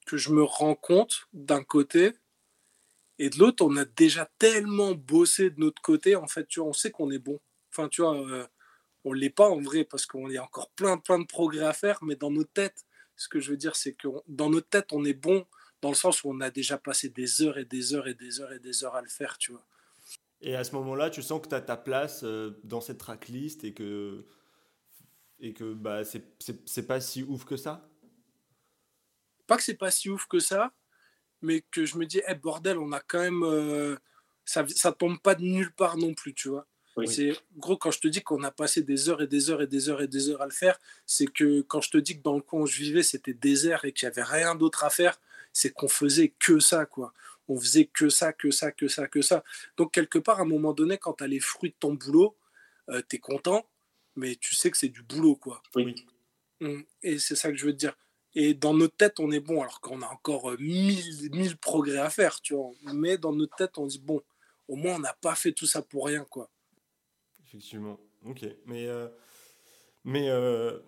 que 0.07 0.17
je 0.17 0.31
me 0.31 0.43
rends 0.43 0.75
compte 0.75 1.29
d'un 1.33 1.63
côté 1.63 2.13
et 3.21 3.31
de 3.31 3.39
l'autre, 3.39 3.65
on 3.67 3.77
a 3.77 3.85
déjà 3.85 4.31
tellement 4.39 4.95
bossé 4.95 5.51
de 5.51 5.61
notre 5.61 5.83
côté. 5.83 6.17
En 6.17 6.27
fait, 6.29 6.47
tu 6.49 6.61
vois, 6.61 6.69
on 6.71 6.75
sait 6.75 6.91
qu'on 6.91 7.11
est 7.13 7.19
bon. 7.19 7.41
Enfin, 7.73 7.89
tu 7.89 8.03
vois, 8.03 8.17
euh, 8.29 8.47
on 9.05 9.13
l'est 9.13 9.31
pas 9.31 9.49
en 9.51 9.61
vrai 9.61 9.85
parce 9.85 10.07
qu'on 10.07 10.35
a 10.35 10.41
encore 10.41 10.71
plein, 10.73 10.99
plein 10.99 11.19
de 11.19 11.27
progrès 11.27 11.65
à 11.67 11.73
faire, 11.73 12.03
mais 12.05 12.17
dans 12.17 12.31
nos 12.31 12.45
têtes, 12.45 12.85
ce 13.17 13.29
que 13.29 13.41
je 13.41 13.51
veux 13.53 13.57
dire, 13.59 13.77
c'est 13.77 13.95
que 13.95 14.09
on- 14.09 14.23
dans 14.29 14.51
nos 14.51 14.61
têtes, 14.63 14.93
on 14.93 15.05
est 15.05 15.15
bon 15.15 15.47
dans 15.83 15.91
le 15.91 15.95
sens 15.97 16.25
où 16.25 16.31
on 16.31 16.41
a 16.41 16.51
déjà 16.51 16.79
passé 16.79 17.09
des 17.11 17.43
heures 17.43 17.59
et 17.59 17.65
des 17.67 17.95
heures 17.95 18.09
et 18.09 18.15
des 18.15 18.41
heures 18.41 18.53
et 18.53 18.61
des 18.61 18.85
heures 18.85 18.97
à 18.97 19.03
le 19.03 19.09
faire, 19.09 19.39
tu 19.39 19.53
vois. 19.53 19.67
Et 20.43 20.55
à 20.57 20.65
ce 20.65 20.73
moment-là, 20.75 21.11
tu 21.11 21.23
sens 21.23 21.41
que 21.43 21.49
tu 21.49 21.55
as 21.55 21.61
ta 21.61 21.77
place 21.77 22.23
euh, 22.25 22.61
dans 22.65 22.81
cette 22.81 22.99
tracklist 22.99 23.65
et 23.65 23.75
que, 23.75 24.27
et 25.39 25.55
que 25.55 25.75
bah, 25.75 26.05
c'est 26.05 26.87
pas 26.87 27.01
si 27.01 27.23
ouf 27.23 27.45
que 27.45 27.57
ça? 27.57 27.91
Pas 29.47 29.57
que 29.59 29.63
c'est 29.63 29.77
pas 29.77 29.91
si 29.91 30.09
ouf 30.09 30.27
que 30.27 30.39
ça, 30.39 30.73
mais 31.43 31.63
que 31.71 31.85
je 31.85 31.97
me 31.97 32.07
dis, 32.07 32.21
hey, 32.27 32.35
bordel, 32.35 32.79
on 32.79 32.93
a 32.93 33.01
quand 33.01 33.21
même. 33.21 33.43
Euh, 33.43 33.97
ça, 34.45 34.65
ça 34.69 34.93
tombe 34.93 35.21
pas 35.21 35.35
de 35.35 35.43
nulle 35.43 35.73
part 35.73 35.97
non 35.97 36.15
plus, 36.15 36.35
tu 36.35 36.49
vois. 36.49 36.67
C'est 37.07 37.33
gros 37.57 37.77
quand 37.77 37.91
je 37.91 38.01
te 38.01 38.09
dis 38.09 38.23
qu'on 38.23 38.43
a 38.43 38.51
passé 38.51 38.83
des 38.83 39.09
heures 39.09 39.23
et 39.23 39.27
des 39.27 39.51
heures 39.51 39.63
et 39.63 39.67
des 39.67 39.89
heures 39.89 40.03
et 40.03 40.09
des 40.09 40.29
heures 40.29 40.43
à 40.43 40.47
le 40.47 40.53
faire, 40.53 40.79
c'est 41.07 41.27
que 41.27 41.63
quand 41.63 41.81
je 41.81 41.91
te 41.91 41.99
dis 41.99 42.17
que 42.19 42.23
dans 42.23 42.35
le 42.35 42.43
coin 42.43 42.61
où 42.63 42.67
je 42.67 42.79
vivais 42.79 43.03
c'était 43.03 43.35
désert 43.35 43.85
et 43.85 43.93
qu'il 43.93 44.07
y 44.07 44.11
avait 44.11 44.23
rien 44.23 44.55
d'autre 44.55 44.85
à 44.85 44.91
faire, 44.91 45.21
c'est 45.53 45.71
qu'on 45.71 45.89
faisait 45.89 46.33
que 46.39 46.59
ça 46.59 46.87
quoi. 46.87 47.13
On 47.49 47.59
faisait 47.59 47.87
que 47.87 48.09
ça, 48.09 48.33
que 48.33 48.51
ça, 48.51 48.71
que 48.71 48.87
ça, 48.87 49.09
que 49.09 49.23
ça. 49.23 49.43
Donc 49.77 49.93
quelque 49.93 50.19
part 50.19 50.41
à 50.41 50.43
un 50.43 50.47
moment 50.47 50.73
donné 50.73 50.99
quand 50.99 51.15
tu 51.15 51.25
as 51.25 51.27
les 51.27 51.41
fruits 51.41 51.71
de 51.71 51.77
ton 51.79 51.95
boulot, 51.95 52.37
euh, 52.91 53.03
tu 53.09 53.17
es 53.17 53.19
content, 53.19 53.67
mais 54.17 54.37
tu 54.37 54.55
sais 54.55 54.71
que 54.71 54.77
c'est 54.77 54.89
du 54.89 55.03
boulot 55.03 55.37
quoi. 55.37 55.63
Oui. 55.75 55.95
Hum, 56.61 56.85
et 57.03 57.19
c'est 57.19 57.37
ça 57.37 57.51
que 57.51 57.57
je 57.57 57.65
veux 57.65 57.73
te 57.73 57.79
dire. 57.79 57.97
Et 58.35 58.55
dans 58.55 58.75
notre 58.75 58.97
tête, 58.97 59.19
on 59.19 59.31
est 59.33 59.41
bon, 59.41 59.61
alors 59.61 59.81
qu'on 59.81 60.03
a 60.03 60.07
encore 60.07 60.51
euh, 60.51 60.57
mille, 60.61 61.31
mille 61.33 61.57
progrès 61.57 61.99
à 61.99 62.11
faire, 62.11 62.41
tu 62.41 62.55
vois. 62.55 62.71
Mais 62.95 63.19
dans 63.19 63.33
notre 63.33 63.57
tête, 63.57 63.77
on 63.77 63.87
dit, 63.87 63.99
bon, 63.99 64.23
au 64.69 64.77
moins, 64.77 64.97
on 64.97 65.01
n'a 65.01 65.15
pas 65.21 65.35
fait 65.35 65.53
tout 65.53 65.67
ça 65.67 65.83
pour 65.83 66.07
rien, 66.07 66.25
quoi. 66.31 66.49
Effectivement. 67.45 67.99
Ok. 68.25 68.47
Mais, 68.67 68.87
euh, 68.87 69.09
mais 70.05 70.31
euh, 70.31 70.79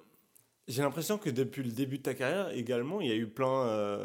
j'ai 0.69 0.83
l'impression 0.83 1.19
que 1.19 1.31
depuis 1.31 1.65
le 1.65 1.73
début 1.73 1.99
de 1.99 2.05
ta 2.05 2.15
carrière, 2.15 2.51
également, 2.51 3.01
il 3.01 3.09
y 3.09 3.13
a 3.13 3.17
eu 3.17 3.29
plein. 3.29 3.99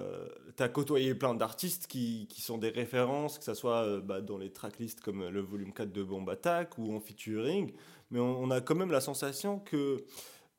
tu 0.56 0.64
as 0.64 0.70
côtoyé 0.70 1.14
plein 1.14 1.36
d'artistes 1.36 1.86
qui, 1.86 2.28
qui, 2.32 2.42
sont 2.42 2.58
des 2.58 2.70
références, 2.70 3.38
que 3.38 3.46
ce 3.46 3.54
soit 3.54 4.00
bah, 4.02 4.22
dans 4.22 4.40
les 4.40 4.52
tracklists 4.52 5.02
comme 5.02 5.28
le 5.28 5.42
volume 5.42 5.74
4 5.74 5.92
de 5.92 6.02
Bomb 6.02 6.28
Attack 6.28 6.80
ou 6.80 6.96
en 6.96 7.00
featuring. 7.00 7.72
Mais 8.10 8.20
on 8.20 8.50
a 8.50 8.62
quand 8.62 8.76
même 8.76 8.92
la 8.92 9.02
sensation 9.02 9.60
que 9.60 10.06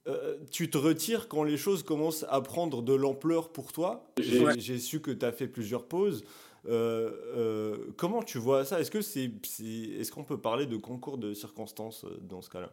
euh, 0.08 0.38
tu 0.50 0.70
te 0.70 0.78
retires 0.78 1.28
quand 1.28 1.42
les 1.42 1.58
choses 1.58 1.82
commencent 1.82 2.24
à 2.28 2.40
prendre 2.40 2.82
de 2.82 2.94
l'ampleur 2.94 3.52
pour 3.52 3.72
toi. 3.72 4.10
J'ai 4.18 4.78
su 4.78 5.00
que 5.00 5.10
tu 5.10 5.24
as 5.24 5.32
fait 5.32 5.48
plusieurs 5.48 5.86
pauses. 5.86 6.24
Euh, 6.66 7.10
euh, 7.36 7.92
comment 7.96 8.22
tu 8.22 8.38
vois 8.38 8.64
ça? 8.64 8.80
Est-ce 8.80 8.90
que 8.90 9.02
c'est, 9.02 9.24
est, 9.60 10.10
qu'on 10.10 10.24
peut 10.24 10.40
parler 10.40 10.66
de 10.66 10.76
concours 10.76 11.18
de 11.18 11.34
circonstances 11.34 12.06
dans 12.22 12.40
ce 12.40 12.48
cas-là? 12.50 12.72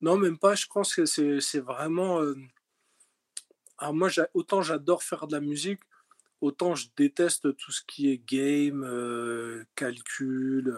Non, 0.00 0.16
même 0.16 0.38
pas. 0.38 0.54
Je 0.54 0.66
pense 0.66 0.94
que 0.94 1.04
c'est 1.04 1.60
vraiment. 1.60 2.22
Alors 3.76 3.94
moi, 3.94 4.08
autant 4.34 4.62
j'adore 4.62 5.02
faire 5.02 5.26
de 5.26 5.32
la 5.32 5.40
musique, 5.40 5.80
autant 6.40 6.74
je 6.74 6.86
déteste 6.96 7.56
tout 7.56 7.72
ce 7.72 7.82
qui 7.86 8.10
est 8.10 8.18
game, 8.18 9.66
calcul. 9.74 10.74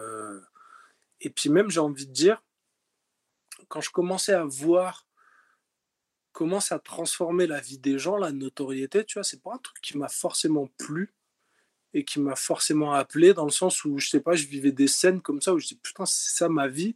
Et 1.21 1.29
puis 1.29 1.49
même, 1.49 1.69
j'ai 1.69 1.79
envie 1.79 2.07
de 2.07 2.11
dire, 2.11 2.43
quand 3.69 3.79
je 3.79 3.89
commençais 3.89 4.33
à 4.33 4.43
voir 4.43 5.05
comment 6.33 6.59
ça 6.59 6.79
transformait 6.79 7.47
la 7.47 7.61
vie 7.61 7.77
des 7.77 7.97
gens, 7.97 8.17
la 8.17 8.31
notoriété, 8.31 9.05
tu 9.05 9.13
vois, 9.13 9.23
c'est 9.23 9.41
pas 9.41 9.53
un 9.53 9.57
truc 9.59 9.77
qui 9.81 9.97
m'a 9.97 10.09
forcément 10.09 10.67
plu 10.77 11.13
et 11.93 12.03
qui 12.03 12.19
m'a 12.19 12.35
forcément 12.35 12.93
appelé 12.93 13.33
dans 13.33 13.45
le 13.45 13.51
sens 13.51 13.85
où, 13.85 13.99
je 13.99 14.09
sais 14.09 14.19
pas, 14.19 14.33
je 14.33 14.47
vivais 14.47 14.71
des 14.71 14.87
scènes 14.87 15.21
comme 15.21 15.41
ça 15.41 15.53
où 15.53 15.59
je 15.59 15.67
dis, 15.67 15.75
putain, 15.75 16.05
c'est 16.05 16.35
ça 16.35 16.49
ma 16.49 16.67
vie. 16.67 16.95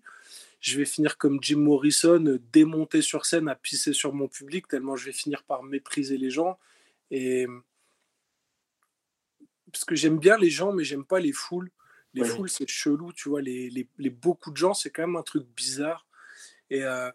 Je 0.60 0.76
vais 0.78 0.86
finir 0.86 1.20
comme 1.20 1.38
Jim 1.42 1.60
Morrison, 1.60 2.40
démonté 2.52 3.04
sur 3.04 3.28
scène 3.28 3.48
à 3.48 3.56
pisser 3.56 3.94
sur 3.94 4.12
mon 4.12 4.28
public, 4.28 4.68
tellement 4.68 4.96
je 4.96 5.06
vais 5.06 5.14
finir 5.14 5.44
par 5.44 5.62
mépriser 5.62 6.18
les 6.18 6.32
gens. 6.32 6.58
Et 7.12 7.46
parce 9.72 9.86
que 9.86 9.96
j'aime 9.96 10.18
bien 10.18 10.38
les 10.38 10.50
gens, 10.50 10.74
mais 10.74 10.84
j'aime 10.84 11.06
pas 11.06 11.20
les 11.20 11.32
foules. 11.32 11.70
Les 12.14 12.24
foules, 12.24 12.50
c'est 12.50 12.68
chelou, 12.68 13.14
tu 13.14 13.30
vois. 13.30 13.44
Les, 13.44 13.70
les, 13.70 13.88
les, 14.00 14.10
beaucoup 14.10 14.50
de 14.50 14.58
gens, 14.58 14.74
c'est 14.74 14.90
quand 14.90 15.04
même 15.04 15.18
un 15.18 15.22
truc 15.22 15.46
bizarre. 15.56 16.08
Et 16.72 16.84
euh, 16.84 17.12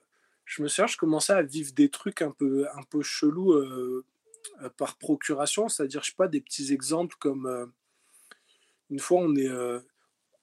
je 0.52 0.62
me 0.62 0.68
souviens, 0.68 0.86
je 0.86 0.98
commençais 0.98 1.32
à 1.32 1.42
vivre 1.42 1.72
des 1.72 1.88
trucs 1.88 2.20
un 2.20 2.30
peu, 2.30 2.66
un 2.74 2.82
peu 2.82 3.02
chelous 3.02 3.52
euh, 3.52 4.04
euh, 4.60 4.68
par 4.76 4.98
procuration, 4.98 5.68
c'est-à-dire, 5.68 6.02
je 6.02 6.10
sais 6.10 6.16
pas, 6.16 6.28
des 6.28 6.42
petits 6.42 6.74
exemples 6.74 7.16
comme 7.18 7.46
euh, 7.46 7.64
une 8.90 8.98
fois, 8.98 9.22
on 9.22 9.34
est, 9.34 9.48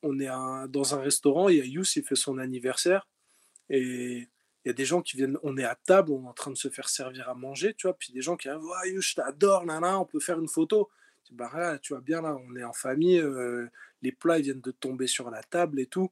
on 0.01 0.20
est 0.20 0.30
dans 0.70 0.95
un 0.95 1.01
restaurant, 1.01 1.49
il 1.49 1.57
y 1.57 1.62
a 1.62 1.66
Yous, 1.66 1.84
il 1.95 2.03
fait 2.03 2.16
son 2.16 2.39
anniversaire, 2.39 3.07
et 3.70 3.82
il 3.84 4.68
y 4.68 4.70
a 4.72 4.74
des 4.74 4.86
gens 4.86 5.03
qui 5.03 5.16
viennent, 5.18 5.38
on 5.43 5.55
est 5.55 5.64
à 5.64 5.76
table, 5.76 6.12
on 6.12 6.24
est 6.24 6.30
en 6.30 6.34
train 6.34 6.49
de 6.49 6.57
se 6.57 6.70
faire 6.70 6.89
servir 6.89 7.30
à 7.30 7.36
manger, 7.36 7.76
tu 7.76 7.86
vois, 7.86 7.95
puis 7.95 8.12
des 8.12 8.22
gens 8.22 8.36
qui 8.36 8.49
arrivent, 8.49 8.64
oh, 8.64 8.99
t'adore, 9.16 9.66
là, 9.66 9.80
là, 9.80 9.99
on 9.99 10.05
peut 10.05 10.20
faire 10.20 10.39
une 10.39 10.47
photo. 10.47 10.89
Bah, 11.30 11.78
tu 11.84 11.93
vois 11.93 12.01
bien, 12.01 12.24
là, 12.24 12.36
on 12.36 12.55
est 12.55 12.64
en 12.64 12.74
famille, 12.74 13.24
les 14.01 14.12
plats 14.12 14.39
ils 14.39 14.45
viennent 14.45 14.62
de 14.62 14.72
tomber 14.72 15.05
sur 15.05 15.30
la 15.30 15.43
table 15.43 15.80
et 15.80 15.86
tout. 15.86 16.10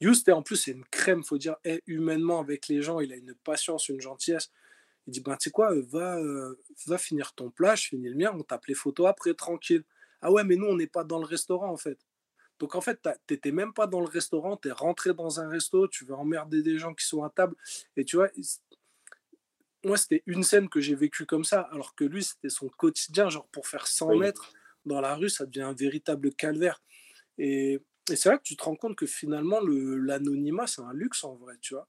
Just, 0.00 0.28
en 0.30 0.42
plus, 0.42 0.56
c'est 0.56 0.70
une 0.70 0.84
crème, 0.86 1.22
faut 1.22 1.38
dire, 1.38 1.56
est 1.64 1.82
humainement 1.86 2.40
avec 2.40 2.68
les 2.68 2.80
gens, 2.80 3.00
il 3.00 3.12
a 3.12 3.16
une 3.16 3.34
patience, 3.34 3.88
une 3.88 4.00
gentillesse. 4.00 4.50
Il 5.06 5.12
dit, 5.12 5.20
ben, 5.20 5.36
tu 5.36 5.44
sais 5.44 5.50
quoi, 5.50 5.72
euh, 5.72 5.84
va, 5.88 6.18
euh, 6.18 6.58
va 6.86 6.98
finir 6.98 7.34
ton 7.34 7.50
plat, 7.50 7.74
je 7.74 7.88
finis 7.88 8.08
le 8.08 8.16
mien, 8.16 8.32
on 8.34 8.42
tape 8.42 8.66
les 8.66 8.74
photos 8.74 9.08
après, 9.08 9.34
tranquille. 9.34 9.84
Ah 10.22 10.30
ouais, 10.32 10.44
mais 10.44 10.56
nous, 10.56 10.66
on 10.66 10.76
n'est 10.76 10.86
pas 10.86 11.04
dans 11.04 11.18
le 11.18 11.26
restaurant, 11.26 11.70
en 11.70 11.76
fait. 11.76 11.98
Donc, 12.58 12.74
en 12.74 12.80
fait, 12.80 13.00
tu 13.02 13.34
n'étais 13.34 13.52
même 13.52 13.72
pas 13.72 13.86
dans 13.86 14.00
le 14.00 14.06
restaurant, 14.06 14.56
tu 14.56 14.68
es 14.68 14.72
rentré 14.72 15.14
dans 15.14 15.40
un 15.40 15.48
resto, 15.48 15.88
tu 15.88 16.04
veux 16.04 16.14
emmerder 16.14 16.62
des 16.62 16.78
gens 16.78 16.94
qui 16.94 17.06
sont 17.06 17.22
à 17.22 17.30
table. 17.30 17.56
Et 17.96 18.04
tu 18.04 18.16
vois, 18.16 18.28
moi, 19.84 19.96
c'était 19.96 20.22
une 20.26 20.42
scène 20.42 20.68
que 20.68 20.80
j'ai 20.80 20.94
vécue 20.94 21.24
comme 21.24 21.44
ça, 21.44 21.62
alors 21.72 21.94
que 21.94 22.04
lui, 22.04 22.22
c'était 22.22 22.50
son 22.50 22.68
quotidien. 22.68 23.30
Genre, 23.30 23.48
pour 23.48 23.66
faire 23.66 23.86
100 23.86 24.16
mètres 24.16 24.52
dans 24.84 25.00
la 25.00 25.14
rue, 25.14 25.30
ça 25.30 25.46
devient 25.46 25.62
un 25.62 25.74
véritable 25.74 26.34
calvaire. 26.34 26.82
Et 27.38 27.80
et 28.10 28.16
c'est 28.16 28.28
là 28.28 28.38
que 28.38 28.42
tu 28.42 28.56
te 28.56 28.64
rends 28.64 28.76
compte 28.76 28.96
que 28.96 29.06
finalement, 29.06 29.60
l'anonymat, 29.60 30.66
c'est 30.66 30.82
un 30.82 30.92
luxe 30.92 31.24
en 31.24 31.34
vrai, 31.34 31.56
tu 31.60 31.74
vois. 31.74 31.88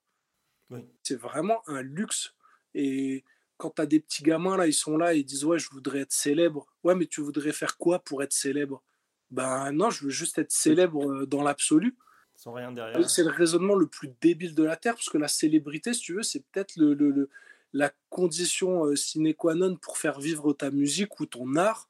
C'est 1.04 1.20
vraiment 1.20 1.62
un 1.68 1.82
luxe. 1.82 2.34
Et 2.74 3.24
quand 3.58 3.72
tu 3.72 3.82
as 3.82 3.86
des 3.86 4.00
petits 4.00 4.24
gamins, 4.24 4.58
là, 4.58 4.68
ils 4.68 4.74
sont 4.74 4.98
là, 4.98 5.14
ils 5.14 5.26
disent 5.26 5.44
Ouais, 5.44 5.60
je 5.60 5.70
voudrais 5.70 6.00
être 6.00 6.14
célèbre. 6.14 6.68
Ouais, 6.84 6.96
mais 6.96 7.08
tu 7.08 7.22
voudrais 7.22 7.52
faire 7.52 7.78
quoi 7.78 8.00
pour 8.00 8.24
être 8.24 8.34
célèbre? 8.34 8.82
Ben 9.30 9.72
non, 9.72 9.90
je 9.90 10.06
veux 10.06 10.10
juste 10.10 10.38
être 10.38 10.52
célèbre 10.52 11.10
euh, 11.10 11.26
dans 11.26 11.44
l'absolu. 11.44 11.98
Sans 12.36 12.54
rien 12.54 12.72
derrière. 12.72 13.10
C'est 13.10 13.24
le 13.24 13.30
raisonnement 13.30 13.76
le 13.76 13.88
plus 13.88 14.12
débile 14.22 14.56
de 14.56 14.64
la 14.64 14.76
Terre, 14.76 14.96
parce 14.96 15.10
que 15.10 15.18
la 15.18 15.28
célébrité, 15.28 15.94
si 15.94 16.02
tu 16.02 16.14
veux, 16.16 16.24
c'est 16.24 16.44
peut-être 16.52 16.76
le, 16.76 16.94
le, 16.94 17.30
la 17.74 17.92
condition 18.10 18.86
euh, 18.86 18.96
sine 18.96 19.34
qua 19.34 19.56
non 19.56 19.76
pour 19.76 19.98
faire 19.98 20.20
vivre 20.20 20.54
ta 20.54 20.72
musique 20.72 21.20
ou 21.20 21.26
ton 21.26 21.56
art. 21.56 21.90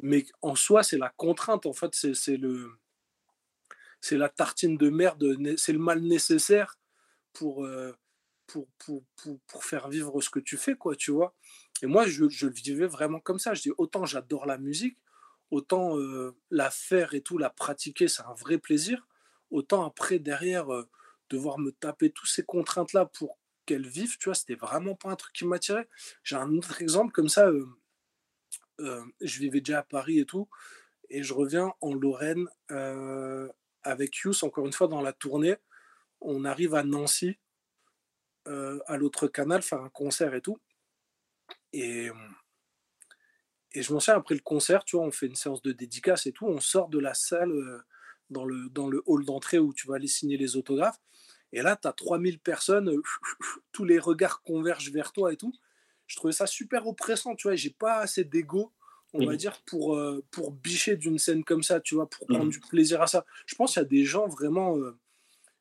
Mais 0.00 0.26
en 0.42 0.54
soi, 0.54 0.82
c'est 0.82 0.98
la 0.98 1.10
contrainte. 1.10 1.66
En 1.66 1.72
fait, 1.72 1.94
c'est 1.94 2.36
le 2.36 2.72
c'est 4.04 4.18
la 4.18 4.28
tartine 4.28 4.76
de 4.76 4.90
merde, 4.90 5.34
c'est 5.56 5.72
le 5.72 5.78
mal 5.78 6.02
nécessaire 6.02 6.78
euh, 7.40 7.94
pour, 8.46 9.62
faire 9.62 9.88
vivre 9.88 10.20
ce 10.20 10.28
que 10.28 10.40
tu 10.40 10.58
fais, 10.58 10.74
quoi, 10.74 10.94
tu 10.94 11.10
vois. 11.10 11.34
Et 11.80 11.86
moi, 11.86 12.06
je, 12.06 12.24
le 12.24 12.52
vivais 12.52 12.86
vraiment 12.86 13.18
comme 13.18 13.38
ça. 13.38 13.54
Je 13.54 13.62
dis, 13.62 13.72
autant 13.78 14.04
j'adore 14.04 14.44
la 14.44 14.58
musique, 14.58 14.98
autant 15.50 15.98
euh, 15.98 16.36
la 16.50 16.70
faire 16.70 17.14
et 17.14 17.22
tout, 17.22 17.38
la 17.38 17.48
pratiquer, 17.48 18.06
c'est 18.06 18.24
un 18.24 18.34
vrai 18.34 18.58
plaisir. 18.58 19.06
Autant 19.50 19.86
après, 19.86 20.18
derrière, 20.18 20.70
euh, 20.70 20.86
devoir 21.30 21.58
me 21.58 21.72
taper 21.72 22.10
toutes 22.10 22.28
ces 22.28 22.44
contraintes-là 22.44 23.06
pour 23.06 23.38
qu'elle 23.64 23.88
vive, 23.88 24.18
tu 24.18 24.26
vois, 24.26 24.34
c'était 24.34 24.54
vraiment 24.54 24.96
pas 24.96 25.08
un 25.08 25.16
truc 25.16 25.32
qui 25.32 25.46
m'attirait. 25.46 25.88
J'ai 26.22 26.36
un 26.36 26.52
autre 26.58 26.82
exemple 26.82 27.12
comme 27.12 27.30
ça. 27.30 27.50
je 28.78 29.38
vivais 29.40 29.62
déjà 29.62 29.78
à 29.78 29.82
Paris 29.82 30.18
et 30.18 30.26
tout, 30.26 30.46
et 31.08 31.22
je 31.22 31.32
reviens 31.32 31.72
en 31.80 31.94
Lorraine 31.94 32.46
avec 33.84 34.16
Yous, 34.18 34.44
encore 34.44 34.66
une 34.66 34.72
fois, 34.72 34.88
dans 34.88 35.00
la 35.00 35.12
tournée, 35.12 35.56
on 36.20 36.44
arrive 36.44 36.74
à 36.74 36.82
Nancy, 36.82 37.38
euh, 38.48 38.80
à 38.86 38.96
l'autre 38.96 39.28
canal, 39.28 39.62
faire 39.62 39.80
un 39.80 39.90
concert 39.90 40.34
et 40.34 40.40
tout. 40.40 40.58
Et, 41.72 42.10
je 43.74 43.92
m'en 43.92 44.00
souviens, 44.00 44.18
après 44.18 44.34
le 44.34 44.40
concert, 44.40 44.84
tu 44.84 44.96
vois, 44.96 45.04
on 45.04 45.10
fait 45.10 45.26
une 45.26 45.34
séance 45.34 45.60
de 45.62 45.72
dédicace 45.72 46.26
et 46.26 46.32
tout, 46.32 46.46
on 46.46 46.60
sort 46.60 46.88
de 46.88 46.98
la 46.98 47.12
salle 47.12 47.50
euh, 47.50 47.82
dans, 48.30 48.44
le, 48.44 48.68
dans 48.70 48.88
le 48.88 49.02
hall 49.06 49.24
d'entrée 49.24 49.58
où 49.58 49.74
tu 49.74 49.88
vas 49.88 49.96
aller 49.96 50.06
signer 50.06 50.36
les 50.36 50.56
autographes. 50.56 51.00
Et 51.52 51.60
là, 51.60 51.76
tu 51.76 51.88
as 51.88 51.92
3000 51.92 52.38
personnes, 52.38 52.88
euh, 52.88 53.02
tous 53.72 53.84
les 53.84 53.98
regards 53.98 54.42
convergent 54.42 54.90
vers 54.92 55.12
toi 55.12 55.32
et 55.32 55.36
tout. 55.36 55.52
Je 56.06 56.16
trouvais 56.16 56.32
ça 56.32 56.46
super 56.46 56.86
oppressant, 56.86 57.34
tu 57.34 57.48
vois, 57.48 57.56
j'ai 57.56 57.70
pas 57.70 57.98
assez 57.98 58.24
d'ego 58.24 58.72
on 59.14 59.26
va 59.26 59.36
dire, 59.36 59.60
pour, 59.64 59.96
euh, 59.96 60.24
pour 60.32 60.50
bicher 60.50 60.96
d'une 60.96 61.18
scène 61.18 61.44
comme 61.44 61.62
ça, 61.62 61.80
tu 61.80 61.94
vois, 61.94 62.10
pour 62.10 62.26
prendre 62.26 62.46
mmh. 62.46 62.50
du 62.50 62.60
plaisir 62.60 63.00
à 63.00 63.06
ça. 63.06 63.24
Je 63.46 63.54
pense 63.54 63.72
qu'il 63.72 63.82
y 63.82 63.84
a 63.84 63.88
des 63.88 64.04
gens 64.04 64.26
vraiment 64.26 64.76
euh, 64.76 64.98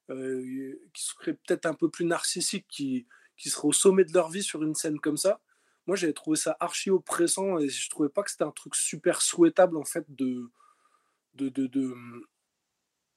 euh, 0.09 0.75
qui 0.91 1.03
seraient 1.03 1.33
peut-être 1.35 1.67
un 1.67 1.75
peu 1.75 1.89
plus 1.89 2.05
narcissiques, 2.05 2.65
qui, 2.67 3.05
qui 3.37 3.49
seraient 3.49 3.67
au 3.67 3.73
sommet 3.73 4.05
de 4.05 4.13
leur 4.13 4.29
vie 4.29 4.41
sur 4.41 4.63
une 4.63 4.73
scène 4.73 4.99
comme 4.99 5.17
ça. 5.17 5.39
Moi, 5.85 5.95
j'avais 5.95 6.13
trouvé 6.13 6.35
ça 6.35 6.57
archi 6.59 6.89
oppressant 6.89 7.59
et 7.59 7.69
je 7.69 7.89
trouvais 7.89 8.09
pas 8.09 8.23
que 8.23 8.31
c'était 8.31 8.43
un 8.43 8.51
truc 8.51 8.73
super 8.75 9.21
souhaitable, 9.21 9.77
en 9.77 9.85
fait, 9.85 10.05
de, 10.09 10.49
de, 11.35 11.49
de, 11.49 11.95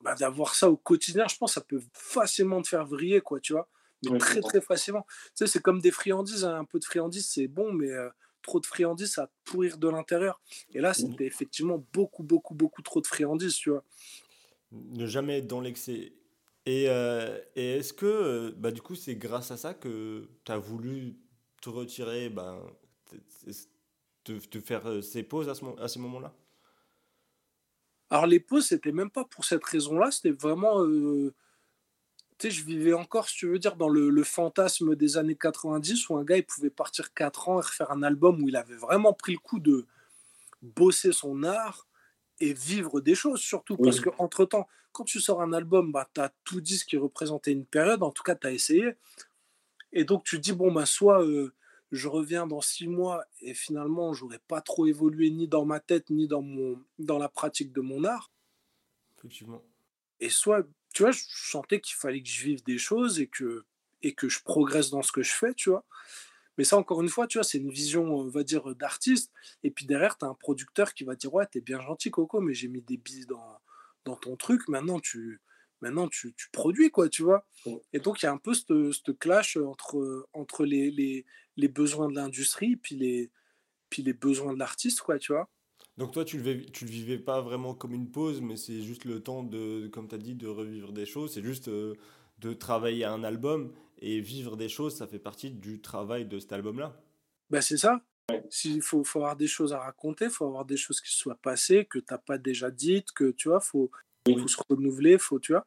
bah, 0.02 0.14
d'avoir 0.16 0.54
ça 0.54 0.70
au 0.70 0.76
quotidien. 0.76 1.26
Je 1.28 1.36
pense 1.36 1.54
que 1.54 1.60
ça 1.60 1.66
peut 1.66 1.82
facilement 1.94 2.60
te 2.60 2.68
faire 2.68 2.84
vriller, 2.84 3.22
quoi, 3.22 3.40
tu 3.40 3.54
vois. 3.54 3.68
Mais 4.02 4.18
très, 4.18 4.40
très 4.40 4.60
facilement. 4.60 5.06
Tu 5.08 5.30
sais, 5.34 5.46
c'est 5.46 5.62
comme 5.62 5.80
des 5.80 5.90
friandises. 5.90 6.44
Hein. 6.44 6.58
Un 6.58 6.64
peu 6.64 6.78
de 6.78 6.84
friandises, 6.84 7.28
c'est 7.28 7.48
bon, 7.48 7.72
mais 7.72 7.88
trop 8.46 8.60
de 8.60 8.66
friandises, 8.66 9.12
ça 9.14 9.22
va 9.24 9.30
pourrir 9.44 9.76
de 9.78 9.88
l'intérieur. 9.88 10.40
Et 10.74 10.80
là, 10.80 10.94
c'était 10.94 11.24
mmh. 11.24 11.32
effectivement 11.32 11.84
beaucoup, 11.92 12.22
beaucoup, 12.22 12.54
beaucoup 12.54 12.82
trop 12.82 13.00
de 13.00 13.06
friandises, 13.06 13.56
tu 13.56 13.70
vois. 13.70 13.84
Ne 14.72 15.06
jamais 15.06 15.38
être 15.38 15.46
dans 15.46 15.60
l'excès 15.60 16.12
Et, 16.66 16.88
euh, 16.88 17.40
et 17.54 17.78
est-ce 17.78 17.92
que, 17.92 18.06
euh, 18.06 18.52
bah, 18.56 18.72
du 18.72 18.82
coup, 18.82 18.96
c'est 18.96 19.16
grâce 19.16 19.50
à 19.50 19.56
ça 19.56 19.74
que 19.74 20.28
tu 20.44 20.52
as 20.52 20.58
voulu 20.58 21.16
te 21.62 21.70
retirer, 21.70 22.28
ben, 22.28 22.60
te, 24.24 24.32
te 24.32 24.60
faire 24.60 24.86
euh, 24.88 25.00
ces 25.02 25.22
pauses 25.22 25.48
à, 25.48 25.54
ce, 25.54 25.64
à 25.80 25.88
ces 25.88 25.98
moments-là? 26.00 26.34
Alors 28.10 28.26
les 28.26 28.40
pauses, 28.40 28.66
c'était 28.66 28.92
même 28.92 29.10
pas 29.10 29.24
pour 29.24 29.44
cette 29.44 29.64
raison-là, 29.64 30.10
c'était 30.10 30.30
vraiment... 30.30 30.84
tu 32.38 32.48
sais, 32.48 32.50
je 32.50 32.64
vivais 32.64 32.92
encore, 32.92 33.28
si 33.28 33.36
tu 33.36 33.48
veux 33.48 33.58
dire, 33.58 33.76
dans 33.76 33.88
le, 33.88 34.10
le, 34.10 34.24
fantasme 34.24 34.94
des 34.94 35.16
années 35.16 35.36
90 35.36 36.08
où 36.08 36.16
un 36.16 36.24
gars, 36.24 36.36
il 36.36 36.44
pouvait 36.44 36.70
partir 36.70 37.14
4 37.14 37.48
ans 37.48 37.60
et 37.60 37.64
refaire 37.64 37.90
un 37.90 38.02
album 38.02 38.42
où 38.42 38.48
il 38.48 38.56
avait 38.56 38.76
vraiment 38.76 39.12
pris 39.12 39.32
le 39.32 39.38
coup 39.38 39.58
de 39.58 39.86
bosser 40.62 41.12
son 41.12 41.44
art 41.44 41.86
et 42.40 42.52
vivre 42.52 43.00
des 43.00 43.14
choses, 43.14 43.40
surtout. 43.40 43.76
Parce 43.76 44.00
que 44.00 44.10
entre 44.18 44.44
temps 44.44 44.68
quand 44.96 45.04
tu 45.04 45.20
sors 45.20 45.42
un 45.42 45.52
album, 45.52 45.92
bah, 45.92 46.08
tu 46.14 46.22
as 46.22 46.32
tout 46.42 46.62
dit 46.62 46.78
ce 46.78 46.86
qui 46.86 46.96
représentait 46.96 47.52
une 47.52 47.66
période, 47.66 48.02
en 48.02 48.10
tout 48.10 48.22
cas, 48.22 48.34
tu 48.34 48.46
as 48.46 48.52
essayé. 48.52 48.94
Et 49.92 50.04
donc, 50.04 50.24
tu 50.24 50.38
dis, 50.38 50.54
bon, 50.54 50.72
bah, 50.72 50.86
soit 50.86 51.22
euh, 51.22 51.52
je 51.92 52.08
reviens 52.08 52.46
dans 52.46 52.62
six 52.62 52.88
mois 52.88 53.22
et 53.42 53.52
finalement, 53.52 54.14
j'aurais 54.14 54.40
pas 54.48 54.62
trop 54.62 54.86
évolué 54.86 55.28
ni 55.28 55.48
dans 55.48 55.66
ma 55.66 55.80
tête, 55.80 56.08
ni 56.08 56.26
dans, 56.26 56.40
mon, 56.40 56.82
dans 56.98 57.18
la 57.18 57.28
pratique 57.28 57.74
de 57.74 57.82
mon 57.82 58.04
art. 58.04 58.30
Effectivement. 59.18 59.62
Et 60.18 60.30
soit, 60.30 60.66
tu 60.96 61.02
vois, 61.02 61.12
je 61.12 61.24
sentais 61.28 61.78
qu'il 61.78 61.94
fallait 61.94 62.22
que 62.22 62.28
je 62.30 62.42
vive 62.42 62.64
des 62.64 62.78
choses 62.78 63.20
et 63.20 63.26
que, 63.26 63.66
et 64.00 64.14
que 64.14 64.30
je 64.30 64.42
progresse 64.42 64.88
dans 64.88 65.02
ce 65.02 65.12
que 65.12 65.20
je 65.20 65.34
fais, 65.34 65.52
tu 65.52 65.68
vois. 65.68 65.84
Mais 66.56 66.64
ça, 66.64 66.78
encore 66.78 67.02
une 67.02 67.10
fois, 67.10 67.26
tu 67.26 67.36
vois, 67.36 67.44
c'est 67.44 67.58
une 67.58 67.70
vision, 67.70 68.04
on 68.04 68.30
va 68.30 68.42
dire, 68.42 68.74
d'artiste. 68.74 69.30
Et 69.62 69.70
puis 69.70 69.84
derrière, 69.84 70.16
tu 70.16 70.24
as 70.24 70.28
un 70.28 70.34
producteur 70.34 70.94
qui 70.94 71.04
va 71.04 71.14
dire 71.14 71.34
Ouais, 71.34 71.46
t'es 71.46 71.60
bien 71.60 71.82
gentil, 71.82 72.10
Coco, 72.10 72.40
mais 72.40 72.54
j'ai 72.54 72.68
mis 72.68 72.80
des 72.80 72.96
billes 72.96 73.26
dans, 73.26 73.58
dans 74.06 74.16
ton 74.16 74.36
truc, 74.36 74.66
maintenant 74.68 74.98
tu, 74.98 75.42
maintenant 75.82 76.08
tu, 76.08 76.32
tu 76.32 76.48
produis, 76.50 76.90
quoi, 76.90 77.10
tu 77.10 77.22
vois. 77.22 77.46
Et 77.92 77.98
donc, 77.98 78.22
il 78.22 78.24
y 78.24 78.28
a 78.30 78.32
un 78.32 78.38
peu 78.38 78.54
ce 78.54 79.12
clash 79.12 79.58
entre, 79.58 80.26
entre 80.32 80.64
les, 80.64 80.90
les, 80.90 81.26
les 81.58 81.68
besoins 81.68 82.08
de 82.08 82.14
l'industrie 82.14 82.76
puis 82.76 82.94
les, 82.96 83.30
puis 83.90 84.02
les 84.02 84.14
besoins 84.14 84.54
de 84.54 84.58
l'artiste, 84.58 85.02
quoi, 85.02 85.18
tu 85.18 85.34
vois. 85.34 85.50
Donc 85.98 86.12
toi, 86.12 86.24
tu 86.24 86.38
le, 86.38 86.64
tu 86.66 86.84
le 86.84 86.90
vivais 86.90 87.18
pas 87.18 87.40
vraiment 87.40 87.74
comme 87.74 87.94
une 87.94 88.10
pause, 88.10 88.42
mais 88.42 88.56
c'est 88.56 88.82
juste 88.82 89.04
le 89.04 89.22
temps 89.22 89.42
de, 89.42 89.88
comme 89.88 90.08
tu 90.08 90.14
as 90.14 90.18
dit, 90.18 90.34
de 90.34 90.46
revivre 90.46 90.92
des 90.92 91.06
choses. 91.06 91.32
C'est 91.32 91.42
juste 91.42 91.68
euh, 91.68 91.94
de 92.38 92.52
travailler 92.52 93.04
un 93.04 93.24
album 93.24 93.72
et 94.00 94.20
vivre 94.20 94.56
des 94.56 94.68
choses, 94.68 94.94
ça 94.94 95.06
fait 95.06 95.18
partie 95.18 95.50
du 95.50 95.80
travail 95.80 96.26
de 96.26 96.38
cet 96.38 96.52
album-là. 96.52 96.94
Bah 97.48 97.62
c'est 97.62 97.78
ça. 97.78 98.02
S'il 98.50 98.82
faut, 98.82 99.04
faut, 99.04 99.20
avoir 99.20 99.36
des 99.36 99.46
choses 99.46 99.72
à 99.72 99.78
raconter, 99.78 100.26
il 100.26 100.30
faut 100.30 100.46
avoir 100.46 100.64
des 100.64 100.76
choses 100.76 101.00
qui 101.00 101.14
soient 101.14 101.38
passées, 101.40 101.86
que 101.86 101.98
tu 101.98 102.06
n'as 102.10 102.18
pas 102.18 102.38
déjà 102.38 102.70
dites, 102.70 103.12
que 103.12 103.30
tu 103.30 103.48
vois, 103.48 103.60
il 103.62 103.66
faut, 103.66 103.90
faut, 104.26 104.48
se 104.48 104.56
renouveler, 104.68 105.16
faut, 105.16 105.38
tu 105.38 105.52
vois. 105.52 105.64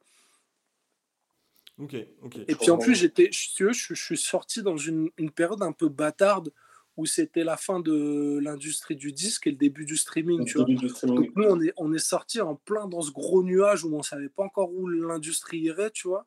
Ok, 1.78 1.96
ok. 2.20 2.36
Et 2.46 2.54
puis 2.54 2.70
en 2.70 2.76
plus, 2.76 2.94
j'étais, 2.94 3.30
je, 3.32 3.72
je, 3.72 3.94
suis 3.94 4.18
sorti 4.18 4.62
dans 4.62 4.76
une, 4.76 5.10
une, 5.16 5.30
période 5.30 5.62
un 5.62 5.72
peu 5.72 5.88
bâtarde 5.88 6.52
où 7.00 7.06
c'était 7.06 7.44
la 7.44 7.56
fin 7.56 7.80
de 7.80 8.38
l'industrie 8.42 8.94
du 8.94 9.10
disque 9.10 9.46
et 9.46 9.52
le 9.52 9.56
début 9.56 9.86
du 9.86 9.96
streaming. 9.96 10.44
Tu 10.44 10.58
vois. 10.58 10.66
Donc 10.66 11.30
nous, 11.34 11.44
on 11.44 11.58
est, 11.62 11.72
on 11.78 11.94
est 11.94 11.98
sorti 11.98 12.42
en 12.42 12.56
plein 12.56 12.88
dans 12.88 13.00
ce 13.00 13.10
gros 13.10 13.42
nuage 13.42 13.84
où 13.84 13.94
on 13.94 13.98
ne 13.98 14.02
savait 14.02 14.28
pas 14.28 14.42
encore 14.42 14.70
où 14.70 14.86
l'industrie 14.86 15.60
irait, 15.60 15.90
tu 15.90 16.08
vois. 16.08 16.26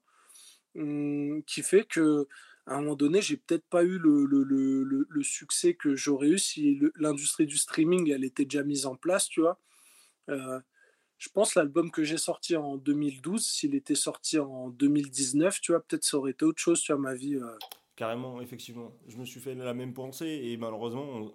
Hum, 0.75 1.43
qui 1.45 1.61
fait 1.61 1.83
que 1.83 2.27
à 2.65 2.77
un 2.77 2.81
moment 2.81 2.95
donné, 2.95 3.21
j'ai 3.21 3.37
peut-être 3.37 3.65
pas 3.69 3.83
eu 3.83 3.99
le, 3.99 4.25
le, 4.25 4.43
le, 4.43 5.05
le 5.07 5.23
succès 5.23 5.75
que 5.75 5.95
j'aurais 5.95 6.29
eu 6.29 6.39
si 6.39 6.79
l'industrie 6.95 7.45
du 7.45 7.57
streaming 7.57 8.09
elle 8.09 8.23
était 8.23 8.45
déjà 8.45 8.63
mise 8.63 8.87
en 8.87 8.95
place, 8.95 9.27
tu 9.27 9.41
vois. 9.41 9.59
Euh, 10.29 10.59
je 11.19 11.29
pense 11.29 11.53
l'album 11.53 11.91
que 11.91 12.03
j'ai 12.03 12.17
sorti 12.17 12.55
en 12.55 12.77
2012, 12.77 13.45
s'il 13.45 13.75
était 13.75 13.95
sorti 13.95 14.39
en 14.39 14.69
2019, 14.69 15.61
tu 15.61 15.73
vois, 15.73 15.81
peut-être 15.81 16.03
ça 16.03 16.17
aurait 16.17 16.31
été 16.31 16.45
autre 16.45 16.61
chose, 16.61 16.81
tu 16.81 16.93
vois, 16.93 17.01
ma 17.01 17.13
vie. 17.13 17.35
Euh. 17.35 17.57
Carrément, 18.03 18.41
effectivement. 18.41 18.91
Je 19.07 19.15
me 19.15 19.23
suis 19.23 19.39
fait 19.39 19.55
la 19.55 19.73
même 19.73 19.93
pensée 19.93 20.27
et 20.27 20.57
malheureusement, 20.57 21.31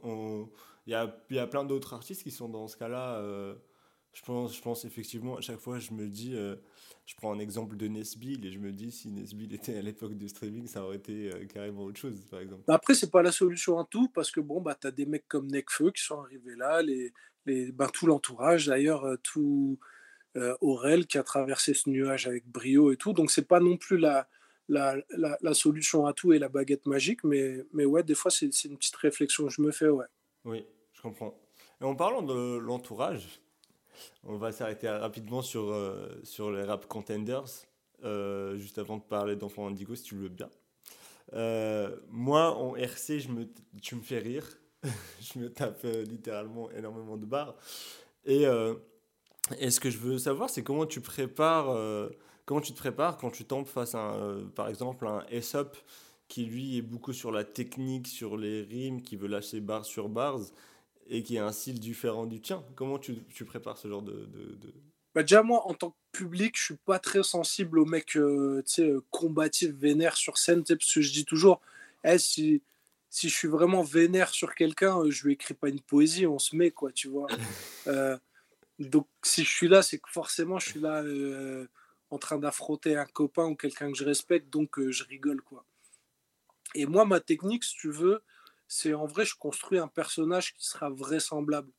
il 0.87 0.93
y 0.93 0.95
a, 0.95 1.47
plein 1.47 1.65
d'autres 1.65 1.95
artistes 1.95 2.23
qui 2.23 2.31
sont 2.31 2.51
dans 2.51 2.69
ce 2.69 2.77
cas-là. 2.77 3.15
Euh, 3.21 3.55
je 4.13 4.21
pense, 4.61 4.85
effectivement, 4.85 5.39
à 5.39 5.41
chaque 5.41 5.61
fois, 5.61 5.79
je 5.79 5.93
me 5.93 6.09
dis, 6.09 6.35
euh, 6.35 6.57
je 7.07 7.15
prends 7.17 7.33
un 7.33 7.39
exemple 7.39 7.79
de 7.79 7.89
Nesbill 7.89 8.45
et 8.45 8.53
je 8.53 8.59
me 8.59 8.71
dis, 8.71 8.93
si 8.93 9.11
Nesbill 9.11 9.55
était 9.55 9.79
à 9.79 9.81
l'époque 9.81 10.13
du 10.13 10.29
streaming, 10.29 10.67
ça 10.67 10.85
aurait 10.85 10.97
été 10.97 11.33
euh, 11.33 11.47
carrément 11.47 11.85
autre 11.85 11.99
chose, 11.99 12.23
par 12.31 12.41
exemple. 12.41 12.65
Bah, 12.69 12.75
après, 12.75 12.93
c'est 12.93 13.11
pas 13.11 13.23
la 13.23 13.33
solution 13.33 13.79
à 13.79 13.87
tout, 13.91 14.11
parce 14.11 14.31
que 14.31 14.41
bon, 14.41 14.61
bah, 14.61 14.77
tu 14.79 14.89
as 14.89 14.91
des 14.91 15.07
mecs 15.07 15.27
comme 15.27 15.47
Necfeu 15.47 15.91
qui 15.91 16.03
sont 16.03 16.21
arrivés 16.21 16.55
là, 16.55 16.83
bah, 17.73 17.89
tout 17.91 18.07
l'entourage, 18.07 18.67
d'ailleurs, 18.67 19.07
tout 19.23 19.79
Aurel 20.61 21.07
qui 21.07 21.17
a 21.17 21.23
traversé 21.23 21.73
ce 21.73 21.89
nuage 21.89 22.27
avec 22.27 22.47
brio 22.47 22.93
et 22.93 22.99
tout. 22.99 23.15
Donc, 23.15 23.31
c'est 23.31 23.49
pas 23.49 23.59
non 23.59 23.79
plus 23.79 23.97
la, 23.97 24.29
la, 24.69 25.55
solution 25.55 26.07
à 26.07 26.13
tout 26.13 26.33
et 26.33 26.39
la 26.39 26.49
baguette 26.49 26.87
magique, 26.87 27.25
mais, 27.25 27.65
mais 27.73 27.85
ouais, 27.85 28.03
des 28.03 28.15
fois, 28.15 28.31
c'est 28.31 28.47
une 28.65 28.77
petite 28.77 28.97
réflexion 28.97 29.47
que 29.47 29.53
je 29.53 29.63
me 29.63 29.71
fais, 29.71 29.89
ouais. 29.89 30.07
Oui, 30.45 30.65
je 30.93 31.03
comprends. 31.03 31.39
Et 31.81 31.85
en 31.85 31.95
parlant 31.95 32.23
de 32.23 32.59
l'entourage, 32.59 33.41
on 34.25 34.37
va 34.37 34.53
s'arrêter 34.53 34.89
rapidement 34.89 35.43
sur, 35.43 35.71
euh, 35.71 36.09
sur 36.23 36.51
les 36.51 36.63
rap 36.63 36.87
contenders, 36.87 37.45
euh, 38.05 38.57
juste 38.59 38.79
avant 38.79 38.99
de 38.99 39.03
parler 39.03 39.37
d'Enfant 39.37 39.69
Indigo, 39.69 39.95
si 39.95 40.03
tu 40.05 40.15
le 40.17 40.23
veux 40.23 40.29
bien. 40.29 40.51
Euh, 41.35 41.97
moi, 42.09 42.57
en 42.57 42.77
RC, 42.77 43.21
je 43.21 43.29
me, 43.29 43.49
tu 43.83 43.95
me 43.97 44.03
fais 44.03 44.19
rire. 44.19 44.47
je 45.21 45.39
me 45.39 45.53
tape 45.53 45.83
littéralement 45.83 46.71
énormément 46.71 47.17
de 47.17 47.27
barres. 47.27 47.57
Et, 48.25 48.45
et, 49.59 49.71
ce 49.71 49.81
que 49.81 49.91
je 49.91 49.99
veux 49.99 50.19
savoir, 50.19 50.51
c'est 50.51 50.63
comment 50.63 50.87
tu 50.87 51.01
prépares, 51.01 51.75
comment 52.49 52.63
tu 52.63 52.73
te 52.73 52.79
prépares 52.79 53.19
quand 53.19 53.31
tu 53.31 53.45
tombes 53.45 53.67
face 53.67 53.95
à, 53.95 54.17
par 54.55 54.69
exemple, 54.69 55.07
un 55.07 55.23
S-Up 55.29 55.77
qui 56.29 56.47
lui 56.47 56.79
est 56.79 56.83
beaucoup 56.83 57.13
sur 57.13 57.31
la 57.31 57.45
technique, 57.45 58.07
sur 58.07 58.39
les 58.39 58.63
rimes, 58.63 59.03
qui 59.03 59.17
veut 59.17 59.29
lâcher 59.29 59.61
barres 59.61 59.85
sur 59.85 60.09
bars 60.09 60.41
et 61.11 61.23
qui 61.23 61.37
a 61.37 61.45
un 61.45 61.53
style 61.53 61.79
différent 61.79 62.25
du 62.25 62.41
tien. 62.41 62.65
Comment 62.75 62.99
tu, 62.99 63.23
tu 63.35 63.45
prépares 63.45 63.77
ce 63.77 63.87
genre 63.87 64.01
de... 64.01 64.13
de, 64.13 64.73
Bah 65.15 65.23
déjà, 65.23 65.43
moi, 65.43 65.67
en 65.67 65.75
tant 65.75 65.91
que 65.91 65.97
public, 66.13 66.55
je 66.57 66.65
suis 66.65 66.77
pas 66.87 66.99
très 66.99 67.23
sensible 67.23 67.79
aux 67.79 67.85
mecs 67.85 68.17
euh, 68.17 68.63
euh, 68.79 69.01
combatifs, 69.11 69.73
vénères 69.73 70.17
sur 70.17 70.39
scène, 70.39 70.65
parce 70.65 70.95
que 70.95 71.03
je 71.03 71.13
dis 71.13 71.27
toujours, 71.27 71.61
eh, 72.03 72.19
si, 72.19 72.63
si 73.11 73.29
je 73.29 73.35
suis 73.35 73.49
vraiment 73.49 73.83
vénère 73.83 74.31
sur 74.31 74.55
quelqu'un, 74.55 74.99
euh, 75.01 75.11
je 75.11 75.27
lui 75.27 75.35
écris 75.35 75.53
pas 75.53 75.69
une 75.69 75.81
poésie, 75.81 76.27
on 76.27 76.39
se 76.39 76.57
met, 76.57 76.71
quoi, 76.71 76.93
tu 76.93 77.09
vois. 77.09 77.27
donc, 78.79 79.07
si 79.23 79.45
je 79.45 79.51
suis 79.51 79.69
là, 79.69 79.83
c'est 79.83 79.99
que 79.99 80.09
forcément, 80.11 80.59
je 80.59 80.71
suis 80.71 80.81
là 80.81 81.03
en 82.11 82.19
train 82.19 82.39
d'affronter 82.39 82.97
un 82.97 83.07
copain 83.07 83.47
ou 83.47 83.55
quelqu'un 83.55 83.91
que 83.93 83.99
je 83.99 84.05
respecte, 84.05 84.51
donc 84.51 84.81
je 84.81 85.05
rigole, 85.05 85.43
quoi. 85.43 85.65
Et 86.75 86.87
moi, 86.87 87.05
ma 87.05 87.21
technique, 87.21 87.65
si 87.65 87.77
tu 87.77 87.91
veux, 87.91 88.23
c'est 88.69 88.93
en 88.93 89.07
vrai, 89.07 89.25
je 89.25 89.35
construis 89.35 89.79
un 89.79 89.89
personnage 89.89 90.55
qui 90.55 90.65
sera 90.67 90.91
vraisemblable. 90.91 91.73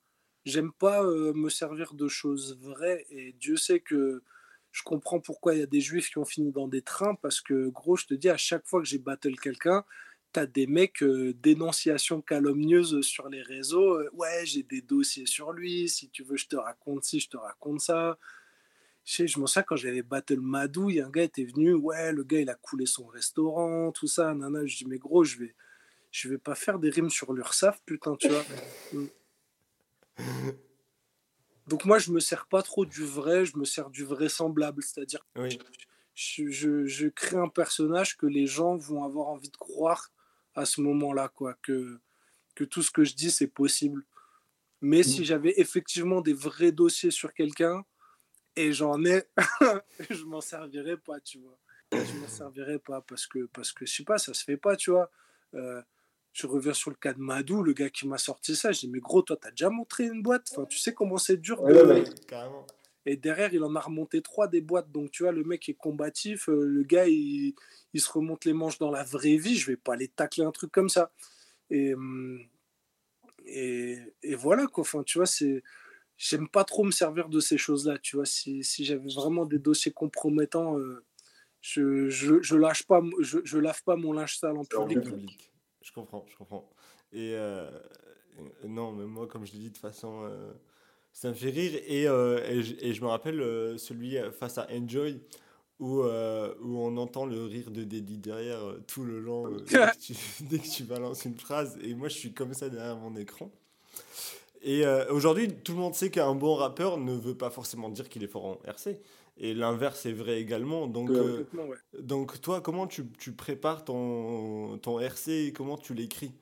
J'aime 0.46 0.72
pas 0.72 1.04
euh, 1.04 1.34
me 1.34 1.50
servir 1.50 1.94
de 1.94 2.08
choses 2.08 2.58
vraies 2.60 3.06
et 3.10 3.34
Dieu 3.34 3.58
sait 3.58 3.80
que 3.80 4.24
je 4.72 4.84
comprends 4.84 5.20
pourquoi 5.20 5.54
il 5.54 5.60
y 5.60 5.64
a 5.64 5.68
des 5.68 5.82
juifs 5.82 6.10
qui 6.10 6.18
ont 6.18 6.26
fini 6.26 6.52
dans 6.52 6.68
des 6.68 6.82
trains 6.82 7.16
parce 7.16 7.42
que, 7.42 7.70
gros, 7.70 7.96
je 7.96 8.06
te 8.06 8.14
dis, 8.14 8.30
à 8.30 8.38
chaque 8.38 8.66
fois 8.66 8.82
que 8.82 8.88
j'ai 8.88 8.98
battle 8.98 9.36
quelqu'un, 9.40 9.84
t'as 10.32 10.46
des 10.46 10.68
mecs 10.68 11.04
euh, 11.04 11.34
dénonciations 11.36 12.22
calomnieuses 12.22 13.02
sur 13.02 13.30
les 13.30 13.42
réseaux. 13.42 14.00
Euh, 14.00 14.10
ouais, 14.14 14.46
j'ai 14.46 14.64
des 14.64 14.82
dossiers 14.82 15.26
sur 15.26 15.52
lui. 15.52 15.90
Si 15.90 16.10
tu 16.10 16.24
veux, 16.24 16.38
je 16.38 16.48
te 16.48 16.56
raconte 16.56 17.04
ci, 17.04 17.20
je 17.20 17.30
te 17.30 17.38
raconte 17.38 17.82
ça. 17.82 18.18
Je 19.10 19.16
sais, 19.16 19.28
je 19.28 19.40
m'en 19.40 19.48
souviens 19.48 19.64
quand 19.64 19.76
j'avais 19.76 20.04
battle 20.04 20.40
Madou, 20.40 20.92
il 20.92 20.98
y 20.98 21.02
a 21.02 21.08
un 21.08 21.10
gars 21.10 21.24
était 21.24 21.44
venu. 21.44 21.74
Ouais, 21.74 22.12
le 22.12 22.24
gars, 22.24 22.42
il 22.42 22.50
a 22.52 22.54
coulé 22.54 22.86
son 22.86 23.08
restaurant, 23.08 23.92
tout 23.92 24.06
ça. 24.06 24.36
Nana, 24.36 24.64
je 24.68 24.78
dis, 24.78 24.86
mais 24.86 25.00
gros, 25.00 25.24
je 25.24 25.40
vais 25.40 25.56
je 26.12 26.30
vais 26.30 26.38
pas 26.38 26.54
faire 26.54 26.78
des 26.78 26.92
rimes 26.92 27.10
sur 27.10 27.34
l'URSAF, 27.34 27.82
putain, 27.88 28.16
tu 28.18 28.30
vois. 28.30 28.46
Donc 31.68 31.86
moi, 31.86 31.98
je 31.98 32.12
me 32.12 32.20
sers 32.20 32.46
pas 32.46 32.62
trop 32.62 32.86
du 32.86 33.04
vrai, 33.04 33.46
je 33.46 33.58
me 33.58 33.66
sers 33.66 33.90
du 33.90 34.04
vraisemblable, 34.04 34.84
c'est-à-dire 34.84 35.26
oui. 35.38 35.58
je, 36.14 36.48
je, 36.52 36.86
je, 36.86 37.08
crée 37.08 37.38
un 37.38 37.50
personnage 37.50 38.16
que 38.16 38.28
les 38.28 38.46
gens 38.46 38.78
vont 38.78 39.04
avoir 39.04 39.30
envie 39.30 39.50
de 39.50 39.58
croire 39.58 40.12
à 40.54 40.66
ce 40.66 40.82
moment-là, 40.82 41.30
quoi, 41.30 41.56
que, 41.64 42.00
que 42.54 42.64
tout 42.64 42.84
ce 42.84 42.92
que 42.92 43.04
je 43.04 43.16
dis, 43.16 43.32
c'est 43.32 43.48
possible. 43.48 44.06
Mais 44.82 45.02
si 45.02 45.22
mm. 45.22 45.24
j'avais 45.24 45.54
effectivement 45.58 46.22
des 46.22 46.34
vrais 46.34 46.72
dossiers 46.72 47.12
sur 47.12 47.34
quelqu'un, 47.34 47.84
et 48.60 48.74
j'en 48.74 49.04
ai, 49.06 49.24
je 50.10 50.24
m'en 50.26 50.42
servirais 50.42 50.98
pas, 50.98 51.20
tu 51.22 51.40
vois. 51.40 51.58
Je 51.92 52.20
m'en 52.20 52.28
servirais 52.28 52.80
pas 52.80 53.02
parce 53.02 53.26
que, 53.26 53.46
parce 53.46 53.72
que, 53.72 53.86
je 53.86 53.94
sais 53.94 54.04
pas, 54.04 54.18
ça 54.18 54.34
se 54.34 54.44
fait 54.44 54.58
pas, 54.58 54.76
tu 54.76 54.92
vois. 54.92 55.10
Euh, 55.56 55.82
je 56.34 56.46
reviens 56.46 56.74
sur 56.74 56.90
le 56.90 56.98
cas 56.98 57.14
de 57.14 57.20
Madou, 57.20 57.64
le 57.64 57.74
gars 57.74 57.90
qui 57.90 58.08
m'a 58.08 58.18
sorti 58.18 58.56
ça. 58.56 58.72
Je 58.72 58.82
dis, 58.82 58.90
mais 58.90 59.00
gros, 59.00 59.22
toi, 59.22 59.38
t'as 59.40 59.52
déjà 59.52 59.70
montré 59.70 60.06
une 60.06 60.22
boîte? 60.22 60.50
Enfin, 60.52 60.66
Tu 60.66 60.78
sais 60.78 60.94
comment 60.94 61.18
c'est 61.18 61.38
dur 61.38 61.64
Et 63.06 63.16
derrière, 63.16 63.54
il 63.54 63.64
en 63.64 63.76
a 63.76 63.80
remonté 63.80 64.22
trois 64.22 64.48
des 64.48 64.62
boîtes. 64.62 64.92
Donc, 64.92 65.10
tu 65.12 65.24
vois, 65.24 65.32
le 65.32 65.44
mec 65.44 65.68
est 65.70 65.74
combatif. 65.74 66.50
Euh, 66.50 66.66
le 66.66 66.84
gars, 66.84 67.08
il, 67.08 67.56
il, 67.94 68.02
se 68.02 68.12
remonte 68.12 68.44
les 68.46 68.54
manches 68.54 68.78
dans 68.78 68.92
la 68.92 69.04
vraie 69.04 69.38
vie. 69.38 69.56
Je 69.56 69.68
vais 69.68 69.78
pas 69.78 69.94
aller 69.94 70.10
tacler 70.10 70.44
un 70.44 70.52
truc 70.52 70.72
comme 70.72 70.90
ça. 70.90 71.12
Et, 71.70 71.94
hum, 71.94 72.46
et, 73.46 73.98
et 74.22 74.36
voilà, 74.36 74.68
quoi. 74.68 74.82
Enfin, 74.82 75.02
tu 75.04 75.18
vois, 75.18 75.26
c'est. 75.26 75.64
J'aime 76.22 76.50
pas 76.50 76.66
trop 76.66 76.84
me 76.84 76.92
servir 76.92 77.30
de 77.30 77.40
ces 77.40 77.58
choses-là, 77.58 77.98
tu 77.98 78.18
vois. 78.18 78.26
Si, 78.26 78.62
si 78.62 78.84
j'avais 78.84 79.08
vraiment 79.08 79.46
des 79.46 79.58
dossiers 79.58 79.94
compromettants, 79.94 80.78
euh, 80.78 81.06
je, 81.62 82.10
je, 82.10 82.42
je 82.42 82.58
lâche 82.58 82.84
pas, 82.84 83.02
je, 83.22 83.40
je 83.46 83.58
lave 83.58 83.82
pas 83.84 83.96
mon 83.96 84.12
linge 84.12 84.38
sale 84.38 84.58
en 84.58 84.66
public. 84.66 85.02
public. 85.02 85.54
Je 85.82 85.94
comprends, 85.94 86.26
je 86.30 86.36
comprends. 86.36 86.70
Et 87.14 87.36
euh, 87.36 87.72
non, 88.68 88.92
mais 88.92 89.06
moi, 89.06 89.28
comme 89.28 89.46
je 89.46 89.54
l'ai 89.54 89.60
dit 89.60 89.72
de 89.72 89.78
façon. 89.78 90.26
Euh, 90.26 90.52
ça 91.14 91.30
me 91.30 91.34
fait 91.34 91.52
rire. 91.52 91.80
Et, 91.88 92.04
et, 92.04 92.64
je, 92.64 92.76
et, 92.82 92.94
je, 92.94 93.02
me 93.02 93.08
rappelle 93.08 93.80
celui 93.80 94.18
face 94.38 94.58
à 94.58 94.68
Enjoy, 94.72 95.22
où, 95.80 96.02
où 96.02 96.80
on 96.80 96.98
entend 96.98 97.26
le 97.26 97.46
rire 97.46 97.72
de 97.72 97.86
Deddy 97.86 98.18
derrière 98.18 98.62
tout 98.88 99.06
le 99.06 99.22
long, 99.22 99.50
dès, 99.58 99.64
que 99.66 99.98
tu, 99.98 100.14
dès, 100.42 100.60
que 100.60 100.70
tu, 100.70 100.84
balances 100.84 101.24
une 101.24 101.38
phrase. 101.38 101.80
Et 101.82 101.94
moi, 101.94 102.10
je 102.10 102.18
suis 102.18 102.34
comme 102.34 102.54
ça 102.54 102.70
derrière 102.70 102.98
mon 102.98 103.16
écran. 103.16 103.50
Et 104.62 104.86
aujourd'hui, 105.10 105.54
tout 105.54 105.74
le 105.74 105.78
monde 105.80 105.96
sait 105.96 106.10
qu'un 106.10 106.36
bon 106.36 106.56
rappeur 106.56 106.98
ne 106.98 107.14
veut 107.14 107.38
pas 107.38 107.50
forcément 107.50 107.90
dire 107.90 108.10
qu'il 108.10 108.24
est 108.24 108.28
fort 108.28 108.46
en 108.46 108.60
RC. 108.66 109.00
Et 109.38 109.54
l'inverse 109.54 110.06
est 110.06 110.12
vrai 110.12 110.42
également. 110.42 110.88
Donc, 110.88 111.10
ouais. 111.10 111.78
donc 112.00 112.42
toi, 112.42 112.60
comment 112.60 112.88
tu, 112.88 113.10
tu 113.18 113.32
prépares 113.32 113.86
ton, 113.86 114.78
ton 114.80 115.00
RC 115.00 115.48
et 115.48 115.54
comment 115.54 115.78
tu 115.78 115.94
l'écris? 115.94 116.34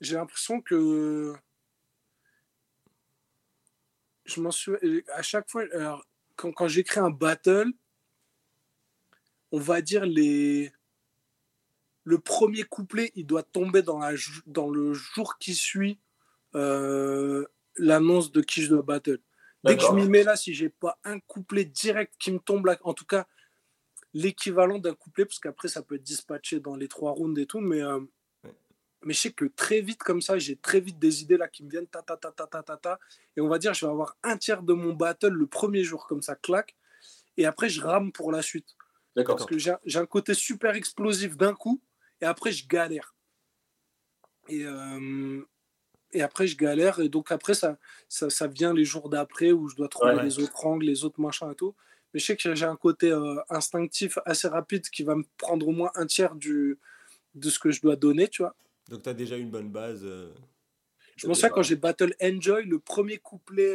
J'ai 0.00 0.14
l'impression 0.14 0.60
que 0.60 1.34
je 4.26 4.40
m'en 4.40 4.50
suis 4.50 4.72
à 5.12 5.22
chaque 5.22 5.48
fois 5.50 5.64
alors, 5.72 6.04
quand, 6.36 6.52
quand 6.52 6.68
j'écris 6.68 7.00
un 7.00 7.10
battle 7.10 7.72
on 9.52 9.58
va 9.58 9.80
dire 9.80 10.04
les 10.04 10.72
le 12.06 12.18
premier 12.18 12.62
couplet 12.62 13.12
il 13.16 13.26
doit 13.26 13.42
tomber 13.42 13.82
dans, 13.82 13.98
la, 13.98 14.12
dans 14.46 14.70
le 14.70 14.94
jour 14.94 15.38
qui 15.38 15.54
suit 15.54 15.98
euh, 16.54 17.44
l'annonce 17.76 18.30
de 18.30 18.40
qui 18.40 18.62
je 18.62 18.70
dois 18.70 18.82
battle 18.82 19.18
dès 19.64 19.76
que 19.76 19.82
je 19.82 19.92
m'y 19.92 20.08
mets 20.08 20.22
là 20.22 20.36
si 20.36 20.54
j'ai 20.54 20.68
pas 20.68 20.98
un 21.04 21.18
couplet 21.18 21.64
direct 21.64 22.14
qui 22.18 22.30
me 22.30 22.38
tombe 22.38 22.66
là 22.66 22.78
en 22.84 22.94
tout 22.94 23.04
cas 23.04 23.26
l'équivalent 24.14 24.78
d'un 24.78 24.94
couplet 24.94 25.24
parce 25.24 25.40
qu'après 25.40 25.68
ça 25.68 25.82
peut 25.82 25.96
être 25.96 26.02
dispatché 26.02 26.60
dans 26.60 26.76
les 26.76 26.88
trois 26.88 27.10
rounds 27.10 27.40
et 27.40 27.46
tout 27.46 27.60
mais 27.60 27.82
euh, 27.82 28.00
mais 29.04 29.12
je 29.12 29.20
sais 29.20 29.32
que 29.32 29.44
très 29.44 29.80
vite 29.80 30.02
comme 30.02 30.20
ça, 30.20 30.36
j'ai 30.38 30.56
très 30.56 30.80
vite 30.80 30.98
des 30.98 31.22
idées 31.22 31.36
là 31.36 31.46
qui 31.46 31.62
me 31.62 31.70
viennent, 31.70 31.86
ta 31.86 32.02
ta 32.02 32.16
ta 32.16 32.32
ta 32.32 32.46
ta 32.46 32.62
ta 32.62 32.76
ta, 32.76 32.98
et 33.36 33.40
on 33.40 33.48
va 33.48 33.58
dire, 33.58 33.72
je 33.72 33.86
vais 33.86 33.92
avoir 33.92 34.16
un 34.24 34.36
tiers 34.36 34.62
de 34.62 34.72
mon 34.72 34.94
battle 34.94 35.28
le 35.28 35.46
premier 35.46 35.84
jour 35.84 36.08
comme 36.08 36.22
ça, 36.22 36.34
claque, 36.34 36.74
et 37.36 37.46
après 37.46 37.68
je 37.68 37.80
rame 37.80 38.10
pour 38.10 38.32
la 38.32 38.42
suite. 38.42 38.76
D'accord. 39.14 39.36
Parce 39.36 39.48
que 39.48 39.58
j'ai 39.58 39.98
un 39.98 40.06
côté 40.06 40.34
super 40.34 40.74
explosif 40.74 41.36
d'un 41.36 41.54
coup, 41.54 41.80
et 42.20 42.24
après 42.24 42.52
je 42.52 42.66
galère. 42.66 43.14
Et, 44.48 44.64
euh, 44.64 45.42
et 46.12 46.22
après 46.22 46.46
je 46.46 46.56
galère, 46.56 47.00
et 47.00 47.08
donc 47.08 47.32
après 47.32 47.54
ça, 47.54 47.78
ça, 48.08 48.30
ça 48.30 48.46
vient 48.46 48.72
les 48.72 48.84
jours 48.84 49.08
d'après 49.08 49.52
où 49.52 49.68
je 49.68 49.76
dois 49.76 49.88
trouver 49.88 50.22
les 50.22 50.38
autres 50.38 50.64
angles, 50.66 50.86
les 50.86 51.04
autres 51.04 51.20
machins 51.20 51.50
et 51.50 51.54
tout. 51.54 51.74
Mais 52.14 52.20
je 52.20 52.26
sais 52.26 52.36
que 52.36 52.54
j'ai 52.54 52.64
un 52.64 52.76
côté 52.76 53.10
euh, 53.10 53.36
instinctif 53.50 54.18
assez 54.24 54.48
rapide 54.48 54.88
qui 54.88 55.02
va 55.02 55.16
me 55.16 55.24
prendre 55.36 55.66
au 55.68 55.72
moins 55.72 55.90
un 55.96 56.06
tiers 56.06 56.34
du, 56.34 56.78
de 57.34 57.50
ce 57.50 57.58
que 57.58 57.70
je 57.70 57.82
dois 57.82 57.96
donner, 57.96 58.28
tu 58.28 58.42
vois. 58.42 58.56
Donc 58.88 59.02
tu 59.02 59.08
as 59.08 59.14
déjà 59.14 59.36
une 59.36 59.50
bonne 59.50 59.70
base. 59.70 60.02
Euh, 60.04 60.32
je 61.16 61.26
me 61.26 61.34
souviens 61.34 61.50
quand 61.50 61.62
j'ai 61.62 61.76
Battle 61.76 62.14
Enjoy, 62.22 62.64
le 62.64 62.78
premier 62.78 63.18
couplet, 63.18 63.74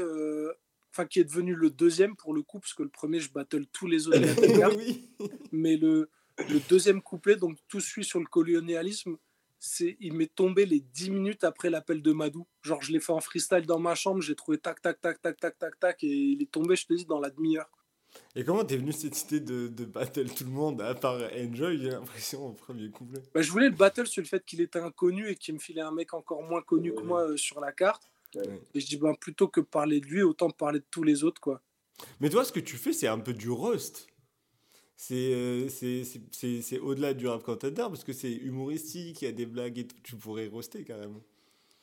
enfin 0.91 1.05
qui 1.05 1.19
est 1.19 1.23
devenu 1.23 1.55
le 1.55 1.69
deuxième 1.69 2.15
pour 2.15 2.33
le 2.33 2.43
coup, 2.43 2.59
parce 2.59 2.73
que 2.73 2.83
le 2.83 2.89
premier, 2.89 3.19
je 3.19 3.31
battle 3.31 3.65
tous 3.67 3.87
les 3.87 4.07
autres. 4.07 4.19
oui. 4.77 5.09
Mais 5.51 5.75
le, 5.75 6.09
le 6.49 6.59
deuxième 6.69 7.01
couplet, 7.01 7.35
donc 7.35 7.57
tout 7.67 7.79
suit 7.79 8.03
sur 8.03 8.19
le 8.19 8.25
colonialisme, 8.25 9.17
c'est 9.59 9.95
il 9.99 10.13
m'est 10.13 10.33
tombé 10.33 10.65
les 10.65 10.79
10 10.79 11.11
minutes 11.11 11.43
après 11.43 11.69
l'appel 11.69 12.01
de 12.01 12.11
Madou. 12.11 12.47
Genre, 12.63 12.81
je 12.81 12.91
l'ai 12.91 12.99
fait 12.99 13.11
en 13.11 13.21
freestyle 13.21 13.65
dans 13.65 13.79
ma 13.79 13.95
chambre, 13.95 14.21
j'ai 14.21 14.35
trouvé 14.35 14.57
tac, 14.57 14.81
tac, 14.81 14.99
tac, 14.99 15.21
tac, 15.21 15.39
tac, 15.39 15.57
tac, 15.57 15.79
tac, 15.79 16.03
et 16.03 16.07
il 16.07 16.41
est 16.41 16.51
tombé, 16.51 16.75
je 16.75 16.87
te 16.87 16.93
dis, 16.93 17.05
dans 17.05 17.19
la 17.19 17.29
demi-heure. 17.29 17.69
Et 18.35 18.43
comment 18.43 18.65
t'es 18.65 18.77
venu 18.77 18.91
cette 18.91 19.21
idée 19.23 19.39
de, 19.39 19.67
de, 19.67 19.85
battle 19.85 20.29
tout 20.29 20.43
le 20.43 20.49
monde 20.49 20.81
à 20.81 20.93
part 20.95 21.17
Enjoy, 21.33 21.77
j'ai 21.77 21.91
l'impression, 21.91 22.47
au 22.47 22.53
premier 22.53 22.89
couplet? 22.89 23.21
Bah, 23.33 23.41
Je 23.41 23.51
voulais 23.51 23.69
le 23.69 23.75
battle 23.75 24.07
sur 24.07 24.21
le 24.21 24.27
fait 24.27 24.43
qu'il 24.45 24.61
était 24.61 24.79
inconnu 24.79 25.29
et 25.29 25.35
qu'il 25.35 25.53
me 25.53 25.59
filait 25.59 25.81
un 25.81 25.91
mec 25.91 26.13
encore 26.13 26.43
moins 26.43 26.61
connu 26.61 26.93
que 26.93 27.01
moi 27.01 27.21
euh, 27.21 27.37
sur 27.37 27.59
la 27.59 27.71
carte. 27.71 28.11
Et 28.73 28.79
je 28.79 28.87
dis, 28.87 28.97
ben, 28.97 29.13
plutôt 29.15 29.47
que 29.47 29.61
parler 29.61 29.99
de 29.99 30.07
lui, 30.07 30.23
autant 30.23 30.49
parler 30.49 30.79
de 30.79 30.85
tous 30.89 31.03
les 31.03 31.23
autres. 31.23 31.41
quoi. 31.41 31.61
Mais 32.19 32.29
toi, 32.29 32.43
ce 32.45 32.51
que 32.51 32.59
tu 32.59 32.77
fais, 32.77 32.93
c'est 32.93 33.07
un 33.07 33.19
peu 33.19 33.33
du 33.33 33.49
roast. 33.49 34.07
C'est 35.03 35.33
euh, 35.33 35.67
c'est 35.67 36.77
au-delà 36.77 37.15
du 37.15 37.25
rap 37.25 37.41
contender 37.41 37.81
parce 37.89 38.03
que 38.03 38.13
c'est 38.13 38.31
humoristique, 38.31 39.23
il 39.23 39.25
y 39.25 39.27
a 39.27 39.31
des 39.31 39.47
blagues 39.47 39.79
et 39.79 39.87
tout. 39.87 39.95
Tu 40.03 40.15
pourrais 40.15 40.45
roaster 40.45 40.83
carrément. 40.83 41.23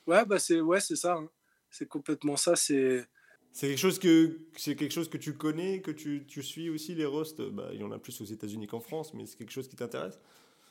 Ouais, 0.06 0.24
bah 0.24 0.38
c'est 0.38 0.60
ouais, 0.60 0.78
ça. 0.78 1.14
Hein. 1.14 1.28
C'est 1.68 1.88
complètement 1.88 2.36
ça. 2.36 2.54
C'est 2.54 3.04
c'est 3.52 3.66
quelque 3.66 3.80
chose 3.80 3.98
que 3.98 4.38
c'est 4.56 4.76
quelque 4.76 4.92
chose 4.92 5.10
que 5.10 5.18
tu 5.18 5.34
connais, 5.34 5.82
que 5.82 5.90
tu, 5.90 6.26
tu 6.28 6.44
suis 6.44 6.70
aussi 6.70 6.94
les 6.94 7.06
roasts? 7.06 7.42
Bah, 7.42 7.70
il 7.72 7.80
y 7.80 7.82
en 7.82 7.90
a 7.90 7.98
plus 7.98 8.20
aux 8.20 8.24
États-Unis 8.24 8.68
qu'en 8.68 8.78
France, 8.78 9.12
mais 9.14 9.26
c'est 9.26 9.36
quelque 9.36 9.50
chose 9.50 9.66
qui 9.66 9.74
t'intéresse? 9.74 10.20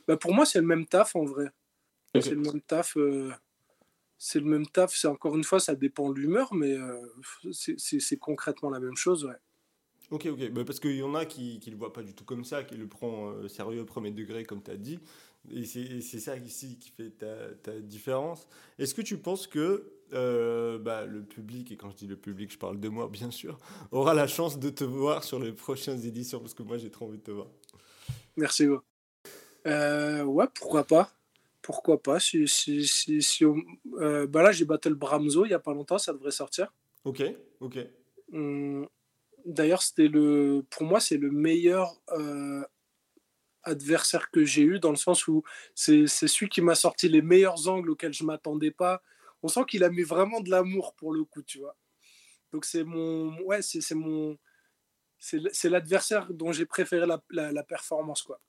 Bah 0.08 0.16
pour 0.16 0.34
moi, 0.34 0.46
c'est 0.46 0.62
le 0.62 0.68
même 0.68 0.86
taf 0.86 1.18
en 1.18 1.26
vrai. 1.26 1.50
C'est 2.16 2.30
le 2.30 2.38
même 2.38 2.62
taf. 2.62 2.96
Euh, 2.96 3.30
c'est 4.18 4.40
le 4.40 4.46
même 4.46 4.68
taf. 4.68 4.96
C'est 4.96 5.10
encore 5.10 5.36
une 5.36 5.44
fois, 5.44 5.60
ça 5.60 5.76
dépend 5.76 6.12
de 6.12 6.20
l'humeur, 6.20 6.54
mais 6.54 6.72
euh, 6.72 7.06
c'est 7.52 8.18
concrètement 8.18 8.70
la 8.70 8.80
même 8.80 8.96
chose, 8.96 9.26
ouais. 9.26 9.36
Ok, 10.10 10.26
ok. 10.28 10.52
Bah 10.52 10.64
parce 10.66 10.80
qu'il 10.80 10.96
y 10.96 11.04
en 11.04 11.16
a 11.16 11.26
qui 11.26 11.60
ne 11.66 11.72
le 11.72 11.78
voient 11.78 11.92
pas 11.92 12.02
du 12.04 12.14
tout 12.14 12.24
comme 12.24 12.46
ça, 12.46 12.64
qui 12.64 12.76
le 12.76 12.88
prend 12.88 13.30
euh, 13.32 13.48
sérieux 13.50 13.82
au 13.82 13.86
premier 13.86 14.12
degré, 14.12 14.46
comme 14.46 14.64
tu 14.64 14.72
as 14.72 14.78
dit. 14.78 15.00
Et 15.52 15.66
c'est 15.66 16.20
ça 16.20 16.36
ici 16.38 16.78
qui 16.78 16.90
fait 16.92 17.10
ta, 17.10 17.54
ta 17.64 17.80
différence. 17.80 18.48
Est-ce 18.80 18.94
que 18.94 19.02
tu 19.02 19.18
penses 19.18 19.48
que 19.48 19.92
euh, 20.14 20.78
bah, 20.78 21.06
le 21.06 21.24
public, 21.24 21.72
et 21.72 21.78
quand 21.78 21.90
je 21.90 21.96
dis 21.96 22.08
le 22.08 22.18
public, 22.18 22.52
je 22.52 22.58
parle 22.58 22.80
de 22.80 22.90
moi 22.90 23.08
bien 23.10 23.32
sûr, 23.32 23.58
aura 23.92 24.14
la 24.14 24.28
chance 24.28 24.60
de 24.60 24.70
te 24.70 24.84
voir 24.84 25.24
sur 25.24 25.40
les 25.40 25.52
prochaines 25.54 26.06
éditions? 26.06 26.40
Parce 26.40 26.54
que 26.54 26.64
moi 26.64 26.78
j'ai 26.78 26.90
trop 26.90 27.06
envie 27.08 27.18
de 27.18 27.24
te 27.24 27.32
voir. 27.32 27.48
Merci. 28.38 28.68
Euh, 29.66 30.24
ouais, 30.24 30.46
pourquoi 30.54 30.86
pas 30.86 31.12
Pourquoi 31.62 32.02
pas 32.02 32.20
si, 32.20 32.48
si, 32.48 32.88
si, 32.88 33.22
si 33.22 33.46
bah 33.86 34.42
Là 34.42 34.52
j'ai 34.52 34.66
battle 34.66 34.96
Bramzo 34.96 35.46
il 35.46 35.52
y 35.52 35.54
a 35.54 35.60
pas 35.60 35.74
longtemps, 35.74 35.98
ça 35.98 36.14
devrait 36.14 36.32
sortir. 36.32 36.74
Ok, 37.04 37.24
ok. 37.60 37.78
Hum, 38.34 38.88
d'ailleurs, 39.48 39.82
c'était 39.82 40.08
le, 40.08 40.66
pour 40.70 40.84
moi, 40.84 41.00
c'est 41.00 41.18
le 41.18 41.32
meilleur 41.32 42.00
euh, 42.12 42.64
adversaire 43.64 44.30
que 44.30 44.46
j'ai 44.46 44.62
eu 44.62 44.80
dans 44.80 44.92
le 44.92 44.96
sens 44.96 45.28
où 45.28 45.44
c'est 45.74 46.08
celui 46.08 46.50
qui 46.50 46.62
m'a 46.62 46.76
sorti 46.76 47.10
les 47.10 47.22
meilleurs 47.22 47.68
angles 47.68 47.90
auxquels 47.90 48.14
je 48.14 48.24
m'attendais 48.24 48.72
pas 48.72 49.02
on 49.44 49.48
sent 49.48 49.62
qu'il 49.68 49.84
a 49.84 49.90
mis 49.90 50.04
vraiment 50.04 50.42
de 50.42 50.50
l'amour 50.50 50.94
pour 50.96 51.14
le 51.14 51.24
coup, 51.24 51.42
tu 51.42 51.60
vois. 51.60 51.76
Donc 52.52 52.66
c'est 52.66 52.84
mon, 52.84 53.40
ouais, 53.42 53.62
c'est 53.62 53.96
mon, 53.96 54.38
c'est 55.20 55.70
l'adversaire 55.70 56.32
dont 56.34 56.52
j'ai 56.52 56.66
préféré 56.66 57.06
la, 57.06 57.52
la, 57.52 57.64
performance, 57.64 58.24
quoi. 58.24 58.40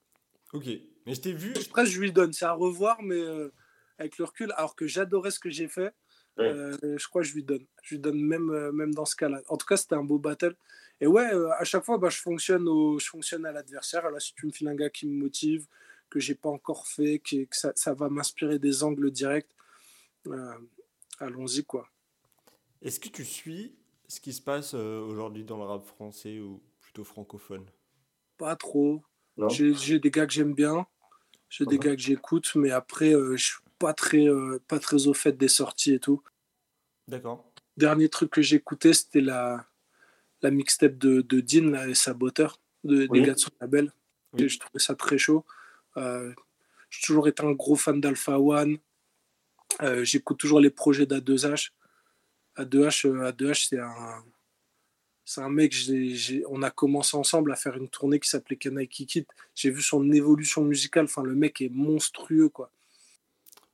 Ok, 0.52 0.66
mais 1.04 1.14
je 1.14 1.20
t'ai 1.20 1.32
vu. 1.32 1.52
Presque 1.70 1.92
je 1.92 2.00
lui 2.00 2.12
donne, 2.12 2.32
c'est 2.32 2.44
à 2.44 2.52
revoir, 2.52 3.02
mais 3.02 3.20
euh, 3.20 3.52
avec 3.98 4.18
le 4.18 4.24
recul, 4.24 4.52
alors 4.56 4.76
que 4.76 4.86
j'adorais 4.86 5.30
ce 5.30 5.40
que 5.40 5.50
j'ai 5.50 5.68
fait, 5.68 5.92
euh, 6.38 6.76
je 6.82 7.08
crois 7.08 7.22
que 7.22 7.28
je 7.28 7.34
lui 7.34 7.42
donne. 7.42 7.66
Je 7.82 7.96
lui 7.96 8.00
donne 8.00 8.20
même, 8.20 8.50
euh, 8.50 8.70
même 8.70 8.94
dans 8.94 9.04
ce 9.04 9.16
cas-là. 9.16 9.42
En 9.48 9.56
tout 9.56 9.66
cas, 9.66 9.76
c'était 9.76 9.96
un 9.96 10.04
beau 10.04 10.18
battle. 10.18 10.54
Et 11.00 11.06
ouais, 11.06 11.30
à 11.58 11.64
chaque 11.64 11.84
fois, 11.84 11.98
bah, 11.98 12.08
je, 12.08 12.18
fonctionne 12.18 12.68
au, 12.68 12.98
je 12.98 13.06
fonctionne 13.06 13.46
à 13.46 13.52
l'adversaire. 13.52 14.10
Là, 14.10 14.18
si 14.18 14.34
tu 14.34 14.46
me 14.46 14.50
files 14.50 14.68
un 14.68 14.74
gars 14.74 14.90
qui 14.90 15.06
me 15.06 15.14
motive, 15.14 15.66
que 16.10 16.20
j'ai 16.20 16.34
pas 16.34 16.48
encore 16.48 16.86
fait, 16.86 17.20
que, 17.20 17.44
que 17.44 17.56
ça, 17.56 17.72
ça, 17.76 17.94
va 17.94 18.08
m'inspirer 18.08 18.58
des 18.58 18.82
angles 18.82 19.10
directs, 19.10 19.54
allons-y 21.20 21.64
quoi. 21.64 21.88
Est-ce 22.82 23.00
que 23.00 23.08
tu 23.08 23.24
suis 23.24 23.76
ce 24.06 24.20
qui 24.20 24.32
se 24.32 24.40
passe 24.40 24.72
euh, 24.74 25.00
aujourd'hui 25.00 25.44
dans 25.44 25.58
le 25.58 25.64
rap 25.64 25.84
français 25.84 26.38
ou 26.40 26.62
plutôt 26.80 27.04
francophone? 27.04 27.66
Pas 28.36 28.56
trop. 28.56 29.02
J'ai 29.48 30.00
des 30.00 30.10
gars 30.10 30.26
que 30.26 30.32
j'aime 30.32 30.54
bien, 30.54 30.86
j'ai 31.48 31.64
des 31.64 31.78
gars 31.78 31.94
que 31.94 32.02
j'écoute, 32.02 32.50
mais 32.56 32.70
après, 32.70 33.14
euh, 33.14 33.36
je 33.36 33.44
suis 33.44 33.62
pas 33.78 33.94
très, 33.94 34.28
euh, 34.28 34.60
pas 34.66 34.80
très 34.80 35.06
au 35.06 35.14
fait 35.14 35.32
des 35.32 35.48
sorties 35.48 35.94
et 35.94 36.00
tout. 36.00 36.22
D'accord. 37.06 37.52
Dernier 37.76 38.08
truc 38.08 38.30
que 38.32 38.42
j'écoutais, 38.42 38.92
c'était 38.92 39.20
la, 39.20 39.67
la 40.42 40.50
mixtape 40.50 40.98
de, 40.98 41.20
de 41.22 41.40
Dean 41.40 41.70
là, 41.70 41.88
et 41.88 41.94
Saboteur, 41.94 42.60
de, 42.84 43.06
des 43.06 43.22
gars 43.22 43.34
de 43.34 43.38
son 43.38 43.50
label. 43.60 43.92
Je 44.36 44.58
trouvais 44.58 44.78
ça 44.78 44.94
très 44.94 45.18
chaud. 45.18 45.44
j'ai 45.96 47.00
toujours 47.02 47.28
été 47.28 47.42
un 47.42 47.52
gros 47.52 47.76
fan 47.76 48.00
d'Alpha 48.00 48.38
One. 48.38 48.78
Euh, 49.82 50.04
j'écoute 50.04 50.38
toujours 50.38 50.60
les 50.60 50.70
projets 50.70 51.06
d'A2H. 51.06 51.70
A2H, 52.56 53.06
A2H 53.06 53.68
c'est 53.68 53.78
un, 53.78 54.24
c'est 55.24 55.40
un 55.42 55.50
mec, 55.50 55.74
on 56.48 56.62
a 56.62 56.70
commencé 56.70 57.16
ensemble 57.16 57.52
à 57.52 57.56
faire 57.56 57.76
une 57.76 57.88
tournée 57.88 58.18
qui 58.18 58.28
s'appelait 58.28 58.56
Canaille 58.56 58.88
Kikit. 58.88 59.26
J'ai 59.54 59.70
vu 59.70 59.82
son 59.82 60.10
évolution 60.10 60.64
musicale. 60.64 61.04
Enfin, 61.04 61.22
le 61.22 61.34
mec 61.34 61.60
est 61.60 61.68
monstrueux, 61.68 62.48
quoi. 62.48 62.70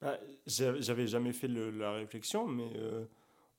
Bah, 0.03 0.19
j'avais 0.47 1.07
jamais 1.07 1.33
fait 1.33 1.49
la 1.49 1.93
réflexion, 1.93 2.47
mais 2.47 2.71
euh, 2.77 3.05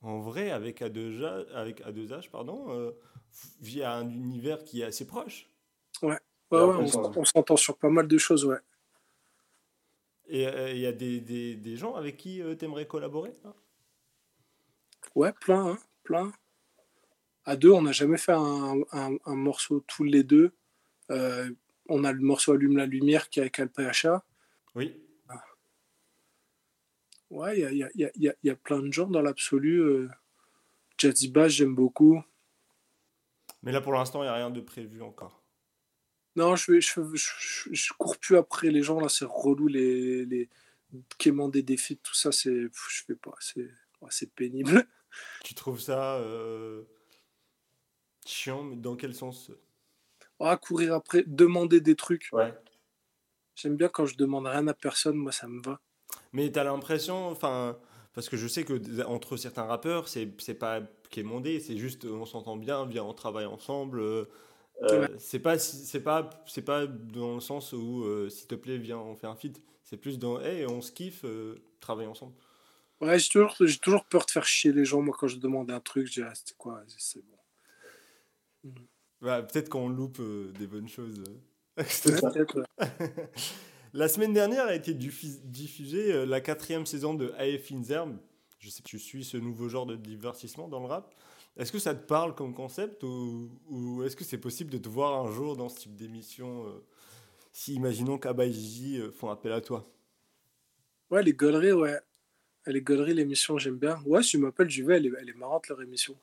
en 0.06 0.20
vrai, 0.20 0.50
avec 0.50 0.82
A2H, 0.82 1.48
avec 1.52 1.84
A2H 1.84 2.30
pardon, 2.30 2.66
euh, 2.70 2.92
via 3.60 3.92
un 3.92 4.08
univers 4.08 4.62
qui 4.62 4.82
est 4.82 4.84
assez 4.84 5.04
proche. 5.04 5.50
Ouais, 6.00 6.18
ouais, 6.52 6.60
ouais 6.60 6.90
on, 7.16 7.24
s'entend 7.24 7.56
sur 7.56 7.76
pas 7.76 7.90
mal 7.90 8.06
de 8.06 8.16
choses, 8.16 8.44
ouais. 8.44 8.60
Et 10.28 10.46
euh, 10.46 10.70
il 10.72 10.78
y 10.78 10.86
a 10.86 10.92
des, 10.92 11.20
des, 11.20 11.56
des, 11.56 11.76
gens 11.76 11.96
avec 11.96 12.16
qui 12.16 12.40
euh, 12.40 12.54
tu 12.56 12.64
aimerais 12.64 12.86
collaborer 12.86 13.32
Ouais, 15.16 15.32
plein, 15.32 15.70
hein, 15.70 15.78
plein. 16.04 16.32
à 17.44 17.56
deux, 17.56 17.72
on 17.72 17.82
n'a 17.82 17.92
jamais 17.92 18.18
fait 18.18 18.32
un, 18.32 18.82
un, 18.92 19.34
morceau 19.34 19.80
tous 19.88 20.04
les 20.04 20.22
deux. 20.22 20.52
On 21.08 22.04
a 22.04 22.12
le 22.12 22.20
morceau 22.20 22.52
Allume 22.52 22.76
la 22.76 22.86
lumière 22.86 23.28
qui 23.28 23.40
est 23.40 23.42
avec 23.42 23.58
Alpacha. 23.58 24.24
Oui. 24.74 24.94
Ouais, 27.36 27.58
il 27.58 27.60
y 27.60 27.64
a, 27.64 27.70
y, 27.70 27.82
a, 27.82 28.10
y, 28.14 28.28
a, 28.28 28.34
y 28.42 28.48
a, 28.48 28.56
plein 28.56 28.80
de 28.80 28.90
gens 28.90 29.08
dans 29.08 29.20
l'absolu. 29.20 29.78
Euh, 29.78 30.08
Jazzy 30.96 31.28
Bass, 31.28 31.52
j'aime 31.52 31.74
beaucoup. 31.74 32.22
Mais 33.62 33.72
là, 33.72 33.82
pour 33.82 33.92
l'instant, 33.92 34.22
il 34.22 34.24
n'y 34.24 34.30
a 34.30 34.34
rien 34.34 34.48
de 34.48 34.62
prévu 34.62 35.02
encore. 35.02 35.42
Non, 36.34 36.56
je, 36.56 36.80
je, 36.80 37.00
je, 37.14 37.74
je, 37.74 37.92
cours 37.92 38.16
plus 38.16 38.38
après 38.38 38.70
les 38.70 38.82
gens, 38.82 38.98
là, 39.00 39.10
c'est 39.10 39.26
relou, 39.26 39.68
les, 39.68 40.24
les 40.24 40.48
quémander 41.18 41.60
des 41.60 41.74
défis, 41.74 41.98
tout 41.98 42.14
ça, 42.14 42.32
c'est, 42.32 42.70
je 42.72 43.04
fais 43.06 43.16
pas, 43.16 43.34
c'est, 43.38 43.70
c'est 44.08 44.32
pénible. 44.32 44.86
Tu 45.44 45.54
trouves 45.54 45.80
ça 45.80 46.16
euh, 46.16 46.84
chiant, 48.26 48.62
mais 48.62 48.76
dans 48.76 48.96
quel 48.96 49.14
sens 49.14 49.50
ah, 50.40 50.58
courir 50.58 50.94
après, 50.94 51.24
demander 51.26 51.80
des 51.80 51.96
trucs. 51.96 52.28
Ouais. 52.32 52.52
J'aime 53.54 53.76
bien 53.76 53.88
quand 53.88 54.04
je 54.04 54.16
demande 54.16 54.46
rien 54.46 54.66
à 54.66 54.74
personne, 54.74 55.16
moi 55.16 55.32
ça 55.32 55.48
me 55.48 55.62
va. 55.62 55.80
Mais 56.32 56.50
tu 56.50 56.58
as 56.58 56.64
l'impression, 56.64 57.28
enfin, 57.28 57.76
parce 58.14 58.28
que 58.28 58.36
je 58.36 58.46
sais 58.46 58.64
que 58.64 59.02
entre 59.04 59.36
certains 59.36 59.64
rappeurs, 59.64 60.08
c'est, 60.08 60.28
c'est 60.38 60.54
pas 60.54 60.80
quémander, 61.10 61.60
c'est 61.60 61.76
juste 61.76 62.04
on 62.04 62.26
s'entend 62.26 62.56
bien, 62.56 62.86
viens, 62.86 63.04
on 63.04 63.14
travaille 63.14 63.46
ensemble. 63.46 64.00
Euh, 64.00 64.24
euh, 64.82 65.08
c'est 65.18 65.38
pas 65.38 65.58
c'est 65.58 66.00
pas 66.00 66.28
c'est 66.46 66.62
pas 66.62 66.86
dans 66.86 67.34
le 67.34 67.40
sens 67.40 67.72
où 67.72 68.04
euh, 68.04 68.28
s'il 68.28 68.46
te 68.46 68.54
plaît 68.54 68.76
viens 68.76 68.98
on 68.98 69.16
fait 69.16 69.26
un 69.26 69.34
feat. 69.34 69.62
C'est 69.82 69.96
plus 69.96 70.18
dans 70.18 70.38
hey 70.40 70.66
on 70.66 70.82
se 70.82 70.92
kiffe 70.92 71.24
euh, 71.24 71.62
travaille 71.80 72.06
ensemble. 72.06 72.34
Ouais 73.00 73.18
j'ai 73.18 73.28
toujours 73.30 73.56
j'ai 73.58 73.78
toujours 73.78 74.04
peur 74.04 74.26
de 74.26 74.30
faire 74.30 74.44
chier 74.44 74.72
les 74.72 74.84
gens. 74.84 75.00
Moi 75.00 75.16
quand 75.18 75.28
je 75.28 75.38
demande 75.38 75.70
un 75.70 75.80
truc 75.80 76.06
je 76.08 76.20
dis 76.20 76.22
ah, 76.22 76.32
c'est 76.34 76.56
quoi? 76.58 76.82
C'est 76.88 77.22
bon. 77.24 78.72
Bah, 79.22 79.42
peut-être 79.42 79.70
qu'on 79.70 79.88
loupe 79.88 80.20
des 80.58 80.66
bonnes 80.66 80.88
choses 80.88 81.24
la 83.96 84.08
semaine 84.08 84.32
dernière 84.32 84.66
a 84.66 84.74
été 84.74 84.94
diffusée 84.94 86.26
la 86.26 86.40
quatrième 86.40 86.86
saison 86.86 87.14
de 87.14 87.32
AF 87.38 87.72
Inzerm 87.72 88.18
je 88.58 88.70
sais 88.70 88.82
que 88.82 88.88
tu 88.88 88.98
suis 88.98 89.24
ce 89.24 89.36
nouveau 89.36 89.68
genre 89.68 89.86
de 89.86 89.96
divertissement 89.96 90.68
dans 90.68 90.80
le 90.80 90.86
rap 90.86 91.14
est-ce 91.56 91.72
que 91.72 91.78
ça 91.78 91.94
te 91.94 92.06
parle 92.06 92.34
comme 92.34 92.52
concept 92.52 93.02
ou, 93.02 94.02
est-ce 94.04 94.14
que 94.14 94.24
c'est 94.24 94.38
possible 94.38 94.70
de 94.70 94.78
te 94.78 94.88
voir 94.88 95.24
un 95.24 95.32
jour 95.32 95.56
dans 95.56 95.68
ce 95.68 95.80
type 95.80 95.96
d'émission 95.96 96.66
euh, 96.66 96.84
si 97.52 97.74
imaginons 97.74 98.18
qu'Abba 98.18 98.44
et 98.44 98.52
Gigi 98.52 99.00
euh, 99.00 99.10
font 99.10 99.30
appel 99.30 99.52
à 99.52 99.62
toi? 99.62 99.90
Ouais, 101.10 101.22
les 101.22 101.32
galeries, 101.32 101.72
ouais. 101.72 101.98
Les 102.66 102.82
galeries, 102.82 103.14
l'émission, 103.14 103.56
j'aime 103.56 103.78
bien. 103.78 103.98
Ouais, 104.04 104.22
si 104.22 104.32
tu 104.32 104.38
m'appelles, 104.38 104.68
j'y 104.68 104.82
vais, 104.82 104.96
elle 104.96 105.06
est, 105.06 105.12
elle 105.18 105.30
est, 105.30 105.34
marrante 105.34 105.68
leur 105.68 105.80
émission. 105.80 106.14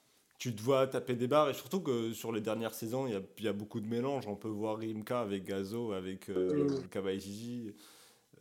Tu 0.43 0.53
te 0.53 0.61
vois 0.61 0.87
taper 0.87 1.15
des 1.15 1.27
barres 1.27 1.49
et 1.49 1.53
surtout 1.53 1.79
que 1.79 2.11
sur 2.11 2.33
les 2.33 2.41
dernières 2.41 2.73
saisons, 2.73 3.07
il 3.07 3.13
y 3.13 3.15
a, 3.15 3.21
y 3.39 3.47
a, 3.47 3.53
beaucoup 3.53 3.79
de 3.79 3.87
mélanges. 3.87 4.27
On 4.27 4.35
peut 4.35 4.49
voir 4.49 4.77
Rimka 4.77 5.21
avec 5.21 5.45
Gazo, 5.45 5.93
avec 5.93 6.27
euh, 6.27 6.65
mm. 6.65 7.71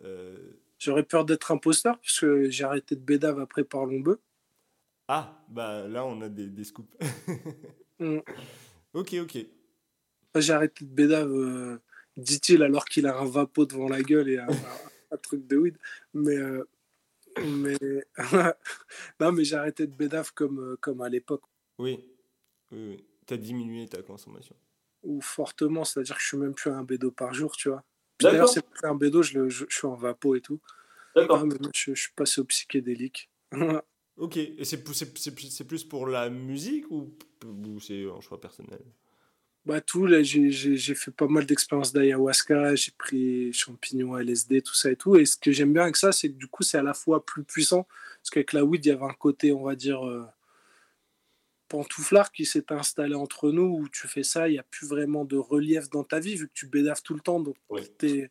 Euh... 0.03 0.37
J'aurais 0.81 1.05
peur 1.05 1.25
d'être 1.25 1.53
imposteur 1.53 2.01
parce 2.01 2.19
que 2.19 2.51
j'ai 2.51 2.65
arrêté 2.65 2.97
de 2.97 3.01
bédave 3.01 3.39
après 3.39 3.63
Parlons 3.63 4.01
Bœuf. 4.01 4.19
Ah, 5.07 5.45
bah 5.49 5.87
là, 5.87 6.05
on 6.05 6.21
a 6.23 6.29
des, 6.29 6.49
des 6.49 6.65
scoops. 6.65 6.93
Mm. 8.01 8.19
Ok, 8.95 9.15
ok. 9.23 9.47
J'ai 10.35 10.53
arrêté 10.53 10.85
de 10.85 10.91
bédave, 10.91 11.31
euh, 11.31 11.79
dit-il, 12.17 12.65
alors 12.65 12.87
qu'il 12.87 13.07
a 13.07 13.17
un 13.17 13.27
vapeau 13.27 13.65
devant 13.65 13.89
la 13.89 14.03
gueule 14.03 14.29
et 14.29 14.39
un, 14.39 14.49
un, 15.13 15.17
truc 15.19 15.47
de 15.47 15.57
weed. 15.57 15.77
Mais, 16.15 16.35
euh, 16.35 16.67
mais... 17.39 17.77
non, 19.21 19.31
mais 19.31 19.45
j'ai 19.45 19.55
arrêté 19.55 19.87
de 19.87 19.95
bédave 19.95 20.33
comme, 20.35 20.59
euh, 20.59 20.77
comme 20.81 21.01
à 21.01 21.09
l'époque. 21.09 21.43
Oui, 21.79 22.05
oui, 22.71 22.79
oui. 22.89 23.05
tu 23.27 23.35
as 23.35 23.37
diminué 23.37 23.87
ta 23.89 24.03
consommation. 24.03 24.57
Ou 25.03 25.21
fortement, 25.21 25.85
c'est-à-dire 25.85 26.17
que 26.17 26.23
je 26.23 26.29
suis 26.29 26.37
même 26.37 26.55
plus 26.55 26.71
à 26.71 26.77
un 26.77 26.85
bédo 26.85 27.11
par 27.11 27.35
jour, 27.35 27.57
tu 27.57 27.69
vois. 27.69 27.83
D'ailleurs, 28.21 28.49
c'est 28.49 28.65
plus 28.65 28.87
un 28.87 28.95
bédo, 28.95 29.23
je, 29.23 29.49
je, 29.49 29.65
je, 29.69 29.77
suis 29.77 29.87
en 29.87 29.95
vapeau 29.95 30.37
et 30.37 30.41
tout. 30.41 30.61
D'accord. 31.17 31.45
je, 31.75 31.95
je, 31.95 32.01
suis 32.01 32.13
passé 32.13 32.41
au 32.41 32.45
psychédélique. 32.45 33.31
Ok, 34.19 34.37
et 34.37 34.65
c'est 34.65 34.85
plus 34.85 35.85
pour 35.85 36.07
la 36.07 36.29
musique 36.29 36.85
ou, 36.91 37.17
ou 37.45 37.81
c'est 37.81 38.05
un 38.05 38.21
choix 38.21 38.39
personnel? 38.39 38.79
Bah, 39.65 39.81
tout, 39.81 40.07
j'ai 40.09 40.95
fait 40.95 41.11
pas 41.13 41.29
mal 41.29 41.47
d'expériences 41.47 41.93
d'ayahuasca, 41.93 42.75
j'ai 42.75 42.93
pris 42.99 43.53
champignons, 43.53 44.19
LSD, 44.19 44.61
tout 44.61 44.75
ça 44.75 44.91
et 44.91 44.97
tout. 44.97 45.17
Et 45.17 45.25
ce 45.25 45.37
que 45.37 45.53
j'aime 45.53 45.73
bien 45.73 45.85
avec 45.85 45.97
ça, 45.97 46.13
c'est 46.13 46.29
que 46.29 46.37
du 46.37 46.49
coup, 46.49 46.63
c'est 46.63 46.79
à 46.79 46.83
la 46.83 46.95
fois 46.95 47.25
plus 47.25 47.45
puissant, 47.45 47.87
parce 48.19 48.31
qu'avec 48.31 48.53
la 48.53 48.65
weed, 48.65 48.85
il 48.85 48.89
y 48.89 48.93
avait 48.93 49.05
un 49.05 49.15
côté, 49.15 49.53
on 49.53 49.63
va 49.63 49.77
dire, 49.77 50.07
euh, 50.07 50.25
pantouflard 51.73 52.33
qui 52.33 52.45
s'est 52.45 52.71
installé 52.71 53.15
entre 53.15 53.51
nous, 53.51 53.79
où 53.81 53.89
tu 53.89 54.07
fais 54.07 54.23
ça, 54.23 54.49
il 54.49 54.53
n'y 54.53 54.59
a 54.59 54.63
plus 54.63 54.87
vraiment 54.87 55.25
de 55.25 55.39
relief 55.39 55.89
dans 55.89 56.05
ta 56.05 56.21
vie, 56.21 56.35
vu 56.37 56.47
que 56.49 56.53
tu 56.53 56.67
bédaves 56.67 57.01
tout 57.03 57.15
le 57.15 57.21
temps. 57.21 57.41
Donc, 57.41 57.57
il 58.03 58.29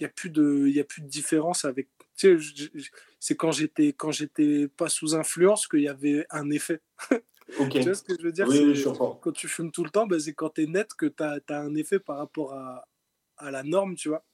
n'y 0.00 0.04
a, 0.04 0.08
plus 0.08 0.30
de, 0.30 0.80
a 0.80 0.84
plus 0.84 1.02
de 1.02 1.06
différence 1.06 1.64
avec 1.64 1.88
tu 2.16 2.40
sais, 2.40 2.82
c'est 3.20 3.36
quand 3.36 3.52
j'étais 3.52 3.92
quand 3.92 4.10
j'étais 4.10 4.68
pas 4.68 4.88
sous 4.88 5.14
influence 5.14 5.68
qu'il 5.68 5.80
y 5.80 5.88
avait 5.88 6.26
un 6.30 6.50
effet. 6.50 6.80
tu 7.70 7.80
vois 7.80 7.94
ce 7.94 8.02
que 8.02 8.14
je 8.18 8.22
veux 8.22 8.32
dire? 8.32 8.48
Oui, 8.48 8.82
Quand 9.20 9.32
tu 9.32 9.46
fumes 9.46 9.70
tout 9.70 9.84
le 9.84 9.90
temps, 9.90 10.06
bah, 10.06 10.18
c'est 10.18 10.32
quand 10.32 10.50
tu 10.50 10.64
es 10.64 10.66
net 10.66 10.92
que 10.94 11.06
tu 11.06 11.22
as, 11.22 11.38
as, 11.48 11.60
un 11.60 11.74
effet 11.76 12.00
par 12.00 12.18
rapport 12.18 12.54
à, 12.54 12.88
à, 13.36 13.50
la 13.50 13.62
norme, 13.62 13.94
tu 13.94 14.08
vois? 14.08 14.24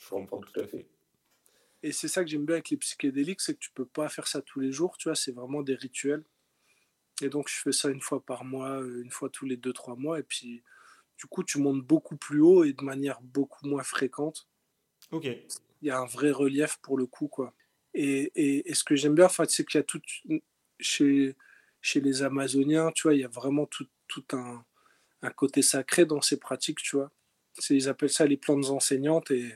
Je 0.00 0.08
comprends 0.08 0.40
tout 0.40 0.60
à 0.60 0.66
fait. 0.66 0.86
Et 1.82 1.92
c'est 1.92 2.08
ça 2.08 2.24
que 2.24 2.30
j'aime 2.30 2.46
bien 2.46 2.54
avec 2.54 2.70
les 2.70 2.76
psychédéliques, 2.76 3.40
c'est 3.40 3.54
que 3.54 3.58
tu 3.58 3.70
peux 3.72 3.84
pas 3.84 4.08
faire 4.08 4.28
ça 4.28 4.40
tous 4.40 4.60
les 4.60 4.72
jours, 4.72 4.96
tu 4.96 5.08
vois, 5.08 5.16
c'est 5.16 5.32
vraiment 5.32 5.62
des 5.62 5.74
rituels. 5.74 6.24
Et 7.20 7.28
donc 7.28 7.48
je 7.48 7.56
fais 7.56 7.72
ça 7.72 7.88
une 7.90 8.00
fois 8.00 8.24
par 8.24 8.44
mois, 8.44 8.80
une 8.80 9.10
fois 9.10 9.28
tous 9.28 9.46
les 9.46 9.56
deux, 9.56 9.72
trois 9.72 9.96
mois, 9.96 10.18
et 10.18 10.22
puis 10.22 10.62
du 11.18 11.26
coup 11.26 11.44
tu 11.44 11.58
montes 11.58 11.82
beaucoup 11.82 12.16
plus 12.16 12.40
haut 12.40 12.64
et 12.64 12.72
de 12.72 12.82
manière 12.82 13.20
beaucoup 13.20 13.66
moins 13.66 13.82
fréquente. 13.82 14.48
Ok 15.10 15.28
il 15.82 15.88
y 15.88 15.90
a 15.90 15.98
un 15.98 16.06
vrai 16.06 16.30
relief 16.30 16.78
pour 16.80 16.96
le 16.96 17.06
coup 17.06 17.28
quoi. 17.28 17.54
Et, 17.94 18.32
et, 18.36 18.70
et 18.70 18.74
ce 18.74 18.84
que 18.84 18.96
j'aime 18.96 19.14
bien, 19.14 19.28
c'est 19.28 19.66
qu'il 19.66 19.78
y 19.78 19.82
a 19.82 19.84
tout 19.84 20.00
chez 20.80 21.36
chez 21.84 22.00
les 22.00 22.22
Amazoniens, 22.22 22.92
tu 22.92 23.02
vois, 23.02 23.14
il 23.14 23.20
y 23.20 23.24
a 23.24 23.28
vraiment 23.28 23.66
tout, 23.66 23.88
tout 24.06 24.24
un, 24.34 24.64
un, 25.22 25.30
côté 25.30 25.62
sacré 25.62 26.06
dans 26.06 26.20
ces 26.20 26.38
pratiques, 26.38 26.80
tu 26.80 26.94
vois. 26.94 27.10
Ils 27.70 27.88
appellent 27.88 28.08
ça 28.08 28.24
les 28.24 28.36
plantes 28.36 28.66
enseignantes 28.66 29.32
et, 29.32 29.52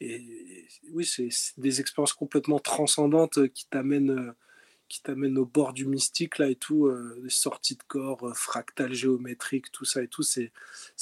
et 0.00 0.68
oui, 0.92 1.04
c'est 1.04 1.28
des 1.56 1.80
expériences 1.80 2.12
complètement 2.12 2.60
transcendantes 2.60 3.48
qui 3.48 3.68
t'amènent 3.68 4.32
qui 4.88 5.02
t'amène 5.02 5.36
au 5.38 5.44
bord 5.44 5.72
du 5.72 5.86
mystique 5.86 6.38
là 6.38 6.48
et 6.48 6.54
tout, 6.54 6.86
euh, 6.86 7.24
sorties 7.28 7.76
de 7.76 7.82
corps, 7.86 8.26
euh, 8.26 8.34
fractales 8.34 8.92
géométriques, 8.92 9.72
tout 9.72 9.84
ça 9.84 10.02
et 10.02 10.08
tout, 10.08 10.22
c'est 10.22 10.52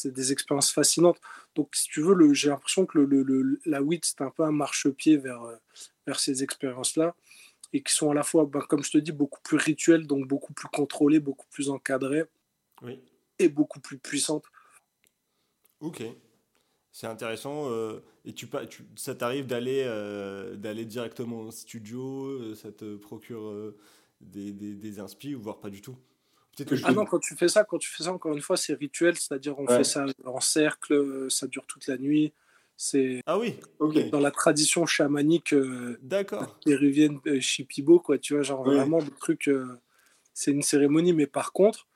des 0.05 0.32
expériences 0.32 0.72
fascinantes. 0.72 1.20
Donc 1.55 1.74
si 1.74 1.89
tu 1.89 2.01
veux, 2.01 2.32
j'ai 2.32 2.49
l'impression 2.49 2.87
que 2.87 2.99
le, 2.99 3.22
le, 3.22 3.61
la 3.66 3.82
WIT 3.82 4.01
c'est 4.05 4.22
un 4.22 4.30
peu 4.30 4.43
un 4.43 4.53
marchepied 4.53 5.16
vers, 5.16 5.43
euh, 5.43 5.57
vers 6.07 6.18
ces 6.18 6.43
expériences-là 6.43 7.14
et 7.72 7.82
qui 7.82 7.93
sont 7.93 8.11
à 8.11 8.14
la 8.14 8.22
fois, 8.22 8.47
ben, 8.47 8.61
comme 8.61 8.85
je 8.85 8.93
te 8.93 8.99
dis, 8.99 9.12
beaucoup 9.12 9.41
plus 9.43 9.57
rituelles, 9.57 10.07
donc 10.07 10.28
beaucoup 10.28 10.53
plus 10.53 10.68
contrôlées, 10.68 11.18
beaucoup 11.18 11.47
plus 11.51 11.70
encadrées 11.70 12.24
oui. 12.82 13.01
et 13.39 13.49
beaucoup 13.49 13.80
plus 13.80 13.99
puissantes. 13.99 14.45
Ok. 15.80 16.03
C'est 16.93 17.09
intéressant. 17.09 17.68
Euh, 17.70 18.01
et 18.25 18.33
tu, 18.33 18.49
tu, 18.70 18.83
ça 18.97 19.14
t'arrive 19.14 19.47
d'aller 19.47 19.83
euh, 19.85 20.57
d'aller 20.57 20.85
directement 20.85 21.41
au 21.41 21.51
studio 21.51 22.27
euh, 22.27 22.55
Ça 22.55 22.72
te 22.72 22.97
procure 22.97 23.72
des, 24.20 24.53
des, 24.53 24.75
des 24.75 25.01
inspi 25.01 25.35
ou 25.35 25.41
voire 25.41 25.59
pas 25.59 25.70
du 25.70 25.83
tout? 25.83 25.97
Que 26.57 26.75
Ah 26.85 26.93
non, 26.93 27.05
quand 27.05 27.18
tu 27.18 27.35
fais 27.35 27.49
ça, 27.49 27.64
quand 27.64 27.79
tu 27.79 27.91
fais 27.91 28.05
ça, 28.05 28.12
encore 28.12 28.33
une 28.33 28.41
fois, 28.41 28.57
c'est 28.57 28.75
rituel. 28.75 29.16
C'est-à-dire, 29.16 29.59
on 29.59 29.66
fait 29.66 29.83
ça 29.83 30.07
en 30.25 30.41
cercle, 30.41 31.27
ça 31.29 31.49
dure 31.49 31.66
toute 31.66 31.87
la 31.89 31.99
nuit. 31.99 32.33
C'est 32.77 33.20
ah 33.27 33.39
oui, 33.39 33.57
dans 34.11 34.20
la 34.20 34.31
tradition 34.31 34.87
chamanique 34.87 35.55
d'accord 36.01 36.59
péruvienne 36.64 37.20
Shipibo, 37.41 37.99
quoi. 37.99 38.18
Tu 38.18 38.35
vois, 38.35 38.43
genre 38.43 38.64
vraiment 38.64 39.01
le 39.01 39.11
truc. 39.11 39.51
c'est 40.33 40.53
une 40.53 40.62
cérémonie, 40.62 41.12
mais 41.12 41.27
par 41.27 41.53
contre, 41.53 41.89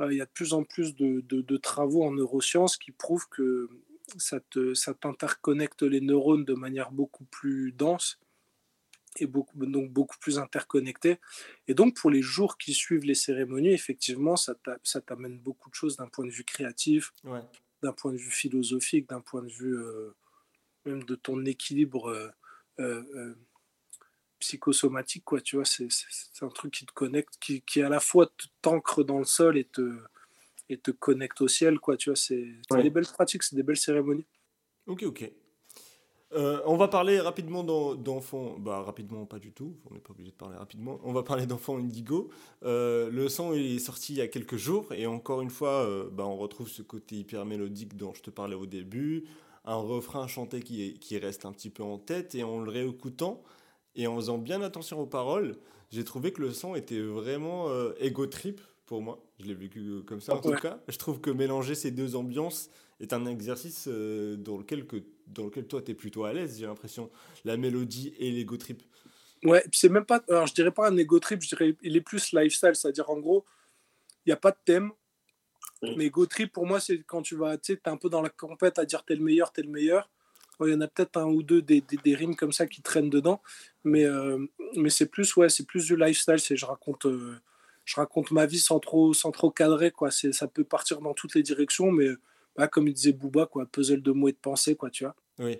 il 0.00 0.16
y 0.16 0.20
a 0.22 0.24
de 0.24 0.30
plus 0.30 0.54
en 0.54 0.64
plus 0.64 0.94
de, 0.94 1.20
de, 1.28 1.42
de, 1.42 1.56
travaux 1.56 2.04
en 2.04 2.12
neurosciences 2.12 2.76
qui 2.76 2.92
prouvent 2.92 3.28
que 3.28 3.68
ça, 4.16 4.40
te, 4.40 4.74
ça 4.74 4.94
t'interconnecte 4.94 5.82
les 5.82 6.00
neurones 6.00 6.44
de 6.44 6.54
manière 6.54 6.90
beaucoup 6.90 7.24
plus 7.24 7.72
dense 7.72 8.18
et 9.16 9.26
beaucoup, 9.26 9.66
donc 9.66 9.90
beaucoup 9.90 10.18
plus 10.18 10.38
interconnectée. 10.38 11.18
Et 11.66 11.74
donc, 11.74 11.96
pour 11.96 12.10
les 12.10 12.22
jours 12.22 12.58
qui 12.58 12.74
suivent 12.74 13.04
les 13.04 13.14
cérémonies, 13.14 13.72
effectivement, 13.72 14.36
ça, 14.36 14.54
t'amène 15.06 15.38
beaucoup 15.38 15.70
de 15.70 15.74
choses 15.74 15.96
d'un 15.96 16.08
point 16.08 16.24
de 16.24 16.30
vue 16.30 16.44
créatif, 16.44 17.12
d'un 17.82 17.92
point 17.92 18.12
de 18.12 18.18
vue 18.18 18.30
philosophique, 18.30 19.08
d'un 19.08 19.20
point 19.20 19.42
de 19.42 19.52
vue 19.52 19.76
euh, 19.76 20.14
même 20.84 21.02
de 21.04 21.14
ton 21.14 21.44
équilibre 21.44 22.10
euh, 22.10 22.30
euh, 22.80 23.34
psychosomatique. 24.38 25.24
Quoi, 25.24 25.40
tu 25.40 25.56
vois, 25.56 25.64
c'est, 25.64 25.88
c'est, 25.90 26.44
un 26.44 26.48
truc 26.48 26.72
qui 26.72 26.86
te 26.86 26.92
connecte, 26.92 27.34
qui, 27.40 27.62
qui 27.62 27.82
à 27.82 27.88
la 27.88 28.00
fois 28.00 28.30
t'ancre 28.62 29.04
dans 29.04 29.18
le 29.18 29.24
sol 29.24 29.58
et 29.58 29.64
te 29.64 29.98
et 30.68 30.78
te 30.78 30.90
connecte 30.90 31.40
au 31.40 31.48
ciel, 31.48 31.78
quoi. 31.78 31.96
Tu 31.96 32.10
vois, 32.10 32.16
c'est 32.16 32.46
des 32.82 32.90
belles 32.90 33.06
pratiques, 33.06 33.42
c'est 33.42 33.56
des 33.56 33.62
belles 33.62 33.76
cérémonies. 33.76 34.26
Ok, 34.86 35.02
ok. 35.04 35.30
Euh, 36.34 36.60
on 36.66 36.76
va 36.76 36.88
parler 36.88 37.20
rapidement 37.20 37.64
d'enfants. 37.94 38.56
Bah, 38.58 38.82
rapidement, 38.82 39.24
pas 39.24 39.38
du 39.38 39.52
tout. 39.52 39.76
On 39.90 39.94
n'est 39.94 40.00
pas 40.00 40.10
obligé 40.10 40.30
de 40.30 40.36
parler 40.36 40.56
rapidement. 40.56 41.00
On 41.02 41.12
va 41.12 41.22
parler 41.22 41.46
d'enfants 41.46 41.78
Indigo. 41.78 42.28
Euh, 42.64 43.10
le 43.10 43.28
son 43.28 43.54
est 43.54 43.78
sorti 43.78 44.14
il 44.14 44.18
y 44.18 44.20
a 44.20 44.28
quelques 44.28 44.56
jours. 44.56 44.92
Et 44.92 45.06
encore 45.06 45.40
une 45.40 45.50
fois, 45.50 45.86
euh, 45.86 46.10
bah, 46.10 46.26
on 46.26 46.36
retrouve 46.36 46.68
ce 46.68 46.82
côté 46.82 47.16
hyper 47.16 47.46
mélodique 47.46 47.96
dont 47.96 48.12
je 48.14 48.22
te 48.22 48.30
parlais 48.30 48.56
au 48.56 48.66
début. 48.66 49.24
Un 49.64 49.76
refrain 49.76 50.26
chanté 50.26 50.60
qui, 50.60 50.98
qui 50.98 51.18
reste 51.18 51.46
un 51.46 51.52
petit 51.52 51.70
peu 51.70 51.82
en 51.82 51.98
tête. 51.98 52.34
Et 52.34 52.44
en 52.44 52.60
le 52.60 52.70
réécoutant 52.70 53.42
et 53.94 54.06
en 54.06 54.16
faisant 54.16 54.38
bien 54.38 54.60
attention 54.60 55.00
aux 55.00 55.06
paroles, 55.06 55.56
j'ai 55.90 56.04
trouvé 56.04 56.32
que 56.32 56.42
le 56.42 56.52
son 56.52 56.74
était 56.74 57.00
vraiment 57.00 57.68
ego 57.98 58.26
trip 58.26 58.60
pour 58.88 59.02
moi. 59.02 59.22
Je 59.38 59.46
l'ai 59.46 59.54
vécu 59.54 60.02
comme 60.06 60.20
ça 60.20 60.34
en 60.34 60.40
tout 60.40 60.50
cas. 60.52 60.80
Je 60.88 60.98
trouve 60.98 61.20
que 61.20 61.30
mélanger 61.30 61.76
ces 61.76 61.92
deux 61.92 62.16
ambiances 62.16 62.70
est 63.00 63.12
un 63.12 63.26
exercice 63.26 63.86
dans 63.86 64.58
lequel 64.58 64.86
que 64.86 64.96
dans 65.32 65.44
lequel 65.44 65.66
toi, 65.66 65.82
tu 65.82 65.92
es 65.92 65.94
plutôt 65.94 66.24
à 66.24 66.32
l'aise, 66.32 66.58
j'ai 66.58 66.66
l'impression, 66.66 67.10
la 67.44 67.56
mélodie 67.56 68.14
et 68.18 68.30
l'ego 68.30 68.56
trip. 68.56 68.82
Ouais, 69.44 69.64
c'est 69.72 69.88
même 69.88 70.04
pas, 70.04 70.22
alors 70.28 70.46
je 70.46 70.54
dirais 70.54 70.72
pas 70.72 70.88
un 70.88 70.96
ego 70.96 71.18
trip, 71.20 71.42
je 71.42 71.48
dirais 71.48 71.76
il 71.82 71.96
est 71.96 72.00
plus 72.00 72.32
lifestyle, 72.32 72.74
c'est-à-dire 72.74 73.08
en 73.08 73.18
gros, 73.18 73.44
il 74.26 74.30
n'y 74.30 74.32
a 74.32 74.36
pas 74.36 74.50
de 74.50 74.58
thème. 74.64 74.90
Mais 75.96 76.06
ego 76.06 76.26
trip, 76.26 76.52
pour 76.52 76.66
moi, 76.66 76.80
c'est 76.80 77.04
quand 77.04 77.22
tu 77.22 77.36
vas, 77.36 77.56
tu 77.56 77.74
sais, 77.74 77.80
es 77.84 77.88
un 77.88 77.96
peu 77.96 78.08
dans 78.08 78.20
la 78.20 78.30
compète 78.30 78.80
à 78.80 78.84
dire 78.84 79.04
t'es 79.04 79.14
le 79.14 79.22
meilleur, 79.22 79.52
t'es 79.52 79.62
le 79.62 79.70
meilleur. 79.70 80.10
Il 80.60 80.72
y 80.72 80.74
en 80.74 80.80
a 80.80 80.88
peut-être 80.88 81.18
un 81.18 81.26
ou 81.26 81.44
deux 81.44 81.62
des, 81.62 81.80
des, 81.80 82.14
rimes 82.16 82.34
comme 82.34 82.50
ça 82.50 82.66
qui 82.66 82.82
traînent 82.82 83.10
dedans, 83.10 83.40
mais, 83.84 84.04
euh, 84.04 84.44
mais 84.74 84.90
c'est 84.90 85.06
plus, 85.06 85.36
ouais, 85.36 85.48
c'est 85.48 85.64
plus 85.64 85.84
du 85.84 85.96
lifestyle, 85.96 86.40
c'est 86.40 86.56
je 86.56 86.66
raconte. 86.66 87.06
Euh, 87.06 87.38
je 87.88 87.96
raconte 87.96 88.32
ma 88.32 88.44
vie 88.44 88.58
sans 88.58 88.80
trop, 88.80 89.14
sans 89.14 89.30
trop 89.30 89.50
cadrer. 89.50 89.90
Quoi. 89.90 90.10
Ça 90.10 90.46
peut 90.46 90.62
partir 90.62 91.00
dans 91.00 91.14
toutes 91.14 91.34
les 91.34 91.42
directions, 91.42 91.90
mais 91.90 92.08
comme 92.70 92.86
il 92.86 92.92
disait 92.92 93.14
Booba, 93.14 93.46
quoi, 93.46 93.64
puzzle 93.64 94.02
de 94.02 94.12
mots 94.12 94.28
et 94.28 94.32
de 94.32 94.36
pensées, 94.36 94.76
quoi, 94.76 94.90
tu 94.90 95.04
vois. 95.04 95.16
Oui. 95.38 95.56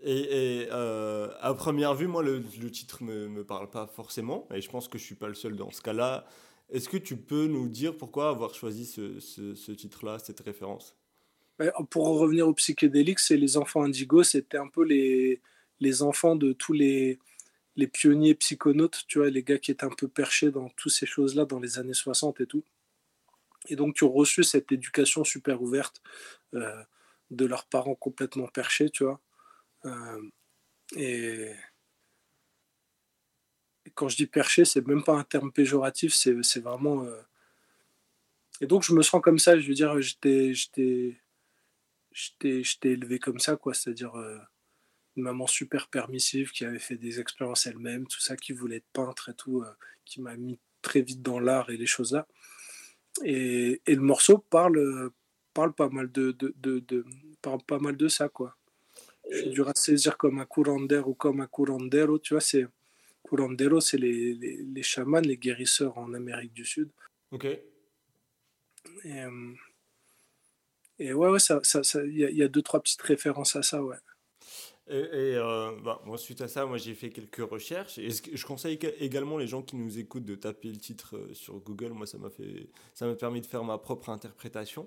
Et, 0.00 0.68
euh, 0.70 1.30
à 1.40 1.52
première 1.54 1.96
vue, 1.96 2.06
moi, 2.06 2.22
le, 2.22 2.40
titre 2.70 3.02
ne 3.02 3.26
me, 3.26 3.44
parle 3.44 3.70
pas 3.70 3.88
forcément, 3.88 4.46
et 4.54 4.60
je 4.60 4.70
pense 4.70 4.86
que 4.86 4.98
je 4.98 5.04
suis 5.04 5.16
pas 5.16 5.26
le 5.26 5.34
seul 5.34 5.56
dans 5.56 5.72
ce 5.72 5.82
cas-là. 5.82 6.26
Est-ce 6.70 6.88
que 6.88 6.96
tu 6.96 7.16
peux 7.16 7.46
nous 7.46 7.68
dire 7.68 7.96
pourquoi 7.96 8.28
avoir 8.28 8.54
choisi 8.54 8.86
ce, 8.86 9.18
ce, 9.18 9.72
titre-là, 9.72 10.20
cette 10.20 10.40
référence? 10.40 10.96
Pour 11.90 12.06
revenir 12.06 12.46
au 12.46 12.54
psychédélique, 12.54 13.18
c'est 13.18 13.36
les 13.36 13.56
enfants 13.56 13.82
indigos, 13.82 14.22
c'était 14.22 14.58
un 14.58 14.68
peu 14.68 14.84
les, 14.84 15.40
les 15.80 16.02
enfants 16.02 16.36
de 16.36 16.52
tous 16.52 16.72
les, 16.72 17.18
les 17.76 17.86
pionniers 17.86 18.34
psychonautes, 18.34 19.04
tu 19.08 19.18
vois, 19.18 19.30
les 19.30 19.42
gars 19.42 19.58
qui 19.58 19.70
étaient 19.70 19.84
un 19.84 19.90
peu 19.90 20.08
perchés 20.08 20.50
dans 20.50 20.68
toutes 20.70 20.92
ces 20.92 21.06
choses-là 21.06 21.44
dans 21.44 21.58
les 21.58 21.78
années 21.78 21.94
60 21.94 22.40
et 22.40 22.46
tout. 22.46 22.64
Et 23.68 23.76
donc, 23.76 23.94
tu 23.94 24.04
as 24.04 24.08
reçu 24.08 24.44
cette 24.44 24.70
éducation 24.72 25.24
super 25.24 25.62
ouverte 25.62 26.02
euh, 26.54 26.82
de 27.30 27.46
leurs 27.46 27.66
parents 27.66 27.94
complètement 27.94 28.46
perchés, 28.46 28.90
tu 28.90 29.04
vois. 29.04 29.20
Euh, 29.86 30.22
et... 30.96 31.52
quand 33.94 34.08
je 34.08 34.16
dis 34.16 34.26
perché, 34.26 34.64
c'est 34.64 34.86
même 34.86 35.02
pas 35.02 35.14
un 35.14 35.24
terme 35.24 35.50
péjoratif, 35.50 36.14
c'est 36.14 36.60
vraiment. 36.60 37.04
Euh, 37.04 37.22
et 38.60 38.66
donc, 38.66 38.84
je 38.84 38.92
me 38.94 39.02
sens 39.02 39.20
comme 39.22 39.38
ça, 39.38 39.58
je 39.58 39.66
veux 39.66 39.74
dire, 39.74 40.00
j'étais 40.00 41.02
élevé 42.82 43.18
comme 43.18 43.40
ça, 43.40 43.56
quoi. 43.56 43.74
C'est-à-dire 43.74 44.14
une 45.16 45.22
maman 45.22 45.46
super 45.46 45.88
permissive 45.88 46.50
qui 46.50 46.64
avait 46.64 46.78
fait 46.78 46.96
des 46.96 47.20
expériences 47.20 47.66
elle-même, 47.66 48.06
tout 48.06 48.20
ça, 48.20 48.36
qui 48.36 48.52
voulait 48.52 48.76
être 48.76 48.92
peintre 48.92 49.30
et 49.30 49.34
tout, 49.34 49.64
qui 50.04 50.20
m'a 50.20 50.36
mis 50.36 50.58
très 50.82 51.02
vite 51.02 51.22
dans 51.22 51.40
l'art 51.40 51.70
et 51.70 51.76
les 51.76 51.86
choses 51.86 52.12
là. 52.12 52.26
Et, 53.24 53.80
et, 53.86 53.94
le 53.94 54.00
morceau 54.00 54.38
parle, 54.38 55.10
parle 55.52 55.72
pas 55.72 55.88
mal 55.88 56.10
de, 56.10 56.32
de, 56.32 56.52
de, 56.56 57.04
parle 57.40 57.62
pas 57.62 57.78
mal 57.78 57.96
de 57.96 58.08
ça, 58.08 58.28
quoi. 58.28 58.56
Je 59.30 59.48
dur 59.48 59.68
à 59.68 59.74
saisir 59.74 60.18
comme 60.18 60.40
un 60.40 60.46
curandero 60.46 61.10
ou 61.10 61.14
comme 61.14 61.40
un 61.40 61.46
curandero, 61.46 62.18
tu 62.18 62.34
vois, 62.34 62.40
c'est 62.40 62.66
curandero, 63.26 63.80
c'est 63.80 63.96
les, 63.96 64.34
les, 64.34 64.56
les, 64.62 64.82
chamans, 64.82 65.20
les 65.20 65.38
guérisseurs 65.38 65.96
en 65.96 66.12
Amérique 66.12 66.52
du 66.52 66.64
Sud. 66.64 66.90
Ok. 67.30 67.44
Et, 67.44 67.62
euh, 69.06 69.54
et 70.98 71.12
ouais, 71.12 71.30
ouais, 71.30 71.38
ça, 71.38 71.60
ça, 71.62 71.82
ça, 71.82 72.04
y, 72.04 72.24
a, 72.24 72.30
y 72.30 72.42
a 72.42 72.48
deux, 72.48 72.62
trois 72.62 72.82
petites 72.82 73.02
références 73.02 73.56
à 73.56 73.62
ça, 73.62 73.82
ouais. 73.82 73.96
Et, 74.86 74.92
euh, 74.92 75.70
bah, 75.82 75.98
suite 76.18 76.42
à 76.42 76.48
ça, 76.48 76.66
moi 76.66 76.76
j'ai 76.76 76.94
fait 76.94 77.08
quelques 77.08 77.48
recherches. 77.50 77.98
Et 77.98 78.10
je 78.10 78.46
conseille 78.46 78.78
également 78.98 79.38
les 79.38 79.46
gens 79.46 79.62
qui 79.62 79.76
nous 79.76 79.98
écoutent 79.98 80.26
de 80.26 80.34
taper 80.34 80.68
le 80.68 80.76
titre 80.76 81.16
euh, 81.16 81.32
sur 81.32 81.54
Google. 81.60 81.92
Moi, 81.92 82.06
ça 82.06 82.18
m'a 82.18 82.28
fait, 82.28 82.68
ça 82.92 83.06
m'a 83.06 83.14
permis 83.14 83.40
de 83.40 83.46
faire 83.46 83.64
ma 83.64 83.78
propre 83.78 84.10
interprétation. 84.10 84.86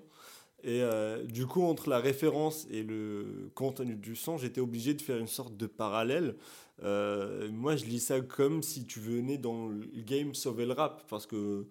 Et 0.62 0.82
euh, 0.82 1.24
du 1.24 1.46
coup, 1.46 1.62
entre 1.62 1.88
la 1.88 1.98
référence 1.98 2.66
et 2.70 2.82
le 2.84 3.50
contenu 3.54 3.96
du 3.96 4.14
son, 4.14 4.38
j'étais 4.38 4.60
obligé 4.60 4.94
de 4.94 5.02
faire 5.02 5.18
une 5.18 5.28
sorte 5.28 5.56
de 5.56 5.66
parallèle. 5.66 6.36
moi, 6.80 7.74
je 7.74 7.84
lis 7.84 8.00
ça 8.00 8.20
comme 8.20 8.62
si 8.62 8.84
tu 8.84 9.00
venais 9.00 9.38
dans 9.38 9.66
le 9.66 9.84
game 10.02 10.32
sauver 10.34 10.64
le 10.64 10.74
rap, 10.74 11.02
parce 11.08 11.26
que 11.26 11.66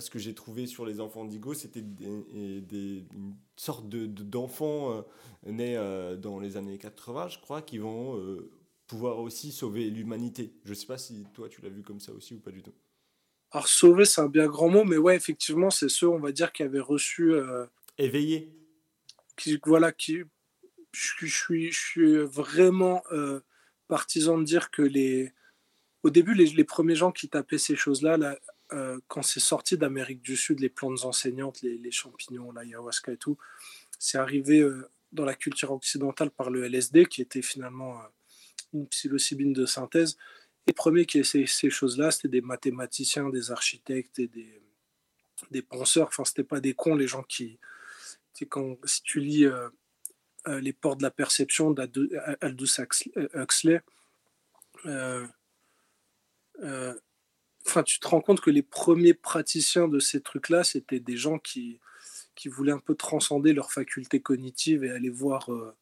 ce 0.00 0.10
que 0.10 0.18
j'ai 0.18 0.34
trouvé 0.34 0.66
sur 0.66 0.84
les 0.86 1.00
enfants 1.00 1.24
d'Igo, 1.24 1.54
c'était 1.54 1.82
des, 1.82 2.60
des, 2.60 3.04
une 3.12 3.34
sorte 3.56 3.88
d'enfants 3.88 4.96
de, 4.96 5.04
euh, 5.48 5.52
nés 5.52 5.76
euh, 5.76 6.16
dans 6.16 6.38
les 6.38 6.56
années 6.56 6.78
80, 6.78 7.28
je 7.28 7.38
crois, 7.38 7.62
qui 7.62 7.78
vont 7.78 8.18
euh, 8.18 8.50
pouvoir 8.86 9.18
aussi 9.18 9.52
sauver 9.52 9.90
l'humanité. 9.90 10.54
Je 10.64 10.70
ne 10.70 10.74
sais 10.74 10.86
pas 10.86 10.98
si 10.98 11.24
toi, 11.34 11.48
tu 11.48 11.62
l'as 11.62 11.68
vu 11.68 11.82
comme 11.82 12.00
ça 12.00 12.12
aussi 12.12 12.34
ou 12.34 12.40
pas 12.40 12.50
du 12.50 12.62
tout. 12.62 12.74
Alors, 13.50 13.68
sauver, 13.68 14.04
c'est 14.04 14.20
un 14.20 14.28
bien 14.28 14.46
grand 14.46 14.68
mot, 14.68 14.84
mais 14.84 14.96
ouais, 14.96 15.16
effectivement, 15.16 15.70
c'est 15.70 15.88
ceux, 15.88 16.08
on 16.08 16.18
va 16.18 16.32
dire, 16.32 16.52
qui 16.52 16.62
avaient 16.62 16.80
reçu. 16.80 17.34
Éveillé. 17.98 18.50
Qui, 19.36 19.60
voilà, 19.66 19.92
qui. 19.92 20.22
Je, 20.92 21.26
suis, 21.26 21.70
je 21.70 21.78
suis 21.78 22.16
vraiment 22.18 23.02
partisan 23.88 24.38
de 24.38 24.44
dire 24.44 24.70
que 24.70 24.82
les. 24.82 25.32
Au 26.02 26.10
début, 26.10 26.34
les, 26.34 26.46
les 26.46 26.64
premiers 26.64 26.96
gens 26.96 27.12
qui 27.12 27.28
tapaient 27.28 27.58
ces 27.58 27.76
choses-là, 27.76 28.16
là, 28.16 28.36
euh, 28.72 28.98
quand 29.08 29.22
c'est 29.22 29.40
sorti 29.40 29.76
d'Amérique 29.76 30.22
du 30.22 30.36
Sud, 30.36 30.60
les 30.60 30.68
plantes 30.68 31.04
enseignantes, 31.04 31.62
les, 31.62 31.90
champignons, 31.90 32.52
l'ayahuasca 32.52 33.12
et 33.12 33.16
tout, 33.16 33.36
c'est 33.98 34.18
arrivé 34.18 34.60
euh, 34.60 34.88
dans 35.12 35.24
la 35.24 35.34
culture 35.34 35.72
occidentale 35.72 36.30
par 36.30 36.50
le 36.50 36.64
LSD, 36.64 37.06
qui 37.06 37.20
était 37.20 37.42
finalement 37.42 38.00
euh, 38.00 38.04
une 38.72 38.86
psilocybine 38.86 39.52
de 39.52 39.66
synthèse. 39.66 40.16
Les 40.66 40.72
premiers 40.72 41.06
qui 41.06 41.18
essayaient 41.18 41.46
ces 41.46 41.70
choses-là, 41.70 42.10
c'était 42.10 42.28
des 42.28 42.40
mathématiciens, 42.40 43.28
des 43.28 43.50
architectes 43.50 44.18
et 44.18 44.28
des, 44.28 45.62
penseurs. 45.62 46.08
Enfin, 46.08 46.24
c'était 46.24 46.44
pas 46.44 46.60
des 46.60 46.72
cons, 46.74 46.94
les 46.94 47.08
gens 47.08 47.22
qui. 47.22 47.58
Quand, 48.48 48.76
si 48.84 49.02
tu 49.02 49.20
lis 49.20 49.46
Les 50.46 50.72
portes 50.72 50.98
de 50.98 51.04
la 51.04 51.10
perception 51.10 51.70
d'Aldous 51.70 52.80
Huxley, 53.34 53.82
enfin, 57.66 57.82
tu 57.82 58.00
te 58.00 58.08
rends 58.08 58.20
compte 58.20 58.40
que 58.40 58.50
les 58.50 58.62
premiers 58.62 59.14
praticiens 59.14 59.88
de 59.88 59.98
ces 59.98 60.20
trucs-là, 60.20 60.64
c'était 60.64 61.00
des 61.00 61.16
gens 61.16 61.38
qui, 61.38 61.80
qui 62.34 62.48
voulaient 62.48 62.72
un 62.72 62.78
peu 62.78 62.94
transcender 62.94 63.52
leurs 63.52 63.72
facultés 63.72 64.20
cognitives 64.20 64.84
et 64.84 64.90
aller 64.90 65.10
voir 65.10 65.52
euh, 65.52 65.74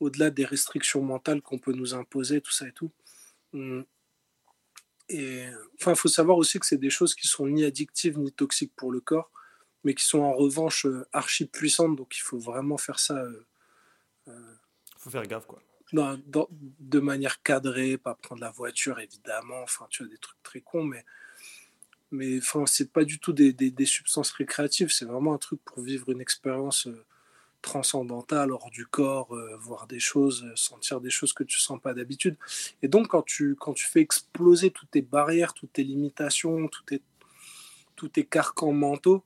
au-delà 0.00 0.30
des 0.30 0.44
restrictions 0.44 1.02
mentales 1.02 1.42
qu'on 1.42 1.58
peut 1.58 1.72
nous 1.72 1.94
imposer, 1.94 2.40
tout 2.40 2.52
ça 2.52 2.68
et 2.68 2.72
tout. 2.72 2.90
Hum. 3.52 3.84
Et 5.08 5.44
enfin, 5.74 5.92
il 5.92 5.96
faut 5.96 6.08
savoir 6.08 6.38
aussi 6.38 6.58
que 6.58 6.66
c'est 6.66 6.78
des 6.78 6.90
choses 6.90 7.14
qui 7.14 7.26
sont 7.26 7.46
ni 7.46 7.64
addictives 7.64 8.18
ni 8.18 8.32
toxiques 8.32 8.74
pour 8.76 8.92
le 8.92 9.00
corps, 9.00 9.30
mais 9.84 9.94
qui 9.94 10.04
sont 10.04 10.20
en 10.20 10.32
revanche 10.32 10.86
euh, 10.86 11.06
archi 11.12 11.46
puissantes. 11.46 11.96
Donc, 11.96 12.16
il 12.16 12.22
faut 12.22 12.38
vraiment 12.38 12.78
faire 12.78 12.98
ça. 12.98 13.22
Il 14.26 14.32
euh, 14.32 14.54
faut 14.98 15.10
faire 15.10 15.26
gaffe, 15.26 15.46
quoi 15.46 15.62
de 15.92 17.00
manière 17.00 17.42
cadrée, 17.42 17.98
pas 17.98 18.14
prendre 18.14 18.40
la 18.40 18.50
voiture 18.50 18.98
évidemment, 18.98 19.62
enfin 19.62 19.86
tu 19.90 20.02
as 20.02 20.06
des 20.06 20.18
trucs 20.18 20.42
très 20.42 20.60
cons, 20.60 20.84
mais 20.84 21.04
mais 22.10 22.38
enfin 22.38 22.66
c'est 22.66 22.92
pas 22.92 23.04
du 23.04 23.18
tout 23.18 23.32
des, 23.32 23.52
des, 23.52 23.86
substances 23.86 24.32
récréatives, 24.32 24.90
c'est 24.90 25.04
vraiment 25.04 25.34
un 25.34 25.38
truc 25.38 25.60
pour 25.64 25.80
vivre 25.82 26.10
une 26.10 26.20
expérience 26.20 26.86
euh, 26.86 27.04
transcendantale 27.62 28.52
hors 28.52 28.70
du 28.70 28.86
corps, 28.86 29.34
euh, 29.34 29.56
voir 29.56 29.86
des 29.86 30.00
choses, 30.00 30.44
euh, 30.44 30.56
sentir 30.56 31.00
des 31.00 31.10
choses 31.10 31.32
que 31.32 31.44
tu 31.44 31.58
sens 31.58 31.80
pas 31.80 31.94
d'habitude. 31.94 32.36
Et 32.82 32.88
donc 32.88 33.08
quand 33.08 33.22
tu 33.22 33.56
quand 33.56 33.72
tu 33.72 33.86
fais 33.86 34.00
exploser 34.00 34.70
toutes 34.70 34.90
tes 34.90 35.02
barrières, 35.02 35.54
toutes 35.54 35.72
tes 35.72 35.84
limitations, 35.84 36.68
tous 36.68 36.82
tes 36.84 37.02
tous 37.96 38.08
tes 38.08 38.24
carcans 38.26 38.72
mentaux, 38.72 39.24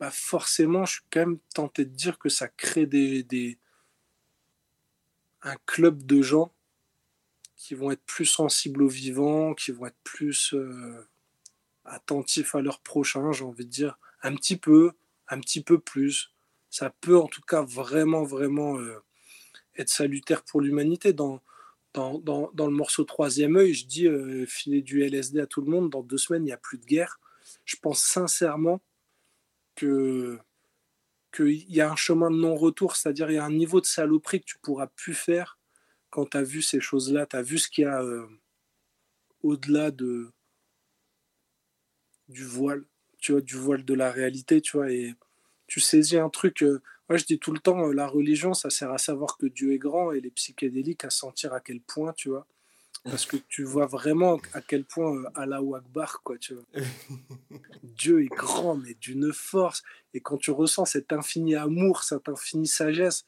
bah 0.00 0.10
forcément, 0.10 0.84
je 0.84 0.94
suis 0.94 1.02
quand 1.10 1.20
même 1.20 1.38
tenté 1.54 1.84
de 1.84 1.94
dire 1.94 2.18
que 2.18 2.28
ça 2.28 2.48
crée 2.48 2.86
des, 2.86 3.58
un 5.44 5.56
club 5.66 6.04
de 6.04 6.22
gens 6.22 6.52
qui 7.56 7.74
vont 7.74 7.90
être 7.90 8.04
plus 8.04 8.26
sensibles 8.26 8.82
aux 8.82 8.88
vivants, 8.88 9.54
qui 9.54 9.70
vont 9.70 9.86
être 9.86 10.00
plus 10.02 10.52
euh, 10.54 11.06
attentifs 11.84 12.54
à 12.54 12.62
leurs 12.62 12.80
prochains, 12.80 13.32
j'ai 13.32 13.44
envie 13.44 13.64
de 13.64 13.70
dire, 13.70 13.98
un 14.22 14.34
petit 14.34 14.56
peu, 14.56 14.92
un 15.28 15.40
petit 15.40 15.62
peu 15.62 15.78
plus. 15.78 16.32
Ça 16.70 16.90
peut 17.00 17.18
en 17.18 17.28
tout 17.28 17.42
cas 17.42 17.62
vraiment, 17.62 18.24
vraiment 18.24 18.78
euh, 18.78 18.98
être 19.76 19.88
salutaire 19.88 20.42
pour 20.42 20.60
l'humanité. 20.60 21.12
Dans, 21.12 21.40
dans, 21.92 22.18
dans, 22.18 22.50
dans, 22.52 22.66
le 22.66 22.72
morceau 22.72 23.04
Troisième 23.04 23.56
œil, 23.56 23.74
je 23.74 23.86
dis 23.86 24.08
euh, 24.08 24.46
du 24.66 25.02
LSD 25.02 25.40
à 25.40 25.46
tout 25.46 25.60
le 25.60 25.70
monde, 25.70 25.90
dans 25.90 26.02
deux 26.02 26.18
semaines, 26.18 26.42
il 26.42 26.46
n'y 26.46 26.52
a 26.52 26.58
plus 26.58 26.78
de 26.78 26.86
guerre. 26.86 27.20
Je 27.64 27.76
pense 27.76 28.02
sincèrement 28.02 28.80
que 29.76 30.38
qu'il 31.34 31.70
y 31.70 31.80
a 31.80 31.90
un 31.90 31.96
chemin 31.96 32.30
de 32.30 32.36
non-retour, 32.36 32.96
c'est-à-dire 32.96 33.30
il 33.30 33.34
y 33.34 33.38
a 33.38 33.44
un 33.44 33.52
niveau 33.52 33.80
de 33.80 33.86
saloperie 33.86 34.40
que 34.40 34.46
tu 34.46 34.58
pourras 34.58 34.86
plus 34.86 35.14
faire 35.14 35.58
quand 36.10 36.26
tu 36.30 36.36
as 36.36 36.42
vu 36.42 36.62
ces 36.62 36.80
choses-là, 36.80 37.26
tu 37.26 37.36
as 37.36 37.42
vu 37.42 37.58
ce 37.58 37.68
qu'il 37.68 37.82
y 37.82 37.86
a 37.88 38.00
euh, 38.00 38.26
au-delà 39.42 39.90
de 39.90 40.30
du 42.28 42.44
voile, 42.44 42.84
tu 43.18 43.32
vois, 43.32 43.40
du 43.40 43.56
voile 43.56 43.84
de 43.84 43.94
la 43.94 44.10
réalité, 44.12 44.60
tu 44.60 44.76
vois, 44.76 44.90
et 44.92 45.14
tu 45.66 45.80
saisis 45.80 46.16
un 46.16 46.30
truc. 46.30 46.62
Euh, 46.62 46.80
moi, 47.08 47.18
je 47.18 47.24
dis 47.24 47.38
tout 47.38 47.52
le 47.52 47.58
temps, 47.58 47.88
euh, 47.88 47.92
la 47.92 48.06
religion, 48.06 48.54
ça 48.54 48.70
sert 48.70 48.92
à 48.92 48.98
savoir 48.98 49.36
que 49.36 49.46
Dieu 49.46 49.72
est 49.72 49.78
grand, 49.78 50.12
et 50.12 50.20
les 50.20 50.30
psychédéliques 50.30 51.04
à 51.04 51.10
sentir 51.10 51.52
à 51.52 51.60
quel 51.60 51.80
point, 51.80 52.12
tu 52.12 52.28
vois, 52.30 52.46
parce 53.04 53.26
que 53.26 53.36
tu 53.36 53.64
vois 53.64 53.86
vraiment 53.86 54.40
à 54.54 54.60
quel 54.60 54.84
point 54.84 55.14
euh, 55.14 55.28
Allah 55.34 55.60
Akbar, 55.76 56.22
quoi, 56.22 56.38
tu 56.38 56.54
vois. 56.54 56.64
Dieu 57.82 58.22
est 58.22 58.28
grand, 58.28 58.76
mais 58.76 58.94
d'une 58.94 59.32
force, 59.32 59.82
et 60.14 60.20
quand 60.20 60.38
tu 60.38 60.50
ressens 60.50 60.86
cet 60.86 61.12
infini 61.12 61.54
amour, 61.54 62.02
cette 62.02 62.28
infinie 62.28 62.66
sagesse, 62.66 63.26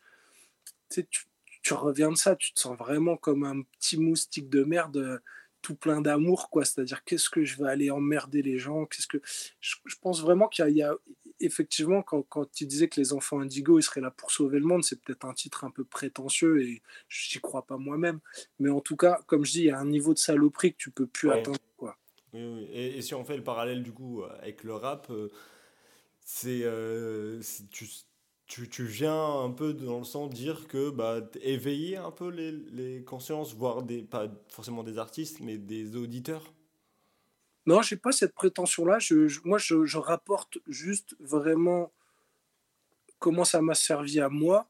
tu, 0.64 0.72
sais, 0.88 1.06
tu, 1.10 1.24
tu 1.62 1.74
reviens 1.74 2.10
de 2.10 2.16
ça, 2.16 2.36
tu 2.36 2.52
te 2.52 2.60
sens 2.60 2.76
vraiment 2.78 3.16
comme 3.16 3.44
un 3.44 3.62
petit 3.62 3.98
moustique 3.98 4.48
de 4.48 4.64
merde 4.64 4.96
euh, 4.96 5.18
tout 5.62 5.74
plein 5.74 6.00
d'amour, 6.00 6.48
quoi. 6.48 6.64
C'est-à-dire, 6.64 7.02
qu'est-ce 7.04 7.28
que 7.28 7.44
je 7.44 7.58
vais 7.58 7.68
aller 7.68 7.90
emmerder 7.90 8.40
les 8.40 8.56
gens? 8.56 8.86
Qu'est-ce 8.86 9.08
que 9.08 9.20
je, 9.60 9.74
pense 10.00 10.22
vraiment 10.22 10.46
qu'il 10.48 10.68
y, 10.68 10.82
a 10.82 10.94
effectivement 11.40 12.02
quand, 12.02 12.22
quand 12.22 12.50
tu 12.50 12.66
disais 12.66 12.88
que 12.88 13.00
les 13.00 13.12
enfants 13.12 13.40
indigo 13.40 13.78
ils 13.78 13.82
seraient 13.82 14.00
là 14.00 14.10
pour 14.10 14.30
sauver 14.30 14.58
le 14.58 14.66
monde, 14.66 14.84
c'est 14.84 15.00
peut-être 15.00 15.24
un 15.24 15.34
titre 15.34 15.64
un 15.64 15.70
peu 15.70 15.84
prétentieux 15.84 16.62
et 16.62 16.82
je 17.08 17.36
n'y 17.36 17.40
crois 17.40 17.66
pas 17.66 17.76
moi-même. 17.76 18.20
Mais 18.58 18.70
en 18.70 18.80
tout 18.80 18.96
cas, 18.96 19.20
comme 19.26 19.44
je 19.44 19.52
dis, 19.52 19.60
il 19.60 19.66
y 19.66 19.70
a 19.70 19.78
un 19.78 19.86
niveau 19.86 20.14
de 20.14 20.18
saloperie 20.18 20.72
que 20.72 20.78
tu 20.78 20.90
peux 20.90 21.06
plus 21.06 21.30
atteindre, 21.30 21.58
quoi. 21.76 21.96
Oui, 22.32 22.44
oui. 22.44 22.68
Et, 22.72 23.02
si 23.02 23.14
on 23.14 23.24
fait 23.24 23.36
le 23.36 23.44
parallèle 23.44 23.82
du 23.82 23.92
coup 23.92 24.22
avec 24.40 24.64
le 24.64 24.74
rap, 24.74 25.08
euh, 25.10 25.28
c'est 26.24 26.60
euh, 26.62 27.40
tu 27.70 27.86
tu, 28.46 28.68
tu, 28.68 28.84
viens 28.84 29.40
un 29.40 29.50
peu 29.50 29.72
dans 29.72 29.98
le 29.98 30.04
sens 30.04 30.30
dire 30.30 30.68
que 30.68 30.90
bah, 30.90 31.20
éveiller 31.42 31.96
un 31.96 32.12
peu 32.12 32.28
les, 32.28 32.52
les, 32.52 33.02
consciences, 33.02 33.54
voire 33.54 33.82
des, 33.82 34.02
pas 34.02 34.28
forcément 34.48 34.84
des 34.84 34.98
artistes, 34.98 35.40
mais 35.40 35.58
des 35.58 35.96
auditeurs 35.96 36.52
Non, 37.66 37.82
j'ai 37.82 37.96
pas 37.96 38.12
cette 38.12 38.34
prétention-là. 38.34 38.98
Je, 39.00 39.40
moi, 39.44 39.58
je, 39.58 39.84
je, 39.84 39.98
rapporte 39.98 40.58
juste 40.68 41.16
vraiment 41.18 41.92
comment 43.18 43.44
ça 43.44 43.60
m'a 43.60 43.74
servi 43.74 44.20
à 44.20 44.28
moi. 44.28 44.68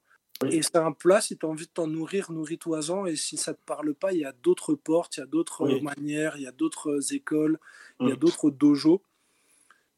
Et 0.50 0.62
c'est 0.62 0.76
un 0.76 0.92
plat, 0.92 1.20
si 1.20 1.38
tu 1.38 1.46
as 1.46 1.48
envie 1.48 1.66
de 1.66 1.70
t'en 1.70 1.86
nourrir, 1.86 2.30
nourris-toi-en. 2.30 3.06
Et 3.06 3.16
si 3.16 3.36
ça 3.36 3.52
ne 3.52 3.56
te 3.56 3.62
parle 3.64 3.94
pas, 3.94 4.12
il 4.12 4.20
y 4.20 4.24
a 4.24 4.32
d'autres 4.32 4.74
portes, 4.74 5.16
il 5.16 5.20
y 5.20 5.22
a 5.22 5.26
d'autres 5.26 5.66
manières, 5.80 6.36
il 6.36 6.42
y 6.42 6.46
a 6.46 6.52
d'autres 6.52 7.14
écoles, 7.14 7.58
il 8.00 8.08
y 8.08 8.12
a 8.12 8.16
d'autres 8.16 8.50
dojos. 8.50 9.02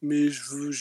Mais 0.01 0.29
je 0.29 0.71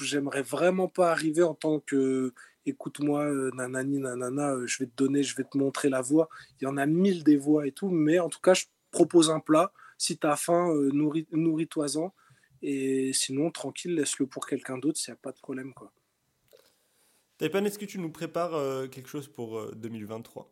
j'aimerais 0.00 0.42
vraiment 0.42 0.88
pas 0.88 1.12
arriver 1.12 1.44
en 1.44 1.54
tant 1.54 1.78
que 1.78 2.34
écoute-moi 2.66 3.22
euh, 3.22 3.52
nanani 3.54 3.98
nanana 3.98 4.54
euh, 4.54 4.66
je 4.66 4.78
vais 4.78 4.86
te 4.86 4.96
donner 4.96 5.22
je 5.22 5.36
vais 5.36 5.44
te 5.44 5.56
montrer 5.56 5.88
la 5.88 6.00
voie. 6.00 6.28
Il 6.60 6.64
y 6.64 6.66
en 6.66 6.76
a 6.76 6.84
mille 6.84 7.22
des 7.22 7.36
voies 7.36 7.68
et 7.68 7.72
tout. 7.72 7.90
Mais 7.90 8.18
en 8.18 8.28
tout 8.28 8.40
cas 8.40 8.54
je 8.54 8.64
propose 8.90 9.30
un 9.30 9.38
plat 9.38 9.72
si 9.98 10.18
tu 10.18 10.26
as 10.26 10.36
faim 10.36 10.70
euh, 10.70 10.90
nourris, 10.92 11.26
nourris-toi-en 11.32 12.14
et 12.62 13.12
sinon 13.12 13.50
tranquille 13.50 13.94
laisse-le 13.94 14.26
pour 14.26 14.46
quelqu'un 14.46 14.78
d'autre 14.78 14.98
s'il 14.98 15.12
n'y 15.12 15.18
a 15.18 15.20
pas 15.20 15.32
de 15.32 15.38
problème 15.38 15.74
quoi? 15.74 15.92
Taipan, 17.36 17.64
est-ce 17.64 17.78
que 17.78 17.84
tu 17.84 17.98
nous 17.98 18.10
prépares 18.10 18.88
quelque 18.90 19.08
chose 19.08 19.26
pour 19.26 19.74
2023 19.74 20.48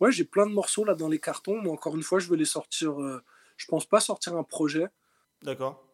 Ouais, 0.00 0.10
j'ai 0.10 0.24
plein 0.24 0.46
de 0.46 0.52
morceaux 0.52 0.84
là 0.84 0.94
dans 0.96 1.08
les 1.08 1.20
cartons, 1.20 1.62
mais 1.62 1.70
encore 1.70 1.94
une 1.94 2.02
fois, 2.02 2.18
je 2.18 2.28
vais 2.28 2.36
les 2.36 2.44
sortir. 2.44 2.98
je 3.56 3.66
pense 3.66 3.86
pas 3.86 4.00
sortir 4.00 4.34
un 4.34 4.42
projet. 4.42 4.88
D'accord 5.42 5.86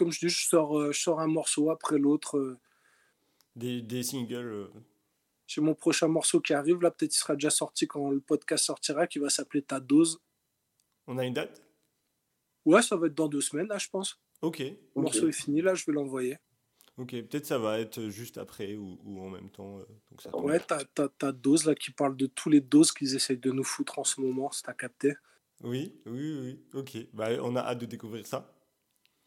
comme 0.00 0.12
je 0.12 0.20
dis, 0.20 0.28
je 0.30 0.48
sors, 0.48 0.78
euh, 0.78 0.92
je 0.92 1.00
sors 1.00 1.20
un 1.20 1.26
morceau 1.26 1.70
après 1.70 1.98
l'autre. 1.98 2.38
Euh. 2.38 2.58
Des, 3.54 3.82
des, 3.82 4.02
singles 4.02 4.34
euh. 4.34 4.68
J'ai 5.46 5.60
mon 5.60 5.74
prochain 5.74 6.08
morceau 6.08 6.40
qui 6.40 6.54
arrive, 6.54 6.80
là 6.80 6.90
peut-être 6.90 7.14
il 7.14 7.18
sera 7.18 7.34
déjà 7.34 7.50
sorti 7.50 7.86
quand 7.86 8.10
le 8.10 8.20
podcast 8.20 8.64
sortira, 8.64 9.06
qui 9.06 9.18
va 9.18 9.28
s'appeler 9.28 9.62
Ta 9.62 9.78
dose. 9.78 10.20
On 11.10 11.18
a 11.18 11.24
une 11.24 11.34
date? 11.34 11.60
Ouais, 12.64 12.82
ça 12.82 12.94
va 12.94 13.08
être 13.08 13.16
dans 13.16 13.26
deux 13.26 13.40
semaines, 13.40 13.66
là, 13.66 13.78
je 13.78 13.88
pense. 13.88 14.20
Ok. 14.42 14.60
Le 14.60 14.76
morceau 14.94 15.28
est 15.28 15.32
fini, 15.32 15.60
là, 15.60 15.74
je 15.74 15.84
vais 15.84 15.92
l'envoyer. 15.92 16.38
Ok, 16.98 17.10
peut-être 17.10 17.46
ça 17.46 17.58
va 17.58 17.80
être 17.80 18.10
juste 18.10 18.38
après 18.38 18.76
ou, 18.76 18.96
ou 19.04 19.20
en 19.20 19.28
même 19.28 19.50
temps. 19.50 19.78
donc 19.78 20.22
ça 20.22 20.36
ouais, 20.36 20.60
t'as 20.60 21.08
ta 21.08 21.32
dose 21.32 21.64
là 21.64 21.74
qui 21.74 21.90
parle 21.90 22.16
de 22.16 22.26
tous 22.26 22.48
les 22.48 22.60
doses 22.60 22.92
qu'ils 22.92 23.16
essayent 23.16 23.38
de 23.38 23.50
nous 23.50 23.64
foutre 23.64 23.98
en 23.98 24.04
ce 24.04 24.20
moment, 24.20 24.52
c'est 24.52 24.68
à 24.68 24.74
capter. 24.74 25.14
Oui, 25.64 26.00
oui, 26.06 26.38
oui, 26.40 26.60
ok. 26.74 26.98
Bah, 27.12 27.30
on 27.42 27.56
a 27.56 27.60
hâte 27.60 27.78
de 27.78 27.86
découvrir 27.86 28.24
ça. 28.24 28.54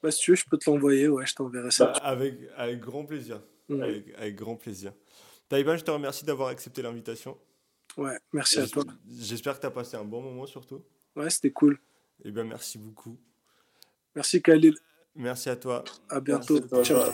Bah, 0.02 0.10
si 0.10 0.20
tu 0.22 0.32
veux, 0.32 0.38
je 0.38 0.46
peux 0.46 0.58
te 0.58 0.70
l'envoyer, 0.70 1.10
ouais, 1.10 1.26
je 1.26 1.36
t'enverrai 1.36 1.72
ça. 1.72 1.88
Bah, 1.88 2.00
avec, 2.04 2.36
avec 2.56 2.80
grand 2.80 3.06
plaisir. 3.06 3.42
Avec, 3.70 4.14
avec, 4.16 4.36
grand 4.36 4.56
plaisir. 4.56 4.94
Taïban, 5.50 5.76
je 5.76 5.84
te 5.84 5.92
remercie 5.92 6.24
d'avoir 6.24 6.48
accepté 6.48 6.82
l'invitation. 6.82 7.38
Ouais, 7.98 8.18
merci 8.32 8.60
à 8.60 8.68
toi. 8.68 8.86
J'espère 9.10 9.56
que 9.56 9.62
tu 9.62 9.68
as 9.68 9.72
passé 9.72 9.98
un 9.98 10.06
bon 10.06 10.22
moment 10.22 10.46
surtout. 10.46 10.82
Ouais, 11.16 11.30
c'était 11.30 11.52
cool. 11.52 11.80
Et 12.24 12.30
eh 12.30 12.32
bien, 12.32 12.44
merci 12.44 12.78
beaucoup. 12.78 13.18
Merci 14.16 14.42
Khalil. 14.42 14.76
Merci 15.16 15.50
à 15.50 15.56
toi. 15.56 15.84
À 16.10 16.20
bientôt. 16.20 16.60
Ciao. 16.84 17.12